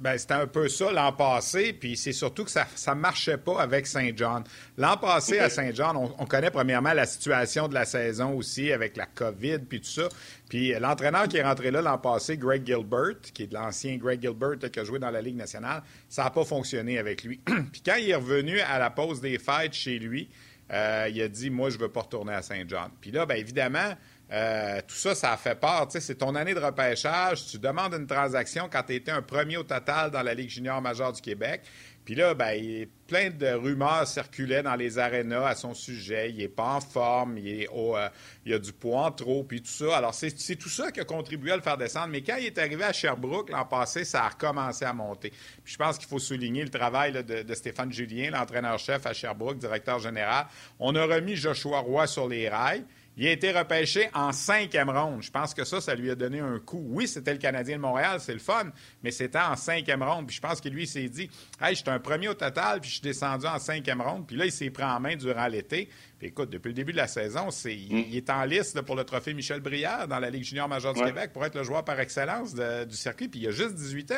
[0.01, 3.61] ben, c'était un peu ça l'an passé, puis c'est surtout que ça ne marchait pas
[3.61, 4.43] avec Saint John.
[4.77, 8.97] L'an passé, à Saint John, on, connaît premièrement la situation de la saison aussi avec
[8.97, 10.09] la COVID, puis tout ça.
[10.49, 14.57] Puis l'entraîneur qui est rentré là l'an passé, Greg Gilbert, qui est l'ancien Greg Gilbert
[14.71, 17.39] qui a joué dans la Ligue nationale, ça n'a pas fonctionné avec lui.
[17.71, 20.29] puis quand il est revenu à la pause des fêtes chez lui,
[20.71, 22.87] euh, il a dit Moi, je ne veux pas retourner à Saint-Jean.
[23.01, 23.93] Puis là, bien évidemment,
[24.31, 25.87] euh, tout ça, ça a fait peur.
[25.89, 27.45] c'est ton année de repêchage.
[27.47, 30.81] Tu demandes une transaction quand tu étais un premier au total dans la Ligue junior
[30.81, 31.63] majeure du Québec.
[32.05, 36.31] Puis là, ben, plein de rumeurs circulaient dans les arénas à son sujet.
[36.31, 38.09] Il n'est pas en forme, il, est euh,
[38.45, 39.97] il a du poids en trop, puis tout ça.
[39.97, 42.07] Alors, c'est tout ça qui a contribué à le faire descendre.
[42.07, 45.29] Mais quand il est arrivé à Sherbrooke l'an passé, ça a recommencé à monter.
[45.63, 49.59] Puis je pense qu'il faut souligner le travail de, de, Stéphane Julien, l'entraîneur-chef à Sherbrooke,
[49.59, 50.47] directeur général.
[50.79, 52.85] On a remis Joshua Roy sur les rails.
[53.21, 55.21] Il a été repêché en cinquième ronde.
[55.21, 56.83] Je pense que ça, ça lui a donné un coup.
[56.87, 58.71] Oui, c'était le Canadien de Montréal, c'est le fun,
[59.03, 60.25] mais c'était en cinquième ronde.
[60.25, 61.29] Puis je pense que lui, il s'est dit
[61.61, 64.25] Hey, je suis un premier au total, puis je suis descendu en cinquième ronde.
[64.25, 65.87] Puis là, il s'est pris en main durant l'été
[66.27, 69.33] écoute, depuis le début de la saison, c'est, il, est en liste pour le trophée
[69.33, 72.53] Michel Briard dans la Ligue junior majeure du Québec pour être le joueur par excellence
[72.53, 73.27] du circuit.
[73.27, 74.15] Puis il a juste 18 ans.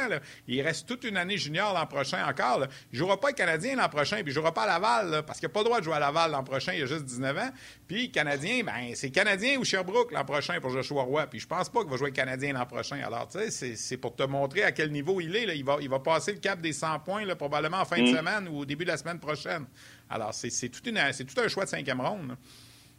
[0.47, 2.65] Il reste toute une année junior l'an prochain encore.
[2.91, 5.23] Il ne jouera pas le Canadien l'an prochain, puis il ne jouera pas à Laval,
[5.25, 6.73] parce qu'il n'a pas le droit de jouer à Laval l'an prochain.
[6.73, 7.51] Il a juste 19 ans.
[7.87, 11.27] Puis Canadien, ben, c'est Canadien ou Sherbrooke l'an prochain pour Joshua Roy.
[11.27, 12.99] Puis je pense pas qu'il va jouer Canadien l'an prochain.
[13.05, 15.57] Alors, tu sais, c'est, pour te montrer à quel niveau il est.
[15.57, 18.17] Il, va, il va passer le cap des 100 points probablement en fin de mm.
[18.17, 19.65] semaine ou au début de la semaine prochaine.
[20.09, 22.35] Alors, c'est tout, tout, un choix de cinquième ronde.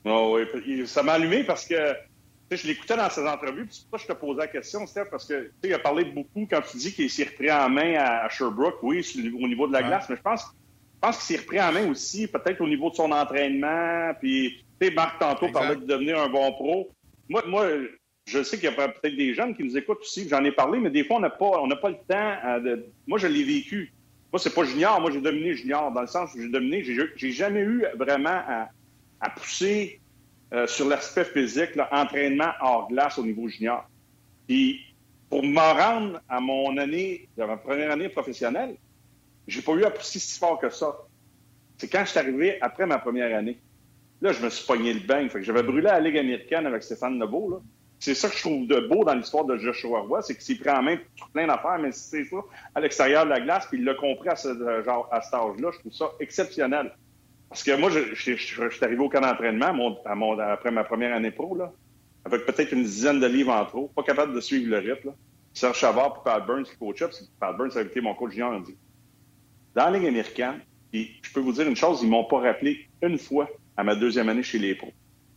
[0.05, 1.95] Oh, oui, ça m'a allumé parce que
[2.51, 4.87] je l'écoutais dans ses entrevues, puis c'est pour ça que je te posais la question,
[4.87, 7.95] Steph, parce que il a parlé beaucoup quand tu dis qu'il s'est repris en main
[7.97, 9.05] à, Sherbrooke, oui,
[9.41, 10.45] au niveau de la glace, mais je pense,
[11.01, 14.87] pense qu'il s'est repris en main aussi, peut-être au niveau de son entraînement, puis tu
[14.87, 16.91] sais, Marc tantôt parlait de devenir un bon pro.
[17.29, 17.69] Moi, moi
[18.27, 20.81] je sais qu'il y a peut-être des jeunes qui nous écoutent aussi, j'en ai parlé,
[20.81, 21.51] mais des fois, on n'a pas,
[21.81, 22.61] pas le temps.
[22.61, 22.87] De...
[23.07, 23.93] Moi, je l'ai vécu.
[24.33, 25.01] Moi, c'est pas junior.
[25.01, 26.83] Moi, j'ai dominé junior dans le sens où j'ai dominé.
[26.83, 28.41] J'ai jamais eu vraiment
[29.21, 30.01] à, pousser
[30.53, 33.89] euh, sur l'aspect physique, entraînement hors glace au niveau junior.
[34.47, 34.81] Puis,
[35.29, 38.77] pour me rendre à mon année, à ma première année professionnelle,
[39.47, 40.97] j'ai pas eu à pousser si fort que ça.
[41.77, 43.59] C'est quand je suis arrivé après ma première année.
[44.21, 45.29] Là, je me suis pogné le bain.
[45.41, 47.51] j'avais brûlé la Ligue américaine avec Stéphane Lebeau.
[47.51, 47.57] Là.
[48.05, 50.57] C'est ça que je trouve de beau dans l'histoire de Joshua Roy, c'est qu'il s'est
[50.57, 50.99] pris en main
[51.33, 52.37] plein d'affaires, mais c'est ça,
[52.75, 55.71] à l'extérieur de la glace, puis il l'a compris à, ce, genre, à cet âge-là.
[55.73, 56.93] Je trouve ça exceptionnel.
[57.49, 61.57] Parce que moi, je, suis arrivé au camp d'entraînement après ma première année pro,
[62.27, 65.15] avec peut-être une dizaine de livres en trop, pas capable de suivre le rythme.
[65.55, 68.61] Serge Chavard et Pat Burns qui coach up, Pat Burns a été mon coach junior.
[69.75, 70.61] Dans la Ligue américaine,
[70.93, 74.29] je peux vous dire une chose, ils m'ont pas rappelé une fois à ma deuxième
[74.29, 74.93] année chez les pros.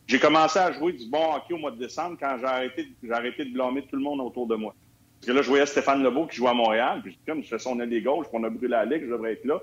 [0.08, 3.54] J'ai commencé à jouer du bon hockey au mois de décembre quand j'ai arrêté, de
[3.54, 4.74] blâmer tout le monde autour de moi.
[5.20, 7.60] Parce que là, je voyais Stéphane Lebeau qui jouait à Montréal, puis comme je fais
[7.60, 9.60] son aile gauche, puis on a brûlé la ligue, je devrais être là.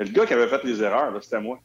[0.00, 1.58] Et le gars qui avait fait les erreurs, c'était moi.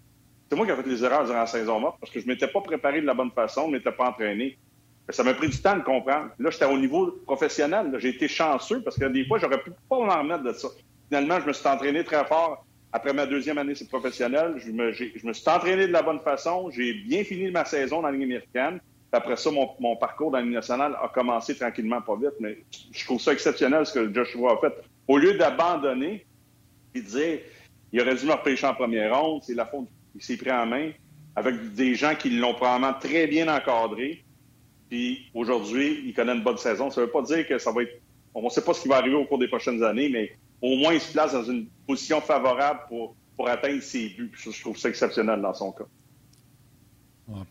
[0.43, 2.31] C'était moi qui avais fait les erreurs durant la saison morte parce que je ne
[2.31, 4.57] m'étais pas préparé de la bonne façon, je ne m'étais pas entraîné.
[5.09, 6.29] Ça m'a pris du temps de comprendre.
[6.37, 7.91] Là, j'étais au niveau professionnel.
[7.99, 10.67] J'ai été chanceux parce que des fois, j'aurais pu pas m'en remettre de ça.
[11.07, 14.55] Finalement, je me suis entraîné très fort après ma deuxième année, c'est professionnel.
[14.57, 16.71] Je me, je me, suis entraîné de la bonne façon.
[16.71, 18.79] J'ai bien fini ma saison dans la Ligue américaine.
[19.11, 22.33] après ça, mon, parcours dans la Ligue nationale a commencé tranquillement, pas vite.
[22.39, 22.57] Mais
[22.91, 24.73] je trouve ça exceptionnel ce que Joshua a fait.
[25.07, 26.25] Au lieu d'abandonner
[26.95, 27.39] de dire
[27.91, 30.65] il aurait dû me repêcher en première ronde, c'est la faute, il s'est pris en
[30.65, 30.91] main
[31.35, 34.23] avec des gens qui l'ont probablement très bien encadré.
[34.89, 36.89] Puis aujourd'hui, il connaît une bonne saison.
[36.89, 38.01] Ça ne veut pas dire que ça va être.
[38.33, 40.75] On ne sait pas ce qui va arriver au cours des prochaines années, mais au
[40.75, 44.31] moins, il se place dans une position favorable pour, pour atteindre ses buts.
[44.35, 45.85] je trouve ça exceptionnel dans son cas.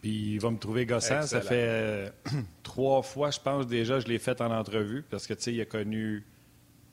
[0.00, 1.22] puis il va me trouver gossant.
[1.22, 2.10] Ça fait euh,
[2.62, 5.60] trois fois, je pense, déjà, je l'ai fait en entrevue parce que, tu sais, il
[5.60, 6.24] a connu.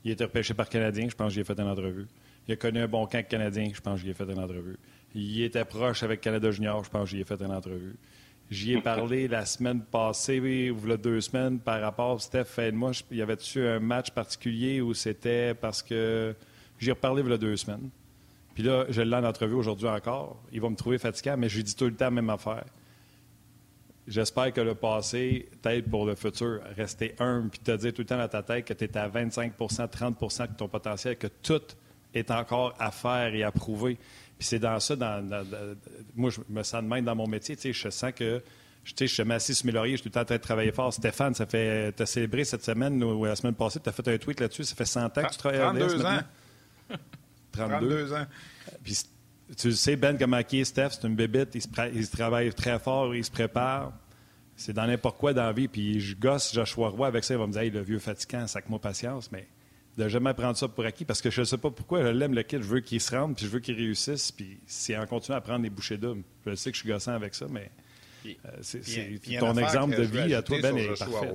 [0.04, 2.06] Il a été repêché par Canadien, je pense que j'y ai fait en entrevue.
[2.46, 4.78] Il a connu un bon camp canadien, je pense que j'y ai fait une entrevue.
[5.14, 7.96] Il était proche avec Canada Junior, je pense que j'y ai fait une entrevue.
[8.50, 13.16] J'y ai parlé la semaine passée, ou a deux semaines, par rapport, Steph, aide-moi, il
[13.16, 16.34] y avait-tu un match particulier où c'était parce que.
[16.78, 17.88] J'y ai reparlé a deux semaines.
[18.54, 20.42] Puis là, je l'ai en entrevue aujourd'hui encore.
[20.52, 22.64] Il va me trouver fatiguant, mais je lui dis tout le temps la même affaire.
[24.06, 26.60] J'espère que le passé t'aide pour le futur.
[26.76, 29.08] Rester humble puis te dire tout le temps dans ta tête que tu es à
[29.08, 31.62] 25% 30% de ton potentiel, que tout
[32.14, 33.98] est encore à faire et à prouver.
[34.38, 35.44] Puis c'est dans ça, dans,
[36.14, 37.56] moi, je me sens de même dans mon métier.
[37.72, 38.42] Je sens que
[38.84, 40.72] je suis assis sur mes lauriers, je suis tout le temps en train de travailler
[40.72, 40.92] fort.
[40.92, 44.06] Stéphane, ça fait, tu as célébré cette semaine ou la semaine passée, tu as fait
[44.08, 44.64] un tweet là-dessus.
[44.64, 46.18] Ça fait 100 ans que tu travailles à 32 ans.
[47.52, 48.12] 32.
[48.12, 48.26] ans.
[48.84, 48.98] Puis
[49.56, 52.78] tu sais, Ben, comment qui est Steph, c'est une bébête, il se, il travaille très
[52.78, 53.92] fort, il se prépare.
[54.56, 55.68] C'est dans n'importe quoi dans la vie.
[55.68, 58.46] Puis je gosse Joshua Roy avec ça, il va me dire, hey, le vieux fatigant,
[58.46, 59.30] sac-moi patience.
[59.30, 59.46] Mais
[59.96, 62.34] de jamais prendre ça pour acquis parce que je ne sais pas pourquoi je l'aime
[62.34, 62.62] le kid.
[62.62, 64.30] Je veux qu'il se rende, puis je veux qu'il réussisse.
[64.30, 66.22] Puis c'est en continuant à prendre des bouchées d'hommes.
[66.46, 67.70] Je sais que je suis gossant avec ça, mais
[68.26, 68.80] euh, c'est,
[69.38, 71.32] ton exemple de vie à toi, Ben, est parfait.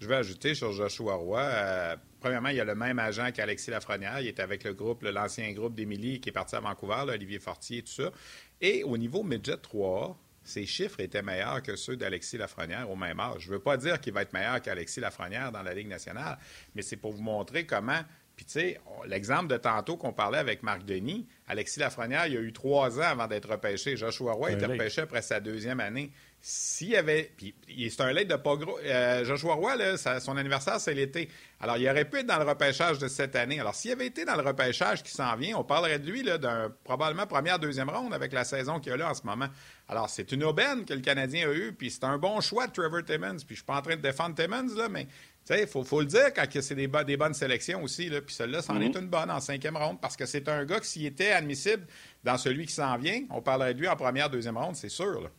[0.00, 1.40] Je vais ajouter sur Joshua Roy.
[1.40, 4.20] Euh, premièrement, il y a le même agent qu'Alexis Lafrenière.
[4.20, 7.78] Il est avec le groupe, l'ancien groupe d'Émilie qui est parti à Vancouver, Olivier Fortier
[7.78, 8.12] et tout ça.
[8.60, 10.16] Et au niveau Midget 3,
[10.48, 13.42] ses chiffres étaient meilleurs que ceux d'Alexis Lafrenière au même âge.
[13.42, 16.38] Je ne veux pas dire qu'il va être meilleur qu'Alexis Lafrenière dans la Ligue nationale,
[16.74, 18.00] mais c'est pour vous montrer comment
[18.38, 22.40] puis, tu sais, l'exemple de tantôt qu'on parlait avec Marc Denis, Alexis Lafrenière, il a
[22.40, 23.96] eu trois ans avant d'être repêché.
[23.96, 26.12] Joshua Roy était repêché après sa deuxième année.
[26.40, 27.32] S'il y avait.
[27.36, 27.52] Puis,
[27.90, 28.78] c'est un late de pas gros.
[28.78, 31.28] Euh, Joshua Roy, là, son anniversaire, c'est l'été.
[31.58, 33.58] Alors, il aurait pu être dans le repêchage de cette année.
[33.58, 36.72] Alors, s'il avait été dans le repêchage qui s'en vient, on parlerait de lui d'un
[36.84, 39.48] probablement première, deuxième ronde avec la saison qu'il a là en ce moment.
[39.88, 42.72] Alors, c'est une aubaine que le Canadien a eue, puis c'est un bon choix de
[42.72, 43.38] Trevor Timmons.
[43.38, 45.08] Puis, je suis pas en train de défendre Timmons, là, mais
[45.50, 48.08] il faut, faut, le dire quand c'est des, des, bonnes sélections aussi.
[48.08, 48.20] Là.
[48.20, 49.04] Puis celle-là, c'en est mhm.
[49.04, 51.86] une bonne en cinquième ronde parce que c'est un gars qui, s'il était admissible
[52.24, 55.20] dans celui qui s'en vient, on parlerait de lui en première, deuxième ronde, c'est sûr.
[55.20, 55.30] Là.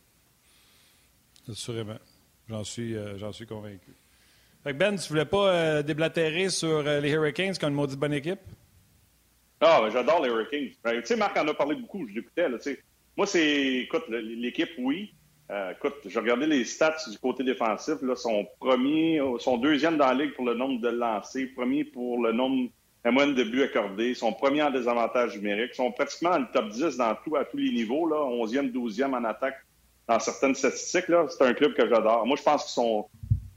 [1.48, 1.98] Assurément.
[2.48, 3.92] J'en suis, euh, j'en suis convaincu.
[4.64, 8.12] ben, tu voulais pas euh, déblatérer sur euh, les Hurricanes qui ont une maudite bonne
[8.12, 8.40] équipe?
[9.60, 10.70] Ah, ben, j'adore les Hurricanes.
[10.82, 12.48] Ben, tu sais, Marc en a parlé beaucoup, je l'écoutais.
[13.16, 15.14] Moi, c'est, écoute, l'équipe, oui.
[15.50, 17.96] Euh, écoute, j'ai regardé les stats du côté défensif.
[18.02, 22.22] Là, son premier, son deuxième dans la ligue pour le nombre de lancers, premier pour
[22.22, 22.70] le nombre,
[23.04, 27.34] de buts accordés, son premier en désavantage numérique, sont pratiquement le top 10 dans tout,
[27.34, 29.56] à tous les niveaux, là, 11e, 12e en attaque
[30.06, 31.06] dans certaines statistiques.
[31.28, 32.24] C'est un club que j'adore.
[32.26, 33.06] Moi, je pense qu'ils sont,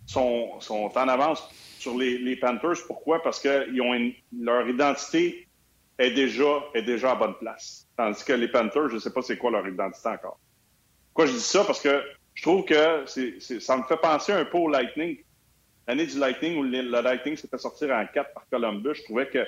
[0.08, 2.88] sont, sont en avance sur les, Panthers.
[2.88, 3.22] Pourquoi?
[3.22, 5.48] Parce que ont leur identité
[6.00, 7.88] est déjà, est déjà à bonne place.
[7.96, 10.39] Tandis que les Panthers, je ne sais pas c'est quoi leur identité encore.
[11.14, 11.64] Pourquoi je dis ça?
[11.64, 12.01] Parce que
[12.34, 13.05] je trouve que
[13.59, 15.18] ça me fait penser un peu au Lightning.
[15.88, 19.28] L'année du Lightning où le, Lightning s'est fait sortir en 4 par Columbus, je trouvais
[19.28, 19.45] que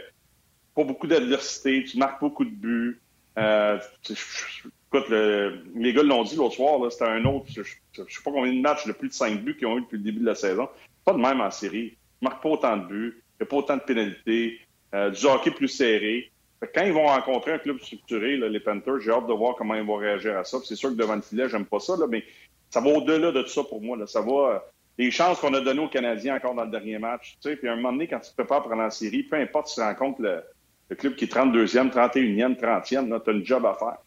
[0.76, 3.02] pas beaucoup d'adversité, tu marques beaucoup de buts.
[3.40, 8.32] Euh, écoute, les gars l'ont dit l'autre soir, c'était un autre, je, ne sais pas
[8.32, 10.26] combien de matchs de plus de 5 buts qu'ils ont eu depuis le début de
[10.26, 10.70] la saison.
[11.04, 11.98] Pas de même en série.
[12.22, 14.60] Ils marquent pas autant de buts, il n'y a pas autant de pénalités,
[14.94, 16.32] euh, du hockey plus serré
[16.62, 19.84] quand ils vont rencontrer un club structuré, les Panthers, j'ai hâte de voir comment ils
[19.86, 20.58] vont réagir à ça.
[20.64, 22.24] C'est sûr que devant le filet, j'aime pas ça, mais
[22.70, 23.98] ça va au-delà de tout ça pour moi.
[24.08, 24.32] Ça va.
[24.32, 24.60] Euh,
[24.98, 27.38] les chances qu'on a données aux Canadiens encore dans le dernier match.
[27.42, 29.36] Tu sais, puis à un moment donné, quand tu te prépares pour la série, peu
[29.36, 30.42] importe si tu rencontres le,
[30.90, 33.98] le club qui est 32e, 31e, 30e, tu as une job à faire.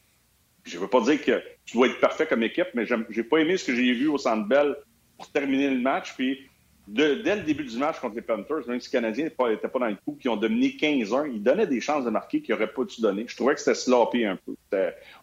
[0.64, 3.38] je ne veux pas dire que tu dois être parfait comme équipe, mais j'ai pas
[3.38, 4.76] aimé ce que j'ai vu au Centre Bell
[5.18, 6.14] pour terminer le match.
[6.14, 6.47] Puis
[6.88, 9.86] dès le début du match contre les Panthers, même si les Canadiens n'étaient pas dans
[9.86, 12.84] le coup, qui ont dominé 15-1, ils donnaient des chances de marquer qu'ils n'auraient pas
[12.84, 13.24] dû donner.
[13.28, 14.54] Je trouvais que c'était sloppy un peu.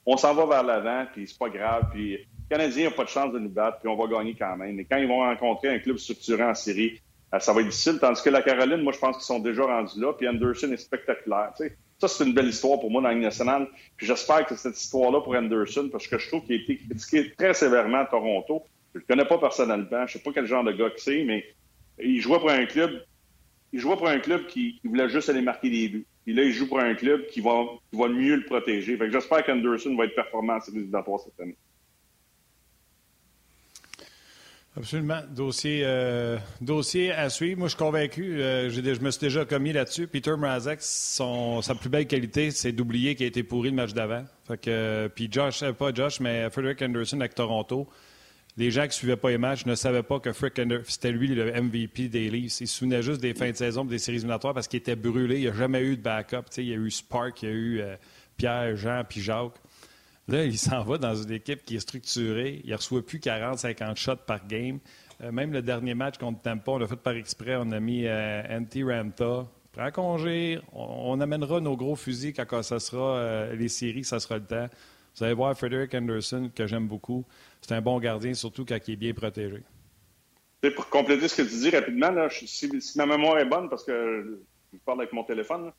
[0.06, 3.10] On s'en va vers l'avant, puis c'est pas grave, puis les Canadiens n'ont pas de
[3.10, 4.76] chance de nous battre, puis on va gagner quand même.
[4.76, 7.02] Mais quand ils vont rencontrer un club structuré en série,
[7.34, 7.98] euh, ça va être difficile.
[8.00, 10.78] Tandis que la Caroline, moi, je pense qu'ils sont déjà rendus là, puis Anderson est
[10.78, 11.54] spectaculaire.
[12.00, 13.68] Ça, c'est une belle histoire pour moi dans la nationale.
[13.96, 17.34] Puis j'espère que cette histoire-là pour Anderson, parce que je trouve qu'il a été critiqué
[17.38, 18.64] très sévèrement à Toronto.
[18.96, 21.44] Je le connais pas personnellement, je sais pas quel genre de gars que c'est, mais
[22.02, 23.04] il jouait pour un club,
[23.74, 26.06] il jouait pour un club qui, voulait juste aller marquer des buts.
[26.28, 28.96] Et là, il joue pour un club qui va, va mieux le protéger.
[28.96, 31.58] Fait que j'espère qu'Anderson va être performant à ses cette année.
[34.78, 35.22] Absolument.
[35.30, 37.60] Dossier, euh, dossier à suivre.
[37.60, 38.42] Moi, je suis convaincu.
[38.42, 40.08] Euh, je me suis déjà commis là-dessus.
[40.08, 44.24] Peter Mrazek, sa plus belle qualité, c'est d'oublier qu'il a été pourri le match d'avant.
[44.48, 47.90] Fait que, euh, puis Josh, pas Josh, mais Frederick Anderson avec Toronto
[48.58, 51.28] les gens qui ne suivaient pas les matchs ne savaient pas que Frick c'était lui
[51.28, 52.62] le MVP des Leafs.
[52.62, 55.36] Ils se souvenaient juste des fins de saison des séries éliminatoires parce qu'il était brûlé.
[55.36, 56.44] Il n'y a jamais eu de backup.
[56.58, 57.96] il y a eu Spark, il y a eu euh,
[58.38, 59.60] Pierre, Jean, puis Jacques.
[60.28, 62.62] Là, il s'en va dans une équipe qui est structurée.
[62.64, 64.80] Il ne reçoit plus 40-50 shots par game.
[65.22, 67.58] Euh, même le dernier match contre Tampa, on l'a fait par exprès.
[67.58, 69.48] On a mis euh, Antti Ranta.
[69.74, 70.60] Prends congé.
[70.72, 74.70] On, amènera nos gros fusils quand ça sera les séries, ça sera le temps.
[75.16, 77.26] Vous allez voir Frederick Anderson, que j'aime beaucoup
[77.66, 79.64] c'est un bon gardien, surtout quand il est bien protégé.
[80.76, 84.40] Pour compléter ce que tu dis rapidement, si, ma mémoire est bonne, parce que
[84.72, 85.72] je parle avec mon téléphone,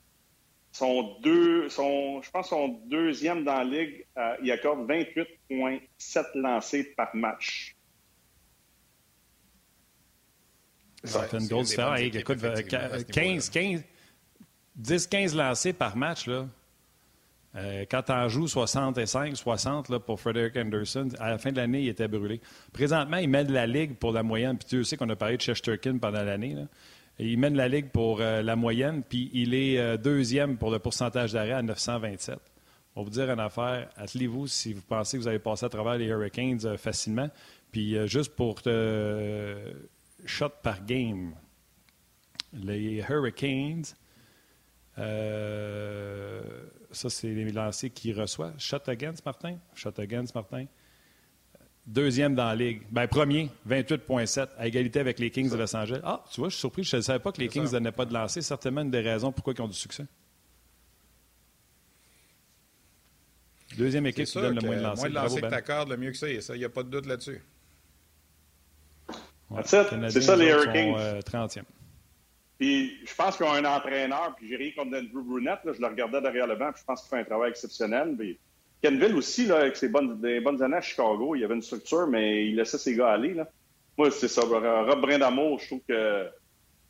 [0.72, 6.84] son deux, son, je pense son deuxième dans la ligue, euh, il accorde 28,7 lancés
[6.96, 7.76] par match.
[11.04, 12.00] Ça fait une grosse différence.
[12.00, 12.38] écoute,
[13.12, 13.84] 15, 15,
[14.80, 16.48] 10-15 lancés par match, là.
[17.56, 21.82] Euh, quand tu joues 65, 60 là, pour Frederick Anderson, à la fin de l'année,
[21.82, 22.40] il était brûlé.
[22.72, 24.58] Présentement, il mène la Ligue pour la moyenne.
[24.58, 26.56] Puis tu sais qu'on a parlé de Chesterkin pendant l'année.
[27.18, 30.78] Il mène la Ligue pour euh, la moyenne, puis il est euh, deuxième pour le
[30.78, 32.38] pourcentage d'arrêt à 927.
[32.94, 33.88] On va vous dire une affaire.
[33.96, 37.28] Attelez-vous si vous pensez que vous allez passer à travers les Hurricanes facilement.
[37.72, 38.60] Puis juste pour
[40.24, 41.34] shot par game,
[42.54, 43.84] les Hurricanes
[44.98, 46.42] euh,
[46.90, 48.52] ça, c'est les lancers qu'il reçoit.
[48.58, 49.58] Shot against, Martin?
[49.74, 50.66] Shot against, Martin.
[51.86, 52.82] Deuxième dans la ligue.
[52.90, 56.00] Ben, premier, 28,7, à égalité avec les Kings de Los Angeles.
[56.02, 56.82] Ah, tu vois, je suis surpris.
[56.82, 58.42] Je ne savais pas que les Kings ne donnaient pas de lancer.
[58.42, 60.04] Certainement une des raisons pourquoi ils ont du succès.
[63.76, 65.04] Deuxième équipe qui donne le moins de lancers.
[65.04, 65.48] Le moins de lancers que ben.
[65.50, 66.54] tu accordes, le mieux que ça.
[66.54, 67.42] Il n'y a pas de doute là-dessus.
[69.64, 70.94] c'est ça, les Hurricanes.
[70.96, 71.62] Euh, 30e.
[72.58, 75.60] Puis je pense qu'ils ont un entraîneur, puis j'ai rien contre Andrew Brunette.
[75.64, 78.14] je le regardais derrière le banc, puis je pense qu'il fait un travail exceptionnel.
[78.18, 78.38] Puis
[78.82, 82.56] Kenville aussi, là, avec ses bonnes, années à Chicago, il avait une structure, mais il
[82.56, 83.34] laissait ses gars aller.
[83.34, 83.48] Là.
[83.98, 84.42] Moi, c'est ça.
[84.42, 86.26] Rob Brindamour, je trouve que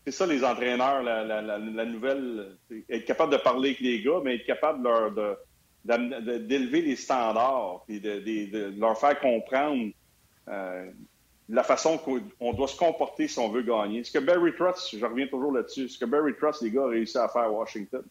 [0.04, 2.56] c'est ça les entraîneurs, la, nouvelle,
[2.88, 6.96] être capable de parler avec les gars, mais être capable de leur, de, d'élever les
[6.96, 9.90] standards et de, leur faire comprendre
[10.48, 10.90] euh,
[11.48, 14.02] la façon qu'on doit se comporter si on veut gagner.
[14.02, 16.88] Ce que Barry Trotz, je reviens toujours là-dessus, ce que Barry Trotz, les gars, a
[16.88, 18.02] réussi à faire à Washington.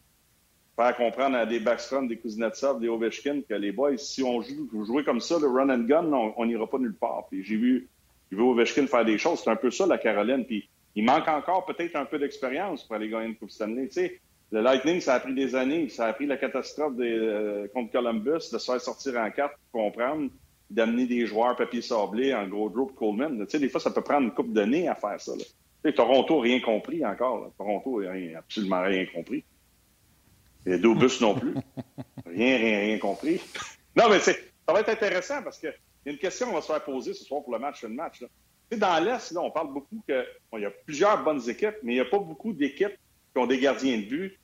[0.76, 4.70] Faire comprendre à des Backstrom, des Kuznetsov, des Ovechkin que les boys, si on joue,
[4.86, 7.28] jouez comme ça, le run and gun, on n'ira pas nulle part.
[7.30, 7.88] Puis j'ai vu,
[8.32, 9.42] vu Ovechkin faire des choses.
[9.44, 10.46] C'est un peu ça, la Caroline.
[10.46, 13.88] Puis il manque encore peut-être un peu d'expérience pour aller gagner une Coupe Stanley.
[13.88, 14.20] Tu sais,
[14.52, 15.88] le Lightning, ça a pris des années.
[15.90, 19.54] Ça a pris la catastrophe des, euh, contre Columbus de se faire sortir en carte
[19.72, 20.30] pour comprendre,
[20.70, 23.46] d'amener des joueurs papier sablé en gros groupe Coleman.
[23.46, 25.34] Tu sais, des fois, ça peut prendre une couple d'années à faire ça.
[25.36, 25.92] Là.
[25.92, 27.52] Toronto n'a rien compris encore.
[27.58, 29.44] Toronto n'a absolument rien compris.
[30.66, 31.54] Et Dobus non plus.
[32.26, 33.40] Rien, rien, rien compris.
[33.96, 34.34] non, mais ça
[34.68, 35.74] va être intéressant parce qu'il
[36.06, 37.88] y a une question qu'on va se faire poser ce soir pour le match de
[37.88, 38.20] match.
[38.20, 38.28] Là.
[38.76, 41.96] Dans l'Est, là, on parle beaucoup qu'il bon, y a plusieurs bonnes équipes, mais il
[41.96, 42.98] n'y a pas beaucoup d'équipes
[43.32, 44.40] qui ont des gardiens de but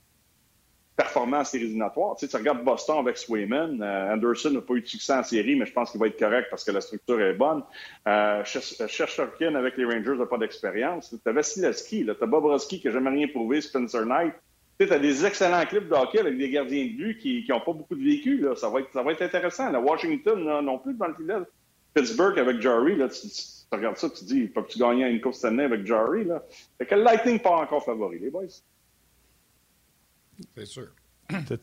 [1.02, 1.74] performants en séries.
[1.74, 1.80] Tu,
[2.18, 3.82] sais, tu regardes Boston avec Swayman.
[3.82, 6.20] Euh, Anderson n'a pas eu de succès en série, mais je pense qu'il va être
[6.20, 7.64] correct parce que la structure est bonne.
[8.08, 11.10] Euh, avec les Rangers n'a pas d'expérience.
[11.10, 14.34] Tu as Vasilevski, tu as Bobrovski qui n'a jamais rien prouvé, Spencer Knight.
[14.80, 17.74] Tu as des excellents clips de hockey avec des gardiens de but qui n'ont pas
[17.74, 18.38] beaucoup de vécu.
[18.38, 18.56] Là.
[18.56, 19.72] Ça, va être, intéressant.
[19.72, 21.36] La Washington non plus dans le filet.
[21.94, 23.28] Pittsburgh avec Jarry, là, tu,
[23.72, 26.24] regardes ça, tu dis, il faut que tu gagnes une course année avec Jarry.
[26.24, 26.42] Là.
[26.78, 28.46] Fait que le Lightning pas encore favori, les boys.
[30.56, 30.88] C'est sûr.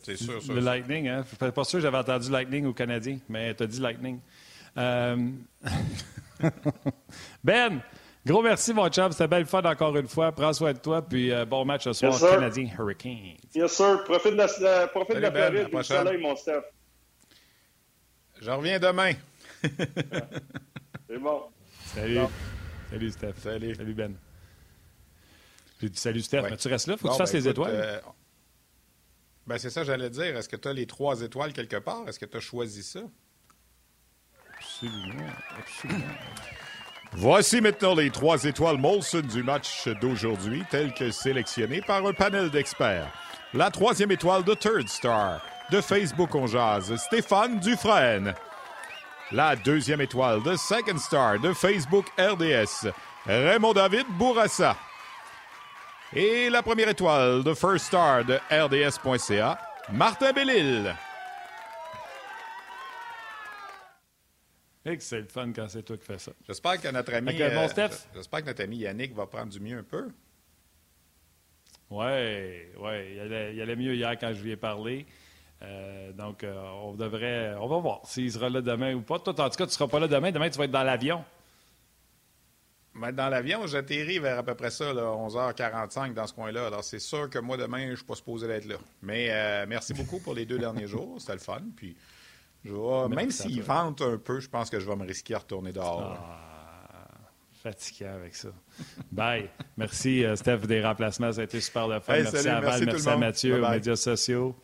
[0.04, 1.24] C'est sûr, sûr, Le Lightning, hein?
[1.24, 4.20] Je suis pas sûr que j'avais entendu Lightning au Canadien, mais tu as dit Lightning.
[4.76, 5.30] Euh,
[7.44, 7.80] ben,
[8.24, 9.12] gros merci, mon chum.
[9.12, 10.32] C'était belle fun encore une fois.
[10.32, 13.36] Prends soin de toi, puis euh, bon match ce soir, Canadien Hurricane.
[13.54, 14.04] Yes, sir.
[14.04, 16.62] Profite de la, profite de la ben, Floride, du soleil, mon Steph.
[18.40, 19.12] Je reviens demain.
[19.62, 21.42] C'est bon.
[21.86, 22.18] Salut.
[22.90, 23.34] Salut, Steph.
[23.42, 23.74] Salut.
[23.74, 24.14] Salut, Ben.
[25.80, 26.42] J'ai dit salut, Steph.
[26.42, 26.96] Mais tu restes là?
[26.96, 28.02] Faut que tu fasses ben, les étoiles.
[29.48, 30.36] Ben, c'est ça, j'allais dire.
[30.36, 32.06] Est-ce que tu as les trois étoiles quelque part?
[32.06, 33.00] Est-ce que tu as choisi ça?
[34.54, 35.32] Absolument.
[35.58, 36.04] Absolument.
[37.12, 42.50] Voici maintenant les trois étoiles Molson du match d'aujourd'hui, telles que sélectionnées par un panel
[42.50, 43.10] d'experts.
[43.54, 45.40] La troisième étoile de Third Star,
[45.72, 48.34] de Facebook On Jazz, Stéphane Dufresne.
[49.32, 52.90] La deuxième étoile de Second Star, de Facebook RDS,
[53.24, 54.76] Raymond David Bourassa.
[56.14, 59.58] Et la première étoile de First Star de RDS.ca,
[59.92, 60.94] Martin Bellil.
[65.00, 66.32] c'est le fun quand c'est toi qui fais ça.
[66.46, 67.68] J'espère que notre ami, euh,
[68.14, 70.08] j'espère que notre ami Yannick va prendre du mieux un peu.
[71.90, 72.06] Oui,
[72.78, 73.12] oui.
[73.12, 75.04] Il allait, il allait mieux hier quand je lui ai parlé.
[75.60, 76.54] Euh, donc, euh,
[76.84, 77.54] on devrait.
[77.60, 79.18] On va voir s'il sera là demain ou pas.
[79.18, 80.30] Toi, en tout cas, tu ne seras pas là demain.
[80.30, 81.22] Demain, tu vas être dans l'avion
[83.12, 86.66] dans l'avion, j'atterris vers à peu près ça, 11h45 dans ce coin-là.
[86.66, 88.76] Alors, c'est sûr que moi, demain, je ne suis pas supposé d'être là.
[89.02, 91.16] Mais euh, merci beaucoup pour les deux derniers jours.
[91.20, 91.62] C'était le fun.
[91.76, 91.96] Puis,
[92.64, 96.16] même s'ils ventent un peu, je pense que je vais me risquer à retourner dehors.
[96.18, 97.08] Ah,
[97.62, 98.48] fatiguant avec ça.
[99.12, 99.48] Bye.
[99.76, 101.32] Merci, euh, Steph, des remplacements.
[101.32, 102.14] Ça a été super de fun.
[102.14, 104.54] merci à Val, merci, à Mathieu, aux médias sociaux.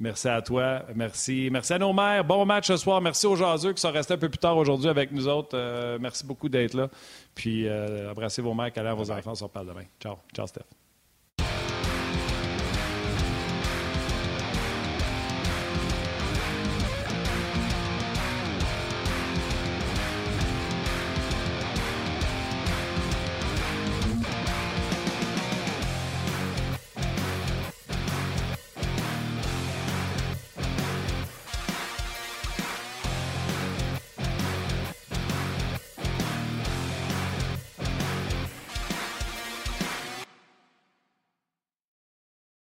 [0.00, 0.82] Merci à toi.
[0.94, 1.48] Merci.
[1.52, 2.24] Merci à nos mères.
[2.24, 3.00] Bon match ce soir.
[3.00, 5.56] Merci aux jaseux qui sont restés un peu plus tard aujourd'hui avec nous autres.
[5.56, 6.88] Euh, merci beaucoup d'être là.
[7.34, 9.32] Puis, euh, vos mères, câlins à vos enfants.
[9.32, 9.84] On se reparle demain.
[10.00, 10.16] Ciao.
[10.34, 10.83] Ciao, Steph.